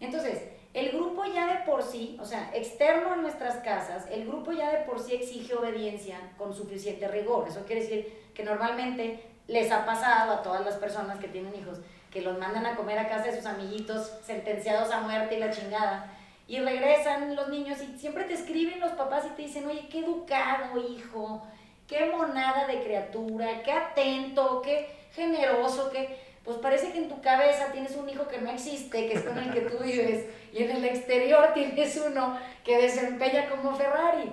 Entonces, 0.00 0.42
el 0.72 0.92
grupo 0.92 1.24
ya 1.24 1.46
de 1.48 1.64
por 1.64 1.82
sí, 1.82 2.16
o 2.20 2.24
sea, 2.24 2.50
externo 2.54 3.12
a 3.12 3.16
nuestras 3.16 3.56
casas, 3.56 4.06
el 4.10 4.26
grupo 4.26 4.52
ya 4.52 4.70
de 4.70 4.84
por 4.84 5.00
sí 5.00 5.14
exige 5.14 5.54
obediencia 5.54 6.18
con 6.38 6.54
suficiente 6.54 7.08
rigor. 7.08 7.48
Eso 7.48 7.66
quiere 7.66 7.82
decir 7.82 8.30
que 8.34 8.44
normalmente 8.44 9.26
les 9.48 9.70
ha 9.72 9.84
pasado 9.84 10.32
a 10.32 10.42
todas 10.42 10.64
las 10.64 10.74
personas 10.76 11.18
que 11.18 11.28
tienen 11.28 11.54
hijos, 11.54 11.78
que 12.10 12.22
los 12.22 12.38
mandan 12.38 12.66
a 12.66 12.76
comer 12.76 12.98
a 12.98 13.08
casa 13.08 13.24
de 13.24 13.36
sus 13.36 13.46
amiguitos 13.46 14.12
sentenciados 14.24 14.90
a 14.90 15.00
muerte 15.00 15.36
y 15.36 15.40
la 15.40 15.50
chingada. 15.50 16.12
Y 16.46 16.58
regresan 16.58 17.36
los 17.36 17.48
niños 17.48 17.78
y 17.82 17.98
siempre 17.98 18.24
te 18.24 18.34
escriben 18.34 18.80
los 18.80 18.92
papás 18.92 19.24
y 19.26 19.36
te 19.36 19.42
dicen, 19.42 19.66
oye, 19.66 19.88
qué 19.88 20.00
educado 20.00 20.80
hijo, 20.80 21.46
qué 21.86 22.06
monada 22.06 22.66
de 22.66 22.82
criatura, 22.82 23.62
qué 23.62 23.72
atento, 23.72 24.62
qué 24.62 24.90
generoso, 25.14 25.90
qué... 25.90 26.30
Pues 26.44 26.56
parece 26.56 26.90
que 26.90 26.98
en 26.98 27.08
tu 27.08 27.20
cabeza 27.20 27.70
tienes 27.70 27.94
un 27.96 28.08
hijo 28.08 28.26
que 28.26 28.40
no 28.40 28.50
existe, 28.50 29.06
que 29.06 29.12
es 29.12 29.22
con 29.22 29.36
el 29.38 29.52
que 29.52 29.60
tú 29.60 29.84
vives, 29.84 30.26
y 30.52 30.62
en 30.62 30.70
el 30.70 30.84
exterior 30.84 31.50
tienes 31.54 31.96
uno 32.04 32.38
que 32.64 32.80
desempeña 32.80 33.48
como 33.50 33.76
Ferrari. 33.76 34.32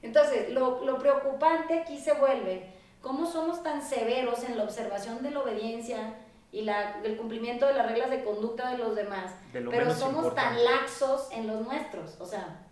Entonces, 0.00 0.50
lo, 0.50 0.84
lo 0.84 0.98
preocupante 0.98 1.80
aquí 1.80 1.98
se 1.98 2.12
vuelve 2.12 2.77
¿Cómo 3.00 3.26
somos 3.26 3.62
tan 3.62 3.82
severos 3.82 4.42
en 4.44 4.56
la 4.56 4.64
observación 4.64 5.22
de 5.22 5.30
la 5.30 5.40
obediencia 5.40 6.14
y 6.50 6.62
la, 6.62 7.00
el 7.04 7.16
cumplimiento 7.16 7.66
de 7.66 7.74
las 7.74 7.86
reglas 7.86 8.10
de 8.10 8.24
conducta 8.24 8.70
de 8.70 8.78
los 8.78 8.96
demás? 8.96 9.32
pero 9.52 9.94
somos 9.94 10.34
tan 10.34 10.62
laxos 10.64 11.28
en 11.32 11.46
los 11.46 11.60
nuestros, 11.64 12.20
o 12.20 12.26
sea, 12.26 12.64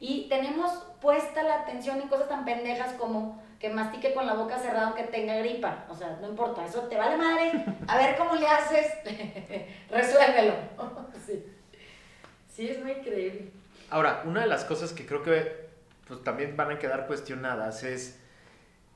y 0.00 0.28
tenemos 0.28 0.72
puesta 1.00 1.42
la 1.42 1.60
atención 1.60 2.00
en 2.00 2.08
cosas 2.08 2.28
tan 2.28 2.44
pendejas 2.44 2.94
como 2.94 3.40
que 3.60 3.68
mastique 3.68 4.12
con 4.12 4.26
la 4.26 4.34
boca 4.34 4.58
cerrada 4.58 4.88
aunque 4.88 5.04
tenga 5.04 5.36
gripa, 5.36 5.86
o 5.88 5.94
sea, 5.94 6.18
no 6.20 6.28
importa, 6.28 6.64
eso 6.64 6.80
te 6.88 6.96
vale 6.96 7.16
madre, 7.16 7.64
a 7.86 7.96
ver 7.98 8.16
cómo 8.16 8.34
le 8.34 8.48
haces, 8.48 8.86
resuélvelo. 9.90 10.54
sí. 11.26 11.44
sí, 12.48 12.68
es 12.68 12.82
muy 12.82 12.92
increíble. 12.92 13.52
Ahora, 13.90 14.22
una 14.24 14.40
de 14.40 14.46
las 14.48 14.64
cosas 14.64 14.92
que 14.92 15.06
creo 15.06 15.22
que 15.22 15.68
pues, 16.08 16.24
también 16.24 16.56
van 16.56 16.72
a 16.72 16.78
quedar 16.78 17.06
cuestionadas 17.06 17.84
es 17.84 18.18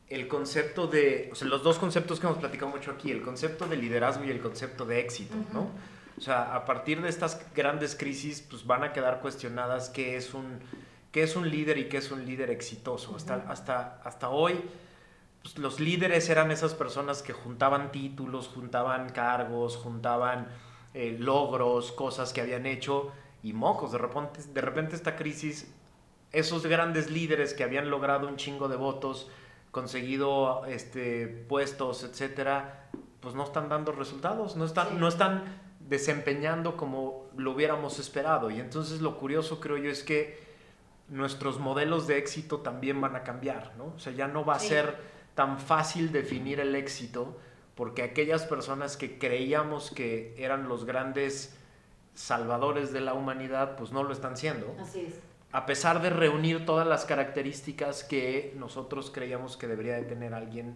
el 0.08 0.28
concepto 0.28 0.86
de, 0.86 1.28
o 1.32 1.34
sea, 1.34 1.48
los 1.48 1.62
dos 1.62 1.78
conceptos 1.78 2.20
que 2.20 2.26
hemos 2.26 2.38
platicado 2.38 2.70
mucho 2.70 2.92
aquí, 2.92 3.10
el 3.10 3.22
concepto 3.22 3.66
de 3.66 3.76
liderazgo 3.76 4.24
y 4.24 4.30
el 4.30 4.40
concepto 4.40 4.84
de 4.86 5.00
éxito, 5.00 5.34
¿no? 5.52 5.70
O 6.16 6.20
sea, 6.20 6.54
a 6.54 6.64
partir 6.64 7.02
de 7.02 7.08
estas 7.08 7.40
grandes 7.54 7.94
crisis, 7.94 8.40
pues 8.40 8.66
van 8.66 8.84
a 8.84 8.92
quedar 8.92 9.20
cuestionadas 9.20 9.90
qué 9.90 10.16
es 10.16 10.32
un, 10.32 10.60
qué 11.12 11.22
es 11.22 11.36
un 11.36 11.50
líder 11.50 11.76
y 11.78 11.88
qué 11.88 11.98
es 11.98 12.10
un 12.10 12.24
líder 12.24 12.50
exitoso. 12.50 13.14
hasta, 13.16 13.44
hasta, 13.48 14.00
hasta 14.02 14.30
hoy, 14.30 14.60
pues, 15.42 15.58
los 15.58 15.78
líderes 15.78 16.28
eran 16.30 16.50
esas 16.50 16.74
personas 16.74 17.22
que 17.22 17.32
juntaban 17.32 17.92
títulos, 17.92 18.48
juntaban 18.48 19.10
cargos, 19.10 19.76
juntaban 19.76 20.48
eh, 20.94 21.16
logros, 21.18 21.92
cosas 21.92 22.32
que 22.32 22.40
habían 22.40 22.64
hecho, 22.64 23.12
y 23.42 23.52
mocos, 23.52 23.92
de 23.92 23.98
repente, 23.98 24.40
de 24.42 24.60
repente 24.60 24.96
esta 24.96 25.14
crisis, 25.14 25.70
esos 26.32 26.66
grandes 26.66 27.10
líderes 27.10 27.54
que 27.54 27.62
habían 27.62 27.90
logrado 27.90 28.26
un 28.26 28.36
chingo 28.36 28.68
de 28.68 28.76
votos, 28.76 29.30
conseguido 29.76 30.64
este, 30.64 31.26
puestos, 31.26 32.02
etcétera, 32.02 32.88
pues 33.20 33.34
no 33.34 33.44
están 33.44 33.68
dando 33.68 33.92
resultados, 33.92 34.56
no 34.56 34.64
están, 34.64 34.98
no 34.98 35.06
están 35.06 35.44
desempeñando 35.80 36.78
como 36.78 37.26
lo 37.36 37.50
hubiéramos 37.50 37.98
esperado. 37.98 38.50
Y 38.50 38.58
entonces 38.58 39.02
lo 39.02 39.18
curioso 39.18 39.60
creo 39.60 39.76
yo 39.76 39.90
es 39.90 40.02
que 40.02 40.42
nuestros 41.10 41.60
modelos 41.60 42.06
de 42.06 42.16
éxito 42.16 42.60
también 42.60 43.02
van 43.02 43.16
a 43.16 43.22
cambiar, 43.22 43.74
¿no? 43.76 43.92
O 43.94 43.98
sea, 43.98 44.14
ya 44.14 44.28
no 44.28 44.46
va 44.46 44.54
a 44.54 44.60
ser 44.60 44.96
tan 45.34 45.60
fácil 45.60 46.10
definir 46.10 46.58
el 46.58 46.74
éxito 46.74 47.36
porque 47.74 48.02
aquellas 48.02 48.46
personas 48.46 48.96
que 48.96 49.18
creíamos 49.18 49.90
que 49.90 50.34
eran 50.38 50.70
los 50.70 50.86
grandes 50.86 51.54
salvadores 52.14 52.94
de 52.94 53.02
la 53.02 53.12
humanidad, 53.12 53.76
pues 53.76 53.92
no 53.92 54.02
lo 54.04 54.14
están 54.14 54.38
siendo. 54.38 54.74
Así 54.80 55.00
es. 55.00 55.20
A 55.56 55.64
pesar 55.64 56.02
de 56.02 56.10
reunir 56.10 56.66
todas 56.66 56.86
las 56.86 57.06
características 57.06 58.04
que 58.04 58.52
nosotros 58.58 59.10
creíamos 59.10 59.56
que 59.56 59.66
debería 59.66 59.94
de 59.94 60.02
tener 60.02 60.34
alguien 60.34 60.74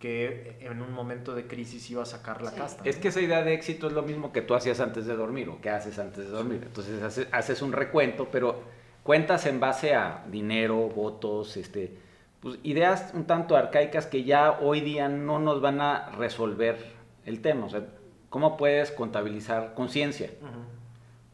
que 0.00 0.56
en 0.62 0.82
un 0.82 0.92
momento 0.92 1.32
de 1.32 1.46
crisis 1.46 1.88
iba 1.92 2.02
a 2.02 2.06
sacar 2.06 2.42
la 2.42 2.50
casta. 2.50 2.82
Es 2.84 2.96
que 2.96 3.06
esa 3.06 3.20
idea 3.20 3.44
de 3.44 3.54
éxito 3.54 3.86
es 3.86 3.92
lo 3.92 4.02
mismo 4.02 4.32
que 4.32 4.42
tú 4.42 4.56
hacías 4.56 4.80
antes 4.80 5.06
de 5.06 5.14
dormir 5.14 5.48
o 5.48 5.60
que 5.60 5.70
haces 5.70 6.00
antes 6.00 6.24
de 6.24 6.30
dormir. 6.30 6.62
Entonces 6.64 7.28
haces, 7.30 7.62
un 7.62 7.70
recuento, 7.70 8.26
pero 8.32 8.62
cuentas 9.04 9.46
en 9.46 9.60
base 9.60 9.94
a 9.94 10.24
dinero, 10.28 10.88
votos, 10.88 11.56
este, 11.56 11.96
pues, 12.40 12.58
ideas 12.64 13.12
un 13.14 13.26
tanto 13.26 13.56
arcaicas 13.56 14.06
que 14.06 14.24
ya 14.24 14.58
hoy 14.60 14.80
día 14.80 15.08
no 15.08 15.38
nos 15.38 15.60
van 15.60 15.80
a 15.80 16.10
resolver 16.10 16.84
el 17.26 17.42
tema. 17.42 17.66
O 17.66 17.70
sea, 17.70 17.86
¿cómo 18.28 18.56
puedes 18.56 18.90
contabilizar 18.90 19.74
conciencia? 19.74 20.32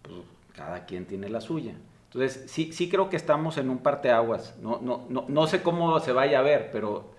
Pues 0.03 0.19
cada 0.55 0.85
quien 0.85 1.07
tiene 1.07 1.31
la 1.31 1.41
suya. 1.41 1.73
Entonces, 2.15 2.51
sí, 2.51 2.73
sí 2.73 2.91
creo 2.91 3.09
que 3.09 3.17
estamos 3.17 3.57
en 3.57 3.71
un 3.71 3.79
parteaguas. 3.79 4.57
No, 4.59 4.81
no, 4.83 5.07
no, 5.09 5.25
no 5.29 5.47
sé 5.47 5.63
cómo 5.63 5.99
se 6.01 6.13
vaya 6.13 6.41
a 6.41 6.43
ver, 6.43 6.71
pero 6.71 7.15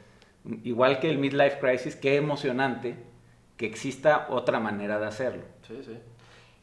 igual 0.63 0.99
que 0.99 1.09
el 1.09 1.17
midlife 1.17 1.59
crisis, 1.59 1.95
qué 1.95 2.15
emocionante 2.15 2.95
que 3.57 3.65
exista 3.65 4.27
otra 4.29 4.59
manera 4.59 4.99
de 4.99 5.07
hacerlo. 5.07 5.43
Sí, 5.67 5.81
sí. 5.83 5.97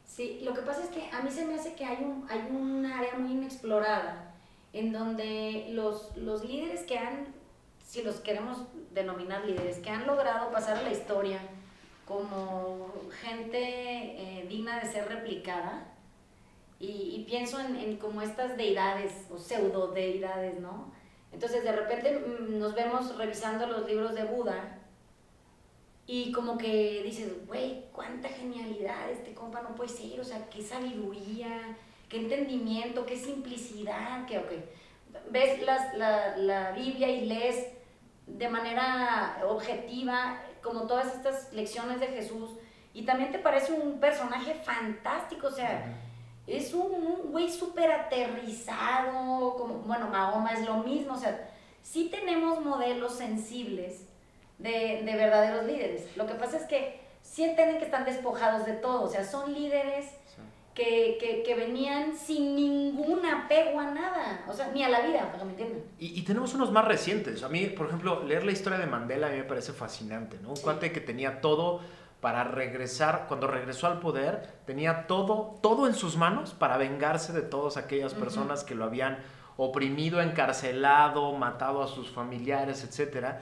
Sí, 0.07 0.41
lo 0.45 0.55
que 0.55 0.63
pasa 0.63 0.83
es 0.85 0.91
que 0.91 1.09
a 1.11 1.23
mí 1.23 1.31
se 1.31 1.45
me 1.45 1.55
hace 1.55 1.75
que 1.75 1.85
hay 1.85 2.05
un, 2.05 2.27
hay 2.29 2.47
un 2.51 2.87
área 2.87 3.15
muy 3.15 3.33
inexplorada 3.33 4.35
en 4.73 4.93
donde 4.93 5.69
los, 5.71 6.17
los 6.17 6.45
líderes 6.45 6.83
que 6.83 6.99
han, 6.99 7.27
si 7.85 8.03
los 8.03 8.21
queremos 8.21 8.59
denominar 8.93 9.45
líderes, 9.45 9.79
que 9.79 9.91
han 9.91 10.07
logrado 10.07 10.53
pasar 10.53 10.79
a 10.79 10.83
la 10.83 10.91
historia 10.91 11.41
como 12.07 12.93
gente 13.21 13.59
eh, 13.59 14.47
digna 14.49 14.81
de 14.81 14.91
ser 14.91 15.09
replicada, 15.09 15.87
y, 16.81 17.15
y 17.15 17.25
pienso 17.29 17.61
en, 17.61 17.77
en, 17.77 17.97
como 17.99 18.23
estas 18.23 18.57
deidades 18.57 19.27
o 19.31 19.39
pseudo 19.39 19.89
deidades, 19.89 20.59
¿no? 20.59 20.91
Entonces 21.31 21.63
de 21.63 21.73
repente 21.73 22.19
mm, 22.19 22.59
nos 22.59 22.75
vemos 22.75 23.17
revisando 23.17 23.67
los 23.67 23.87
libros 23.87 24.15
de 24.15 24.25
Buda 24.25 24.79
y 26.07 26.33
como 26.33 26.59
que 26.59 27.03
dices, 27.05 27.47
güey, 27.47 27.85
cuánta 27.93 28.29
genialidad, 28.29 29.11
este 29.11 29.35
compa 29.35 29.61
no 29.61 29.77
puede 29.77 29.91
ser, 29.91 30.19
o 30.19 30.25
sea, 30.25 30.49
qué 30.49 30.63
sabiduría, 30.63 31.77
qué 32.09 32.17
entendimiento, 32.17 33.07
qué 33.07 33.17
simplicidad, 33.17 34.27
que, 34.27 34.39
ok, 34.39 34.51
ves 35.31 35.63
las, 35.63 35.97
la, 35.97 36.37
la 36.37 36.73
Biblia 36.73 37.09
y 37.09 37.27
lees 37.27 37.69
de 38.27 38.49
manera 38.49 39.43
objetiva 39.47 40.41
como 40.63 40.87
todas 40.87 41.15
estas 41.15 41.53
lecciones 41.53 42.01
de 42.01 42.09
Jesús 42.09 42.51
y 42.93 43.05
también 43.05 43.31
te 43.31 43.39
parece 43.39 43.73
un 43.73 44.01
personaje 44.01 44.55
fantástico, 44.55 45.47
o 45.47 45.53
sea, 45.53 45.95
es 46.57 46.75
un 46.75 47.31
güey 47.31 47.51
súper 47.51 47.91
aterrizado, 47.93 49.55
como, 49.57 49.75
bueno, 49.87 50.09
Mahoma 50.09 50.53
es 50.53 50.67
lo 50.67 50.79
mismo, 50.79 51.15
o 51.15 51.19
sea, 51.19 51.49
sí 51.83 52.09
tenemos 52.11 52.61
modelos 52.65 53.17
sensibles 53.17 54.07
de, 54.59 55.03
de 55.05 55.17
verdaderos 55.17 55.65
líderes. 55.65 56.17
Lo 56.17 56.27
que 56.27 56.35
pasa 56.35 56.57
es 56.57 56.65
que 56.65 57.01
sí 57.23 57.45
entienden 57.45 57.79
que 57.79 57.85
están 57.85 58.05
despojados 58.05 58.67
de 58.67 58.73
todo, 58.73 59.03
o 59.03 59.09
sea, 59.09 59.25
son 59.25 59.55
líderes 59.55 60.07
que, 60.75 61.19
que, 61.21 61.43
que, 61.43 61.55
venían 61.55 62.17
sin 62.17 62.55
ningún 62.55 63.27
apego 63.27 63.81
a 63.81 63.91
nada, 63.91 64.45
o 64.49 64.53
sea, 64.53 64.69
ni 64.69 64.83
a 64.83 64.89
la 64.89 65.01
vida, 65.01 65.27
para 65.27 65.39
que 65.39 65.45
me 65.45 65.51
entiendan. 65.51 65.83
Y, 65.99 66.19
y, 66.19 66.23
tenemos 66.23 66.55
unos 66.55 66.71
más 66.71 66.85
recientes. 66.85 67.43
A 67.43 67.49
mí, 67.49 67.67
por 67.67 67.89
ejemplo, 67.89 68.23
leer 68.25 68.45
la 68.45 68.53
historia 68.53 68.79
de 68.79 68.87
Mandela 68.87 69.27
a 69.27 69.31
mí 69.31 69.39
me 69.39 69.45
parece 69.45 69.73
fascinante, 69.73 70.39
¿no? 70.41 70.51
Un 70.51 70.57
cuate 70.57 70.93
que 70.93 71.01
tenía 71.01 71.41
todo 71.41 71.81
para 72.21 72.45
regresar, 72.45 73.27
cuando 73.29 73.47
regresó 73.47 73.87
al 73.87 73.99
poder, 73.99 74.61
tenía 74.67 75.07
todo, 75.07 75.59
todo 75.63 75.87
en 75.87 75.95
sus 75.95 76.17
manos 76.17 76.53
para 76.53 76.77
vengarse 76.77 77.33
de 77.33 77.43
todas 77.43 77.77
aquellas 77.77 78.15
personas 78.15 78.63
que 78.63 78.75
lo 78.75 78.85
habían 78.85 79.19
oprimido, 79.57 80.21
encarcelado, 80.21 81.33
matado 81.33 81.83
a 81.83 81.87
sus 81.87 82.11
familiares, 82.11 82.85
etc. 82.85 83.37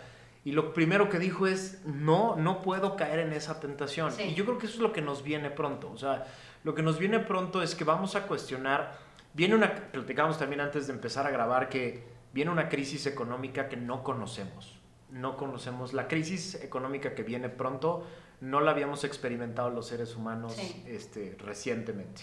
Y 0.45 0.53
lo 0.53 0.72
primero 0.72 1.09
que 1.09 1.18
dijo 1.18 1.47
es, 1.47 1.83
no, 1.85 2.37
no 2.37 2.62
puedo 2.62 2.97
caer 2.97 3.18
en 3.20 3.33
esa 3.33 3.61
tentación. 3.61 4.12
Y 4.20 4.35
yo 4.35 4.45
creo 4.45 4.59
que 4.59 4.66
eso 4.66 4.76
es 4.76 4.81
lo 4.81 4.93
que 4.93 5.03
nos 5.03 5.22
viene 5.22 5.51
pronto. 5.51 5.91
O 5.91 5.99
sea, 5.99 6.26
lo 6.62 6.74
que 6.74 6.83
nos 6.83 6.99
viene 6.99 7.18
pronto 7.18 7.62
es 7.62 7.74
que 7.74 7.85
vamos 7.85 8.14
a 8.14 8.26
cuestionar, 8.26 8.97
viene 9.35 9.55
una, 9.55 9.74
platicamos 9.74 10.39
también 10.39 10.61
antes 10.61 10.87
de 10.87 10.93
empezar 10.93 11.26
a 11.26 11.31
grabar, 11.31 11.68
que 11.68 12.05
viene 12.33 12.51
una 12.51 12.68
crisis 12.68 13.07
económica 13.07 13.68
que 13.68 13.76
no 13.76 14.03
conocemos. 14.05 14.79
No 15.11 15.37
conocemos 15.37 15.95
la 15.95 16.07
crisis 16.07 16.55
económica 16.57 17.14
que 17.14 17.22
viene 17.22 17.49
pronto 17.49 18.05
no 18.41 18.61
la 18.61 18.70
habíamos 18.70 19.05
experimentado 19.05 19.70
los 19.70 19.86
seres 19.86 20.16
humanos 20.16 20.57
este, 20.86 21.36
recientemente. 21.39 22.22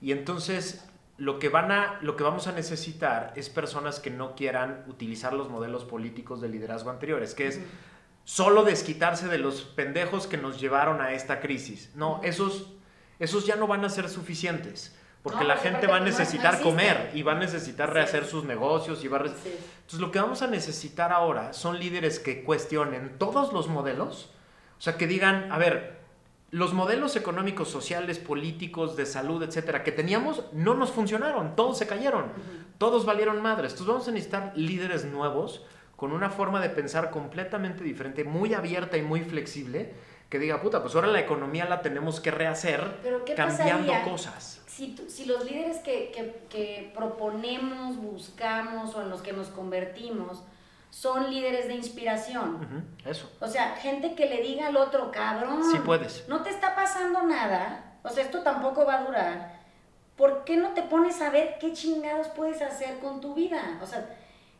Y 0.00 0.12
entonces 0.12 0.84
lo 1.16 1.38
que, 1.38 1.48
van 1.48 1.70
a, 1.70 1.98
lo 2.02 2.16
que 2.16 2.24
vamos 2.24 2.46
a 2.46 2.52
necesitar 2.52 3.32
es 3.36 3.50
personas 3.50 4.00
que 4.00 4.10
no 4.10 4.34
quieran 4.34 4.84
utilizar 4.88 5.32
los 5.32 5.50
modelos 5.50 5.84
políticos 5.84 6.40
de 6.40 6.48
liderazgo 6.48 6.90
anteriores, 6.90 7.34
que 7.34 7.48
es 7.48 7.60
solo 8.24 8.64
desquitarse 8.64 9.28
de 9.28 9.38
los 9.38 9.62
pendejos 9.62 10.26
que 10.26 10.38
nos 10.38 10.60
llevaron 10.60 11.00
a 11.00 11.12
esta 11.12 11.40
crisis. 11.40 11.90
No, 11.94 12.20
esos, 12.22 12.72
esos 13.18 13.44
ya 13.44 13.56
no 13.56 13.66
van 13.66 13.84
a 13.84 13.90
ser 13.90 14.08
suficientes. 14.08 14.96
Porque 15.22 15.44
la 15.44 15.58
gente 15.58 15.86
va 15.86 15.96
a 15.96 16.00
necesitar 16.00 16.62
comer 16.62 17.10
y 17.12 17.22
va 17.22 17.32
a 17.32 17.38
necesitar 17.38 17.92
rehacer 17.92 18.24
sus 18.24 18.44
negocios 18.44 19.04
y 19.04 19.08
va 19.08 19.18
Entonces 19.18 20.00
lo 20.00 20.10
que 20.10 20.18
vamos 20.18 20.40
a 20.40 20.46
necesitar 20.46 21.12
ahora 21.12 21.52
son 21.52 21.78
líderes 21.78 22.18
que 22.18 22.42
cuestionen 22.42 23.18
todos 23.18 23.52
los 23.52 23.68
modelos, 23.68 24.30
o 24.80 24.82
sea, 24.82 24.96
que 24.96 25.06
digan, 25.06 25.52
a 25.52 25.58
ver, 25.58 26.00
los 26.50 26.72
modelos 26.72 27.14
económicos, 27.14 27.68
sociales, 27.68 28.18
políticos, 28.18 28.96
de 28.96 29.04
salud, 29.04 29.42
etcétera, 29.42 29.84
que 29.84 29.92
teníamos, 29.92 30.42
no 30.54 30.72
nos 30.72 30.90
funcionaron, 30.90 31.54
todos 31.54 31.76
se 31.76 31.86
cayeron, 31.86 32.32
todos 32.78 33.04
valieron 33.04 33.42
madres. 33.42 33.72
Entonces 33.72 33.86
vamos 33.86 34.08
a 34.08 34.12
necesitar 34.12 34.52
líderes 34.56 35.04
nuevos 35.04 35.66
con 35.96 36.12
una 36.12 36.30
forma 36.30 36.62
de 36.62 36.70
pensar 36.70 37.10
completamente 37.10 37.84
diferente, 37.84 38.24
muy 38.24 38.54
abierta 38.54 38.96
y 38.96 39.02
muy 39.02 39.20
flexible, 39.20 39.92
que 40.30 40.38
diga, 40.38 40.62
puta, 40.62 40.80
pues 40.80 40.94
ahora 40.94 41.08
la 41.08 41.20
economía 41.20 41.66
la 41.66 41.82
tenemos 41.82 42.18
que 42.18 42.30
rehacer 42.30 43.00
cambiando 43.36 43.92
cosas. 44.02 44.62
Si, 44.66 44.96
si, 45.08 45.26
los 45.26 45.44
líderes 45.44 45.80
que, 45.80 46.10
que, 46.10 46.40
que 46.48 46.90
proponemos, 46.94 47.98
buscamos 47.98 48.94
o 48.94 49.02
en 49.02 49.10
los 49.10 49.20
que 49.20 49.34
nos 49.34 49.48
convertimos, 49.48 50.42
son 50.90 51.30
líderes 51.30 51.68
de 51.68 51.74
inspiración. 51.74 52.86
eso. 53.04 53.30
O 53.40 53.46
sea, 53.46 53.76
gente 53.76 54.14
que 54.14 54.26
le 54.26 54.42
diga 54.42 54.66
al 54.66 54.76
otro, 54.76 55.10
cabrón. 55.10 55.62
Sí 55.70 55.78
puedes. 55.78 56.28
No 56.28 56.42
te 56.42 56.50
está 56.50 56.74
pasando 56.74 57.22
nada. 57.22 57.96
O 58.02 58.08
sea, 58.08 58.24
esto 58.24 58.42
tampoco 58.42 58.84
va 58.84 58.98
a 58.98 59.04
durar. 59.04 59.60
¿Por 60.16 60.44
qué 60.44 60.56
no 60.56 60.70
te 60.70 60.82
pones 60.82 61.22
a 61.22 61.30
ver 61.30 61.56
qué 61.58 61.72
chingados 61.72 62.28
puedes 62.28 62.60
hacer 62.60 62.98
con 62.98 63.20
tu 63.20 63.34
vida? 63.34 63.78
O 63.82 63.86
sea, 63.86 64.06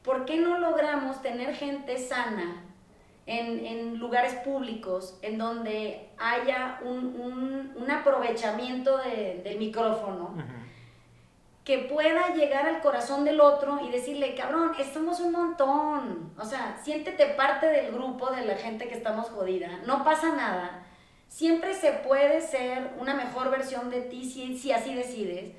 ¿por 0.02 0.24
qué 0.24 0.38
no 0.38 0.58
logramos 0.58 1.20
tener 1.20 1.54
gente 1.54 1.98
sana 1.98 2.64
en, 3.26 3.66
en 3.66 3.98
lugares 3.98 4.34
públicos 4.36 5.18
en 5.20 5.36
donde 5.36 6.10
haya 6.18 6.80
un, 6.82 7.74
un, 7.76 7.90
aprovechamiento 7.90 8.96
de, 8.98 9.42
del 9.44 9.58
micrófono? 9.58 10.34
Que 11.70 11.78
pueda 11.78 12.34
llegar 12.34 12.66
al 12.66 12.80
corazón 12.80 13.24
del 13.24 13.40
otro 13.40 13.78
y 13.80 13.92
decirle, 13.92 14.34
cabrón, 14.34 14.72
estamos 14.76 15.20
un 15.20 15.30
montón. 15.30 16.34
O 16.36 16.44
sea, 16.44 16.76
siéntete 16.82 17.26
parte 17.26 17.66
del 17.66 17.92
grupo 17.92 18.28
de 18.28 18.44
la 18.44 18.56
gente 18.56 18.88
que 18.88 18.96
estamos 18.96 19.28
jodida. 19.28 19.78
No 19.86 20.02
pasa 20.02 20.34
nada. 20.34 20.82
Siempre 21.28 21.74
se 21.74 21.92
puede 21.92 22.40
ser 22.40 22.90
una 22.98 23.14
mejor 23.14 23.52
versión 23.52 23.88
de 23.88 24.00
ti 24.00 24.28
si, 24.28 24.58
si 24.58 24.72
así 24.72 24.96
decides. 24.96 25.54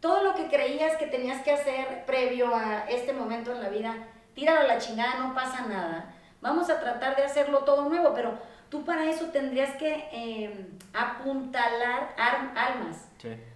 Todo 0.00 0.22
lo 0.22 0.34
que 0.34 0.48
creías 0.48 0.98
que 0.98 1.06
tenías 1.06 1.40
que 1.40 1.52
hacer 1.52 2.04
previo 2.04 2.54
a 2.54 2.80
este 2.90 3.14
momento 3.14 3.50
en 3.50 3.62
la 3.62 3.70
vida, 3.70 3.94
tíralo 4.34 4.60
a 4.60 4.64
la 4.64 4.76
chingada, 4.76 5.14
no 5.14 5.34
pasa 5.34 5.64
nada. 5.66 6.14
Vamos 6.42 6.68
a 6.68 6.78
tratar 6.78 7.16
de 7.16 7.24
hacerlo 7.24 7.60
todo 7.60 7.88
nuevo, 7.88 8.12
pero 8.14 8.38
tú 8.74 8.84
para 8.84 9.08
eso 9.08 9.26
tendrías 9.26 9.76
que 9.76 10.08
eh, 10.10 10.66
apuntalar 10.92 12.12
almas. 12.18 13.08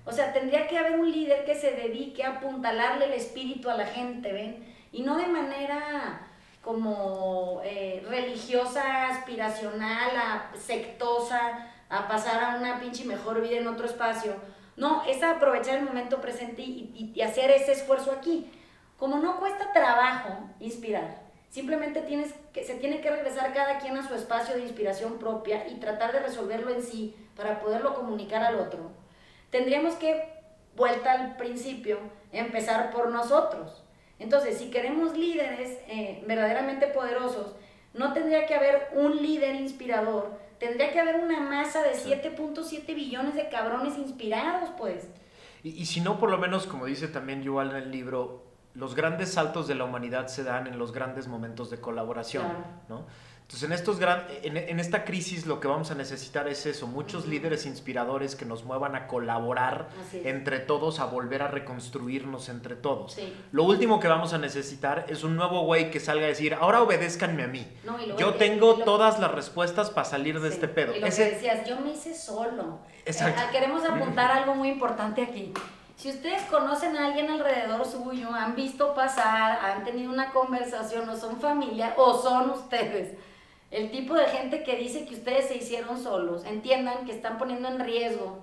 O 0.05 0.13
sea, 0.13 0.33
tendría 0.33 0.69
que 0.69 0.79
haber 0.79 1.01
un 1.01 1.11
líder 1.11 1.45
que 1.45 1.57
se 1.57 1.73
dedique 1.73 2.23
a 2.23 2.37
apuntalarle 2.37 3.07
el 3.07 3.15
espíritu 3.15 3.69
a 3.69 3.75
la 3.75 3.85
gente, 3.85 4.33
¿ven? 4.33 4.65
Y 4.93 5.03
no 5.03 5.17
de 5.17 5.27
manera 5.27 6.21
como 6.63 7.63
eh, 7.65 8.07
religiosa, 8.09 9.09
aspiracional, 9.09 10.17
a, 10.17 10.53
sectosa, 10.57 11.67
a 11.91 12.07
pasar 12.07 12.45
a 12.45 12.57
una 12.57 12.79
pinche 12.79 13.05
mejor 13.05 13.43
vida 13.43 13.59
en 13.59 13.67
otro 13.67 13.87
espacio. 13.87 14.37
No, 14.77 15.03
es 15.03 15.21
aprovechar 15.25 15.79
el 15.79 15.85
momento 15.85 16.21
presente 16.21 16.63
y, 16.63 17.13
y 17.13 17.23
hacer 17.23 17.51
ese 17.51 17.73
esfuerzo 17.73 18.13
aquí. 18.13 18.49
Como 18.97 19.17
no 19.17 19.41
cuesta 19.41 19.73
trabajo 19.73 20.39
inspirar, 20.61 21.28
simplemente 21.51 22.03
tienes 22.03 22.35
que, 22.53 22.65
se 22.65 22.75
tiene 22.75 23.01
que 23.01 23.11
regresar 23.11 23.53
cada 23.55 23.79
quien 23.79 23.97
a 23.97 24.07
su 24.07 24.15
espacio 24.15 24.55
de 24.55 24.63
inspiración 24.63 25.19
propia 25.19 25.67
y 25.69 25.77
tratar 25.77 26.13
de 26.13 26.21
resolverlo 26.21 26.71
en 26.71 26.83
sí 26.83 27.17
para 27.37 27.61
poderlo 27.61 27.95
comunicar 27.95 28.43
al 28.43 28.57
otro. 28.57 28.91
Tendríamos 29.51 29.95
que, 29.95 30.23
vuelta 30.77 31.13
al 31.13 31.37
principio, 31.37 31.99
empezar 32.33 32.91
por 32.91 33.11
nosotros. 33.11 33.83
Entonces, 34.19 34.59
si 34.59 34.71
queremos 34.71 35.17
líderes 35.17 35.79
eh, 35.89 36.23
verdaderamente 36.27 36.89
poderosos, 36.89 37.55
no 37.95 38.13
tendría 38.13 38.47
que 38.47 38.55
haber 38.55 38.89
un 38.93 39.17
líder 39.23 39.55
inspirador, 39.55 40.39
tendría 40.59 40.93
que 40.93 41.01
haber 41.01 41.17
una 41.17 41.41
masa 41.41 41.83
de 41.83 41.93
7.7 41.95 42.95
billones 42.95 43.35
de 43.35 43.49
cabrones 43.49 43.97
inspirados, 43.97 44.71
pues. 44.77 45.09
Y, 45.63 45.71
y, 45.71 45.87
si 45.87 46.01
no, 46.01 46.19
por 46.19 46.31
lo 46.31 46.39
menos, 46.39 46.67
como 46.67 46.87
dice 46.87 47.09
también 47.09 47.43
Yuval 47.43 47.71
en 47.71 47.77
el 47.77 47.91
libro, 47.91 48.48
los 48.79 48.95
grandes 48.95 49.33
saltos 49.33 49.67
de 49.67 49.75
la 49.75 49.85
humanidad 49.85 50.29
se 50.29 50.45
dan 50.45 50.69
en 50.69 50.79
los 50.79 50.93
grandes 50.93 51.27
momentos 51.27 51.69
de 51.69 51.81
colaboración, 51.81 52.47
¿no? 52.89 53.07
Entonces, 53.49 53.67
en, 53.67 53.73
estos 53.73 53.99
gran, 53.99 54.27
en, 54.43 54.79
esta 54.79 55.07
crisis 55.07 55.47
lo 55.47 55.59
que 55.59 55.69
vamos 55.69 55.91
a 55.91 55.95
necesitar 55.95 56.47
es 56.49 56.67
eso, 56.67 56.87
muchos 56.87 57.27
líderes 57.27 57.65
inspiradores 57.65 58.37
que 58.37 58.45
nos 58.45 58.65
muevan 58.65 58.95
a 58.95 59.07
colaborar 59.07 59.89
entre 60.13 60.59
todos, 60.59 61.01
a 61.01 61.07
volver 61.07 61.41
a 61.41 61.49
reconstruirnos 61.49 62.51
entre 62.51 62.77
todos. 62.77 63.17
Lo 63.53 63.65
último 63.65 64.01
que 64.01 64.07
vamos 64.07 64.35
a 64.35 64.39
necesitar 64.39 65.07
es 65.09 65.25
un 65.25 65.35
nuevo 65.35 65.63
güey 65.63 65.91
que 65.91 65.99
salga 65.99 66.27
a 66.27 66.29
decir, 66.29 66.53
ahora 66.53 66.83
obedézcanme 66.83 67.43
a 67.43 67.49
mí. 67.49 67.67
yo 68.19 68.35
tengo 68.35 68.85
todas 68.85 69.19
las 69.19 69.33
respuestas 69.33 69.89
para 69.89 70.05
salir 70.05 70.39
de 70.41 70.51
este 70.51 70.69
pedo. 70.69 70.95
Y 70.95 71.01
lo 71.01 71.07
que 71.09 71.25
decías, 71.25 71.67
yo 71.67 71.81
me 71.81 71.93
hice 71.93 72.15
solo. 72.15 72.81
Exacto. 73.07 73.41
Eh, 73.41 73.47
queremos 73.51 73.83
apuntar 73.83 74.31
algo 74.43 74.57
muy 74.57 74.69
importante 74.69 75.23
aquí. 75.23 75.55
Si 75.99 76.09
ustedes 76.11 76.43
conocen 76.43 76.97
a 76.97 77.07
alguien 77.07 77.29
alrededor 77.29 77.85
suyo, 77.85 78.29
han 78.33 78.55
visto 78.55 78.95
pasar, 78.95 79.59
han 79.59 79.83
tenido 79.83 80.13
una 80.13 80.31
conversación, 80.31 81.09
o 81.09 81.17
son 81.17 81.41
familia, 81.41 81.95
o 81.97 82.15
son 82.15 82.51
ustedes, 82.51 83.19
el 83.73 83.91
tipo 83.91 84.15
de 84.15 84.27
gente 84.27 84.63
que 84.63 84.77
dice 84.77 85.07
que 85.07 85.17
ustedes 85.17 85.49
se 85.49 85.57
hicieron 85.57 86.01
solos, 86.01 86.45
entiendan 86.45 87.05
que 87.05 87.11
están 87.11 87.37
poniendo 87.37 87.67
en 87.67 87.81
riesgo 87.81 88.39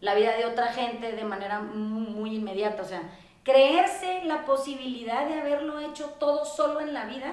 la 0.00 0.14
vida 0.14 0.36
de 0.36 0.44
otra 0.44 0.66
gente 0.66 1.12
de 1.12 1.24
manera 1.24 1.60
muy, 1.60 2.34
inmediata. 2.34 2.82
O 2.82 2.86
sea, 2.86 3.00
creerse 3.42 4.24
la 4.24 4.44
posibilidad 4.44 5.26
de 5.26 5.40
haberlo 5.40 5.80
hecho 5.80 6.10
todo 6.20 6.44
solo 6.44 6.82
en 6.82 6.92
la 6.92 7.06
vida 7.06 7.32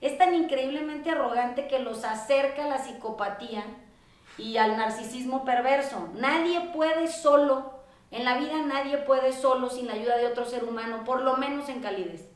es 0.00 0.16
tan 0.16 0.34
increíblemente 0.34 1.10
arrogante 1.10 1.68
que 1.68 1.78
los 1.78 2.04
acerca 2.04 2.64
a 2.64 2.68
la 2.68 2.78
psicopatía 2.78 3.64
y 4.38 4.56
al 4.56 4.78
narcisismo 4.78 5.44
perverso. 5.44 6.08
Nadie 6.14 6.70
puede 6.72 7.08
solo 7.08 7.73
en 8.14 8.24
la 8.24 8.38
vida 8.38 8.62
nadie 8.62 8.98
puede 8.98 9.32
solo 9.32 9.68
sin 9.68 9.88
la 9.88 9.94
ayuda 9.94 10.16
de 10.16 10.26
otro 10.26 10.46
ser 10.46 10.64
humano, 10.64 11.02
por 11.04 11.22
lo 11.22 11.36
menos 11.36 11.68
en 11.68 11.80
calidez. 11.80 12.28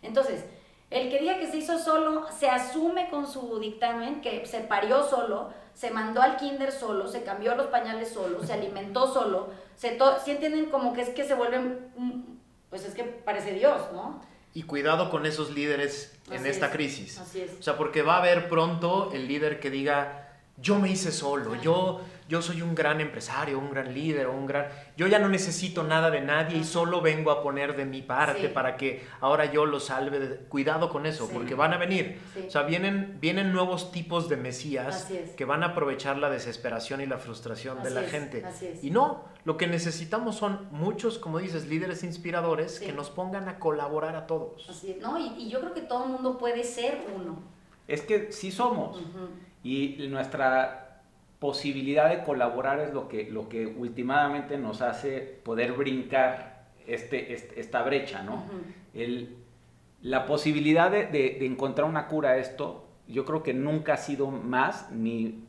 Entonces, 0.00 0.44
el 0.90 1.10
que 1.10 1.18
diga 1.18 1.38
que 1.38 1.50
se 1.50 1.58
hizo 1.58 1.78
solo, 1.78 2.26
se 2.30 2.48
asume 2.48 3.10
con 3.10 3.26
su 3.26 3.58
dictamen 3.58 4.22
que 4.22 4.46
se 4.46 4.60
parió 4.60 5.04
solo, 5.04 5.50
se 5.74 5.90
mandó 5.90 6.22
al 6.22 6.36
kinder 6.36 6.72
solo, 6.72 7.06
se 7.06 7.22
cambió 7.22 7.54
los 7.54 7.66
pañales 7.66 8.10
solo, 8.10 8.42
se 8.42 8.54
alimentó 8.54 9.12
solo, 9.12 9.48
se 9.76 9.98
si 10.24 10.30
entienden 10.30 10.70
como 10.70 10.94
que 10.94 11.02
es 11.02 11.10
que 11.10 11.24
se 11.24 11.34
vuelven, 11.34 11.90
pues 12.70 12.86
es 12.86 12.94
que 12.94 13.04
parece 13.04 13.52
Dios, 13.52 13.82
¿no? 13.92 14.22
Y 14.54 14.62
cuidado 14.62 15.10
con 15.10 15.26
esos 15.26 15.50
líderes 15.50 16.18
en 16.30 16.46
esta 16.46 16.70
crisis. 16.70 17.18
Así 17.18 17.42
es. 17.42 17.52
O 17.60 17.62
sea, 17.62 17.76
porque 17.76 18.00
va 18.00 18.14
a 18.14 18.18
haber 18.20 18.48
pronto 18.48 19.10
el 19.12 19.28
líder 19.28 19.60
que 19.60 19.68
diga, 19.68 20.25
yo 20.56 20.78
me 20.78 20.90
hice 20.90 21.12
solo, 21.12 21.54
yo 21.60 22.00
yo 22.28 22.42
soy 22.42 22.60
un 22.60 22.74
gran 22.74 23.00
empresario, 23.00 23.58
un 23.58 23.70
gran 23.70 23.94
líder, 23.94 24.26
un 24.26 24.46
gran... 24.46 24.66
Yo 24.96 25.06
ya 25.06 25.20
no 25.20 25.28
necesito 25.28 25.84
nada 25.84 26.10
de 26.10 26.20
nadie 26.20 26.58
y 26.58 26.64
solo 26.64 27.00
vengo 27.00 27.30
a 27.30 27.40
poner 27.40 27.76
de 27.76 27.84
mi 27.84 28.02
parte 28.02 28.48
para 28.48 28.76
que 28.76 29.06
ahora 29.20 29.52
yo 29.52 29.64
lo 29.64 29.78
salve. 29.78 30.40
Cuidado 30.48 30.90
con 30.90 31.06
eso, 31.06 31.28
porque 31.32 31.54
van 31.54 31.72
a 31.72 31.76
venir. 31.76 32.18
O 32.44 32.50
sea, 32.50 32.62
vienen, 32.62 33.18
vienen 33.20 33.52
nuevos 33.52 33.92
tipos 33.92 34.28
de 34.28 34.36
mesías 34.36 35.08
que 35.36 35.44
van 35.44 35.62
a 35.62 35.66
aprovechar 35.66 36.18
la 36.18 36.28
desesperación 36.28 37.00
y 37.00 37.06
la 37.06 37.18
frustración 37.18 37.82
de 37.84 37.90
la 37.90 38.02
gente. 38.02 38.44
Y 38.82 38.90
no, 38.90 39.24
lo 39.44 39.56
que 39.56 39.68
necesitamos 39.68 40.34
son 40.34 40.66
muchos, 40.72 41.20
como 41.20 41.38
dices, 41.38 41.68
líderes 41.68 42.02
inspiradores 42.02 42.80
que 42.80 42.92
nos 42.92 43.10
pongan 43.10 43.48
a 43.48 43.60
colaborar 43.60 44.16
a 44.16 44.26
todos. 44.26 44.68
Así 44.68 44.98
no, 45.00 45.16
y, 45.16 45.48
yo 45.48 45.60
creo 45.60 45.74
que 45.74 45.82
todo 45.82 46.06
el 46.06 46.10
mundo 46.10 46.38
puede 46.38 46.64
ser 46.64 47.06
uno. 47.14 47.38
Es 47.86 48.02
que 48.02 48.32
sí 48.32 48.50
somos. 48.50 48.98
Y 49.66 50.06
nuestra 50.08 51.00
posibilidad 51.40 52.08
de 52.08 52.22
colaborar 52.22 52.78
es 52.78 52.94
lo 52.94 53.08
que, 53.08 53.28
lo 53.28 53.48
que 53.48 53.66
últimamente 53.66 54.58
nos 54.58 54.80
hace 54.80 55.18
poder 55.42 55.72
brincar 55.72 56.68
este, 56.86 57.32
este 57.32 57.60
esta 57.60 57.82
brecha, 57.82 58.22
¿no? 58.22 58.44
El, 58.94 59.34
la 60.02 60.24
posibilidad 60.24 60.88
de, 60.88 61.06
de, 61.06 61.44
encontrar 61.44 61.88
una 61.88 62.06
cura 62.06 62.30
a 62.30 62.36
esto, 62.36 62.86
yo 63.08 63.24
creo 63.24 63.42
que 63.42 63.54
nunca 63.54 63.94
ha 63.94 63.96
sido 63.96 64.30
más, 64.30 64.92
ni 64.92 65.42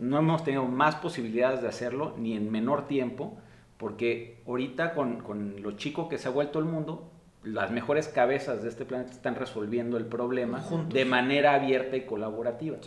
no 0.00 0.18
hemos 0.18 0.42
tenido 0.42 0.64
más 0.64 0.96
posibilidades 0.96 1.62
de 1.62 1.68
hacerlo, 1.68 2.16
ni 2.18 2.34
en 2.34 2.50
menor 2.50 2.88
tiempo, 2.88 3.38
porque 3.76 4.42
ahorita 4.48 4.94
con, 4.94 5.20
con 5.20 5.62
lo 5.62 5.72
chico 5.72 6.08
que 6.08 6.18
se 6.18 6.26
ha 6.26 6.32
vuelto 6.32 6.58
el 6.58 6.64
mundo, 6.64 7.08
las 7.44 7.70
mejores 7.70 8.08
cabezas 8.08 8.62
de 8.62 8.68
este 8.68 8.84
planeta 8.84 9.12
están 9.12 9.36
resolviendo 9.36 9.96
el 9.96 10.06
problema 10.06 10.64
de 10.88 11.04
manera 11.04 11.54
abierta 11.54 11.96
y 11.96 12.02
colaborativa. 12.02 12.78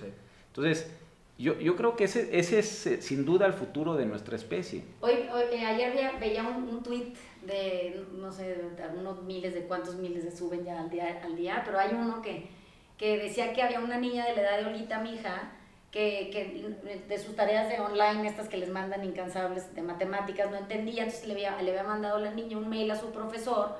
Entonces, 0.55 0.89
yo, 1.37 1.59
yo 1.59 1.75
creo 1.75 1.97
que 1.97 2.05
ese, 2.05 2.37
ese 2.37 2.59
es 2.59 2.87
eh, 2.87 3.01
sin 3.01 3.25
duda 3.25 3.45
el 3.45 3.53
futuro 3.53 3.95
de 3.95 4.05
nuestra 4.05 4.37
especie. 4.37 4.83
Hoy, 5.01 5.13
eh, 5.13 5.65
ayer 5.65 5.93
veía, 6.17 6.43
un, 6.43 6.69
un 6.69 6.81
tweet 6.81 7.13
de, 7.45 8.05
no 8.13 8.31
sé, 8.31 8.57
unos 8.97 9.21
miles 9.23 9.53
de 9.53 9.63
cuántos 9.63 9.95
miles 9.95 10.23
se 10.23 10.35
suben 10.35 10.63
ya 10.63 10.79
al 10.79 10.89
día, 10.89 11.21
al 11.21 11.35
día 11.35 11.61
pero 11.65 11.77
hay 11.77 11.93
uno 11.93 12.21
que, 12.21 12.47
que 12.97 13.17
decía 13.17 13.51
que 13.51 13.61
había 13.61 13.81
una 13.81 13.97
niña 13.97 14.25
de 14.25 14.35
la 14.35 14.41
edad 14.43 14.59
de 14.59 14.65
Olita, 14.67 14.99
mi 14.99 15.15
hija, 15.15 15.51
que, 15.91 16.29
que, 16.31 16.99
de 17.07 17.17
sus 17.19 17.35
tareas 17.35 17.67
de 17.67 17.81
online, 17.81 18.27
estas 18.27 18.47
que 18.47 18.57
les 18.57 18.69
mandan 18.69 19.03
incansables 19.03 19.75
de 19.75 19.81
matemáticas, 19.81 20.49
no 20.49 20.57
entendía, 20.57 21.03
entonces 21.03 21.27
le 21.27 21.33
había, 21.33 21.61
le 21.61 21.71
había 21.71 21.83
mandado 21.83 22.19
la 22.19 22.31
niña 22.31 22.57
un 22.57 22.69
mail 22.69 22.89
a 22.91 22.99
su 22.99 23.11
profesor 23.11 23.75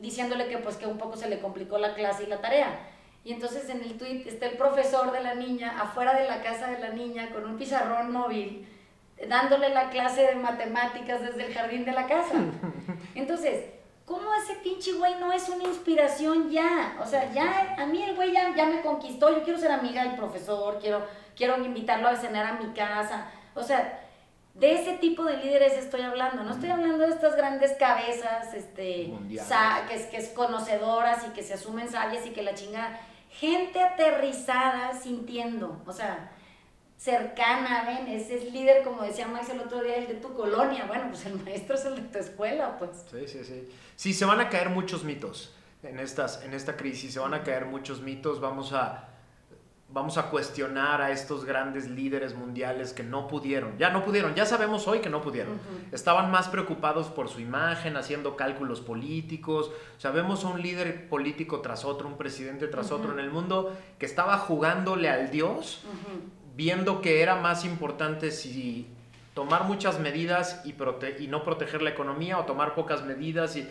diciéndole 0.00 0.48
que 0.48 0.58
pues 0.58 0.76
que 0.76 0.86
un 0.86 0.98
poco 0.98 1.16
se 1.16 1.28
le 1.28 1.40
complicó 1.40 1.78
la 1.78 1.94
clase 1.94 2.24
y 2.24 2.26
la 2.26 2.40
tarea. 2.40 2.89
Y 3.24 3.32
entonces 3.32 3.68
en 3.68 3.82
el 3.82 3.98
tweet 3.98 4.24
está 4.26 4.46
el 4.46 4.56
profesor 4.56 5.12
de 5.12 5.22
la 5.22 5.34
niña 5.34 5.78
afuera 5.80 6.14
de 6.14 6.26
la 6.26 6.42
casa 6.42 6.68
de 6.68 6.78
la 6.78 6.90
niña 6.90 7.30
con 7.30 7.44
un 7.44 7.58
pizarrón 7.58 8.12
móvil 8.12 8.66
dándole 9.28 9.68
la 9.70 9.90
clase 9.90 10.22
de 10.22 10.34
matemáticas 10.36 11.20
desde 11.20 11.46
el 11.46 11.54
jardín 11.54 11.84
de 11.84 11.92
la 11.92 12.06
casa. 12.06 12.34
Entonces, 13.14 13.66
¿cómo 14.06 14.32
ese 14.34 14.54
pinche 14.56 14.92
güey 14.94 15.16
no 15.16 15.32
es 15.32 15.48
una 15.48 15.64
inspiración 15.64 16.50
ya? 16.50 16.96
O 17.00 17.06
sea, 17.06 17.30
ya 17.32 17.76
a 17.78 17.86
mí 17.86 18.02
el 18.02 18.14
güey 18.14 18.32
ya, 18.32 18.54
ya 18.54 18.66
me 18.66 18.80
conquistó, 18.80 19.30
yo 19.30 19.42
quiero 19.42 19.58
ser 19.58 19.72
amiga 19.72 20.04
del 20.04 20.16
profesor, 20.16 20.78
quiero, 20.80 21.06
quiero 21.36 21.62
invitarlo 21.62 22.08
a 22.08 22.16
cenar 22.16 22.46
a 22.46 22.52
mi 22.54 22.72
casa. 22.72 23.26
O 23.54 23.62
sea, 23.62 24.00
de 24.54 24.74
ese 24.74 24.94
tipo 24.94 25.24
de 25.24 25.36
líderes 25.36 25.74
estoy 25.74 26.02
hablando, 26.02 26.42
no 26.42 26.52
estoy 26.52 26.70
hablando 26.70 26.98
de 26.98 27.14
estas 27.14 27.36
grandes 27.36 27.72
cabezas, 27.78 28.52
este, 28.54 29.12
que, 29.88 29.94
es, 29.94 30.06
que 30.06 30.16
es 30.16 30.28
conocedoras 30.30 31.26
y 31.26 31.30
que 31.30 31.42
se 31.42 31.54
asumen 31.54 31.88
sabias 31.88 32.26
y 32.26 32.30
que 32.30 32.42
la 32.42 32.54
chinga 32.54 32.98
gente 33.30 33.80
aterrizada 33.80 34.98
sintiendo, 35.00 35.82
o 35.86 35.92
sea, 35.92 36.32
cercana, 36.96 37.84
ven, 37.86 38.08
ese 38.08 38.36
es 38.36 38.52
líder, 38.52 38.82
como 38.84 39.02
decía 39.02 39.26
Max 39.26 39.48
el 39.48 39.60
otro 39.60 39.82
día, 39.82 39.96
el 39.96 40.08
de 40.08 40.14
tu 40.14 40.34
colonia, 40.34 40.84
bueno, 40.86 41.04
pues 41.08 41.24
el 41.24 41.42
maestro 41.42 41.74
es 41.74 41.84
el 41.86 41.96
de 41.96 42.02
tu 42.02 42.18
escuela, 42.18 42.78
pues. 42.78 43.06
Sí, 43.10 43.26
sí, 43.26 43.44
sí. 43.44 43.68
Sí, 43.96 44.12
se 44.12 44.24
van 44.24 44.40
a 44.40 44.48
caer 44.50 44.68
muchos 44.68 45.04
mitos 45.04 45.54
en, 45.82 45.98
estas, 45.98 46.42
en 46.44 46.52
esta 46.52 46.76
crisis, 46.76 47.14
se 47.14 47.20
van 47.20 47.32
a 47.32 47.42
caer 47.42 47.64
muchos 47.64 48.02
mitos, 48.02 48.40
vamos 48.40 48.72
a 48.72 49.09
vamos 49.92 50.18
a 50.18 50.30
cuestionar 50.30 51.02
a 51.02 51.10
estos 51.10 51.44
grandes 51.44 51.88
líderes 51.88 52.34
mundiales 52.34 52.92
que 52.92 53.02
no 53.02 53.26
pudieron. 53.26 53.76
Ya 53.76 53.90
no 53.90 54.04
pudieron, 54.04 54.34
ya 54.34 54.46
sabemos 54.46 54.86
hoy 54.86 55.00
que 55.00 55.10
no 55.10 55.20
pudieron. 55.20 55.60
Estaban 55.90 56.30
más 56.30 56.48
preocupados 56.48 57.08
por 57.08 57.28
su 57.28 57.40
imagen, 57.40 57.96
haciendo 57.96 58.36
cálculos 58.36 58.80
políticos. 58.80 59.72
Sabemos 59.98 60.44
a 60.44 60.48
un 60.48 60.62
líder 60.62 61.08
político 61.08 61.60
tras 61.60 61.84
otro, 61.84 62.06
un 62.06 62.16
presidente 62.16 62.68
tras 62.68 62.92
otro 62.92 63.12
en 63.12 63.18
el 63.18 63.30
mundo 63.30 63.76
que 63.98 64.06
estaba 64.06 64.38
jugándole 64.38 65.08
al 65.08 65.30
Dios, 65.30 65.82
viendo 66.56 67.00
que 67.00 67.22
era 67.22 67.36
más 67.36 67.64
importante 67.64 68.30
si 68.30 68.86
tomar 69.34 69.64
muchas 69.64 69.98
medidas 69.98 70.62
y, 70.64 70.74
y 71.18 71.26
no 71.26 71.42
proteger 71.42 71.82
la 71.82 71.90
economía 71.90 72.38
o 72.38 72.44
tomar 72.44 72.74
pocas 72.74 73.04
medidas 73.04 73.56
y, 73.56 73.68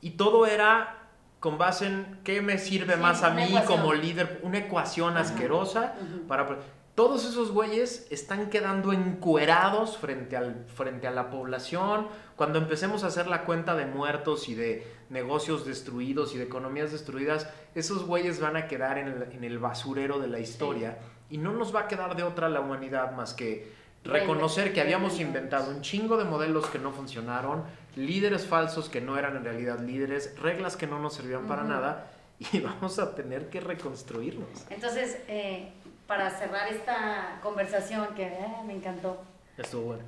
y 0.00 0.10
todo 0.10 0.46
era 0.46 0.99
con 1.40 1.56
base 1.58 1.86
en 1.86 2.20
qué 2.22 2.42
me 2.42 2.58
sirve 2.58 2.96
más 2.96 3.22
a 3.22 3.30
mí 3.30 3.54
como 3.66 3.94
líder, 3.94 4.40
una 4.42 4.58
ecuación 4.58 5.16
asquerosa 5.16 5.94
para... 6.28 6.58
Todos 6.94 7.24
esos 7.24 7.50
güeyes 7.52 8.06
están 8.10 8.50
quedando 8.50 8.92
encuerados 8.92 9.96
frente, 9.96 10.36
al, 10.36 10.66
frente 10.66 11.06
a 11.06 11.10
la 11.10 11.30
población. 11.30 12.08
Cuando 12.36 12.58
empecemos 12.58 13.04
a 13.04 13.06
hacer 13.06 13.26
la 13.26 13.44
cuenta 13.44 13.74
de 13.74 13.86
muertos 13.86 14.50
y 14.50 14.54
de 14.54 14.86
negocios 15.08 15.64
destruidos 15.64 16.34
y 16.34 16.38
de 16.38 16.44
economías 16.44 16.92
destruidas, 16.92 17.48
esos 17.74 18.04
güeyes 18.04 18.38
van 18.38 18.56
a 18.56 18.66
quedar 18.66 18.98
en 18.98 19.44
el, 19.44 19.58
basurero 19.58 20.18
de 20.18 20.28
la 20.28 20.40
historia 20.40 20.98
y 21.30 21.38
no 21.38 21.52
nos 21.52 21.74
va 21.74 21.80
a 21.80 21.88
quedar 21.88 22.16
de 22.16 22.22
otra 22.22 22.50
la 22.50 22.60
humanidad 22.60 23.12
más 23.12 23.32
que 23.32 23.72
reconocer 24.04 24.74
que 24.74 24.80
habíamos 24.80 25.20
inventado 25.20 25.70
un 25.70 25.82
chingo 25.82 26.16
de 26.16 26.24
modelos 26.24 26.66
que 26.66 26.78
no 26.78 26.90
funcionaron, 26.90 27.64
líderes 27.96 28.46
falsos 28.46 28.88
que 28.88 29.00
no 29.00 29.18
eran 29.18 29.36
en 29.36 29.44
realidad 29.44 29.80
líderes, 29.80 30.38
reglas 30.38 30.76
que 30.76 30.86
no 30.86 30.98
nos 30.98 31.14
servían 31.14 31.46
para 31.46 31.64
nada 31.64 32.10
y 32.52 32.60
vamos 32.60 32.98
a 32.98 33.14
tener 33.14 33.50
que 33.50 33.60
reconstruirnos. 33.60 34.48
Entonces, 34.70 35.18
eh, 35.28 35.72
para 36.06 36.30
cerrar 36.30 36.68
esta 36.68 37.38
conversación 37.42 38.14
que 38.14 38.24
eh, 38.24 38.46
me 38.66 38.74
encantó. 38.74 39.22
Estuvo 39.56 39.82
bueno. 39.82 40.02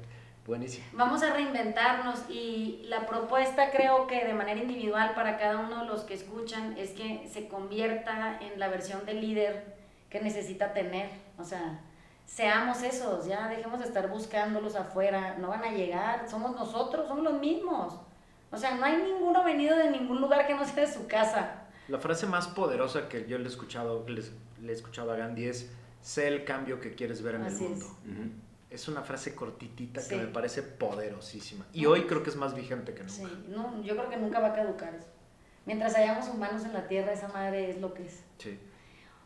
Buenísimo. 0.46 0.84
Vamos 0.94 1.22
a 1.22 1.32
reinventarnos 1.32 2.28
y 2.28 2.82
la 2.86 3.06
propuesta 3.06 3.70
creo 3.70 4.08
que 4.08 4.24
de 4.24 4.34
manera 4.34 4.60
individual 4.60 5.14
para 5.14 5.38
cada 5.38 5.58
uno 5.58 5.82
de 5.82 5.86
los 5.86 6.00
que 6.00 6.14
escuchan 6.14 6.76
es 6.76 6.90
que 6.90 7.28
se 7.32 7.46
convierta 7.46 8.40
en 8.40 8.58
la 8.58 8.66
versión 8.66 9.06
de 9.06 9.14
líder 9.14 9.76
que 10.10 10.20
necesita 10.20 10.72
tener. 10.72 11.08
O 11.38 11.44
sea, 11.44 11.78
seamos 12.34 12.82
esos, 12.82 13.26
ya 13.26 13.48
dejemos 13.48 13.78
de 13.80 13.86
estar 13.86 14.08
buscándolos 14.08 14.74
afuera, 14.74 15.36
no 15.38 15.48
van 15.48 15.64
a 15.64 15.70
llegar, 15.70 16.28
somos 16.28 16.56
nosotros, 16.56 17.06
somos 17.06 17.24
los 17.24 17.38
mismos. 17.38 17.94
O 18.50 18.56
sea, 18.56 18.74
no 18.74 18.84
hay 18.84 19.02
ninguno 19.02 19.44
venido 19.44 19.76
de 19.76 19.90
ningún 19.90 20.20
lugar 20.20 20.46
que 20.46 20.54
no 20.54 20.64
sea 20.64 20.86
de 20.86 20.92
su 20.92 21.06
casa. 21.06 21.64
La 21.88 21.98
frase 21.98 22.26
más 22.26 22.48
poderosa 22.48 23.08
que 23.08 23.26
yo 23.26 23.36
le 23.36 23.44
he 23.44 23.48
escuchado, 23.48 24.06
le, 24.08 24.22
he 24.66 24.72
escuchado 24.72 25.12
a 25.12 25.16
Gandhi 25.16 25.46
es, 25.46 25.70
sé 26.00 26.28
el 26.28 26.44
cambio 26.44 26.80
que 26.80 26.94
quieres 26.94 27.22
ver 27.22 27.34
en 27.34 27.44
el 27.44 27.54
mundo. 27.54 27.86
Es. 28.70 28.88
una 28.88 29.02
frase 29.02 29.34
cortitita 29.34 30.00
que 30.06 30.16
me 30.16 30.26
parece 30.26 30.62
poderosísima. 30.62 31.66
Y 31.74 31.84
hoy 31.84 32.04
creo 32.04 32.22
que 32.22 32.30
es 32.30 32.36
más 32.36 32.54
vigente 32.54 32.94
que 32.94 33.00
nunca. 33.00 33.14
Sí, 33.14 33.44
no, 33.48 33.82
yo 33.82 33.94
creo 33.94 34.08
que 34.08 34.16
nunca 34.16 34.40
va 34.40 34.48
a 34.48 34.54
caducar 34.54 34.94
eso. 34.94 35.08
Mientras 35.66 35.94
hayamos 35.94 36.28
humanos 36.28 36.64
en 36.64 36.72
la 36.72 36.88
tierra, 36.88 37.12
esa 37.12 37.28
madre 37.28 37.70
es 37.70 37.80
lo 37.80 37.92
que 37.92 38.06
es. 38.06 38.24
Sí. 38.38 38.58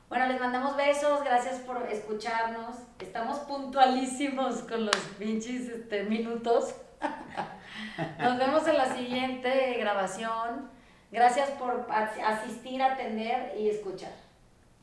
Bueno, 0.09 0.27
les 0.29 0.41
mandamos 0.41 0.77
besos, 0.77 1.25
gracias 1.25 1.59
por 1.61 1.83
escucharnos. 1.91 2.77
Estamos 3.01 3.41
puntualísimos 3.41 4.63
con 4.63 4.87
los 4.87 4.97
pinches 5.19 5.69
este, 5.69 6.05
minutos. 6.05 6.75
Nos 8.19 8.39
vemos 8.39 8.67
en 8.69 8.79
la 8.79 8.95
siguiente 8.95 9.75
grabación. 9.79 10.71
Gracias 11.11 11.51
por 11.53 11.87
asistir, 11.91 12.83
atender 12.83 13.55
y 13.59 13.69
escuchar. 13.69 14.13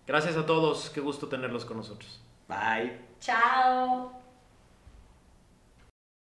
Gracias 0.05 0.35
a 0.35 0.45
todos, 0.45 0.89
qué 0.89 0.99
gusto 0.99 1.27
tenerlos 1.29 1.63
con 1.63 1.77
nosotros. 1.77 2.21
Bye. 2.47 2.99
Chao. 3.19 4.22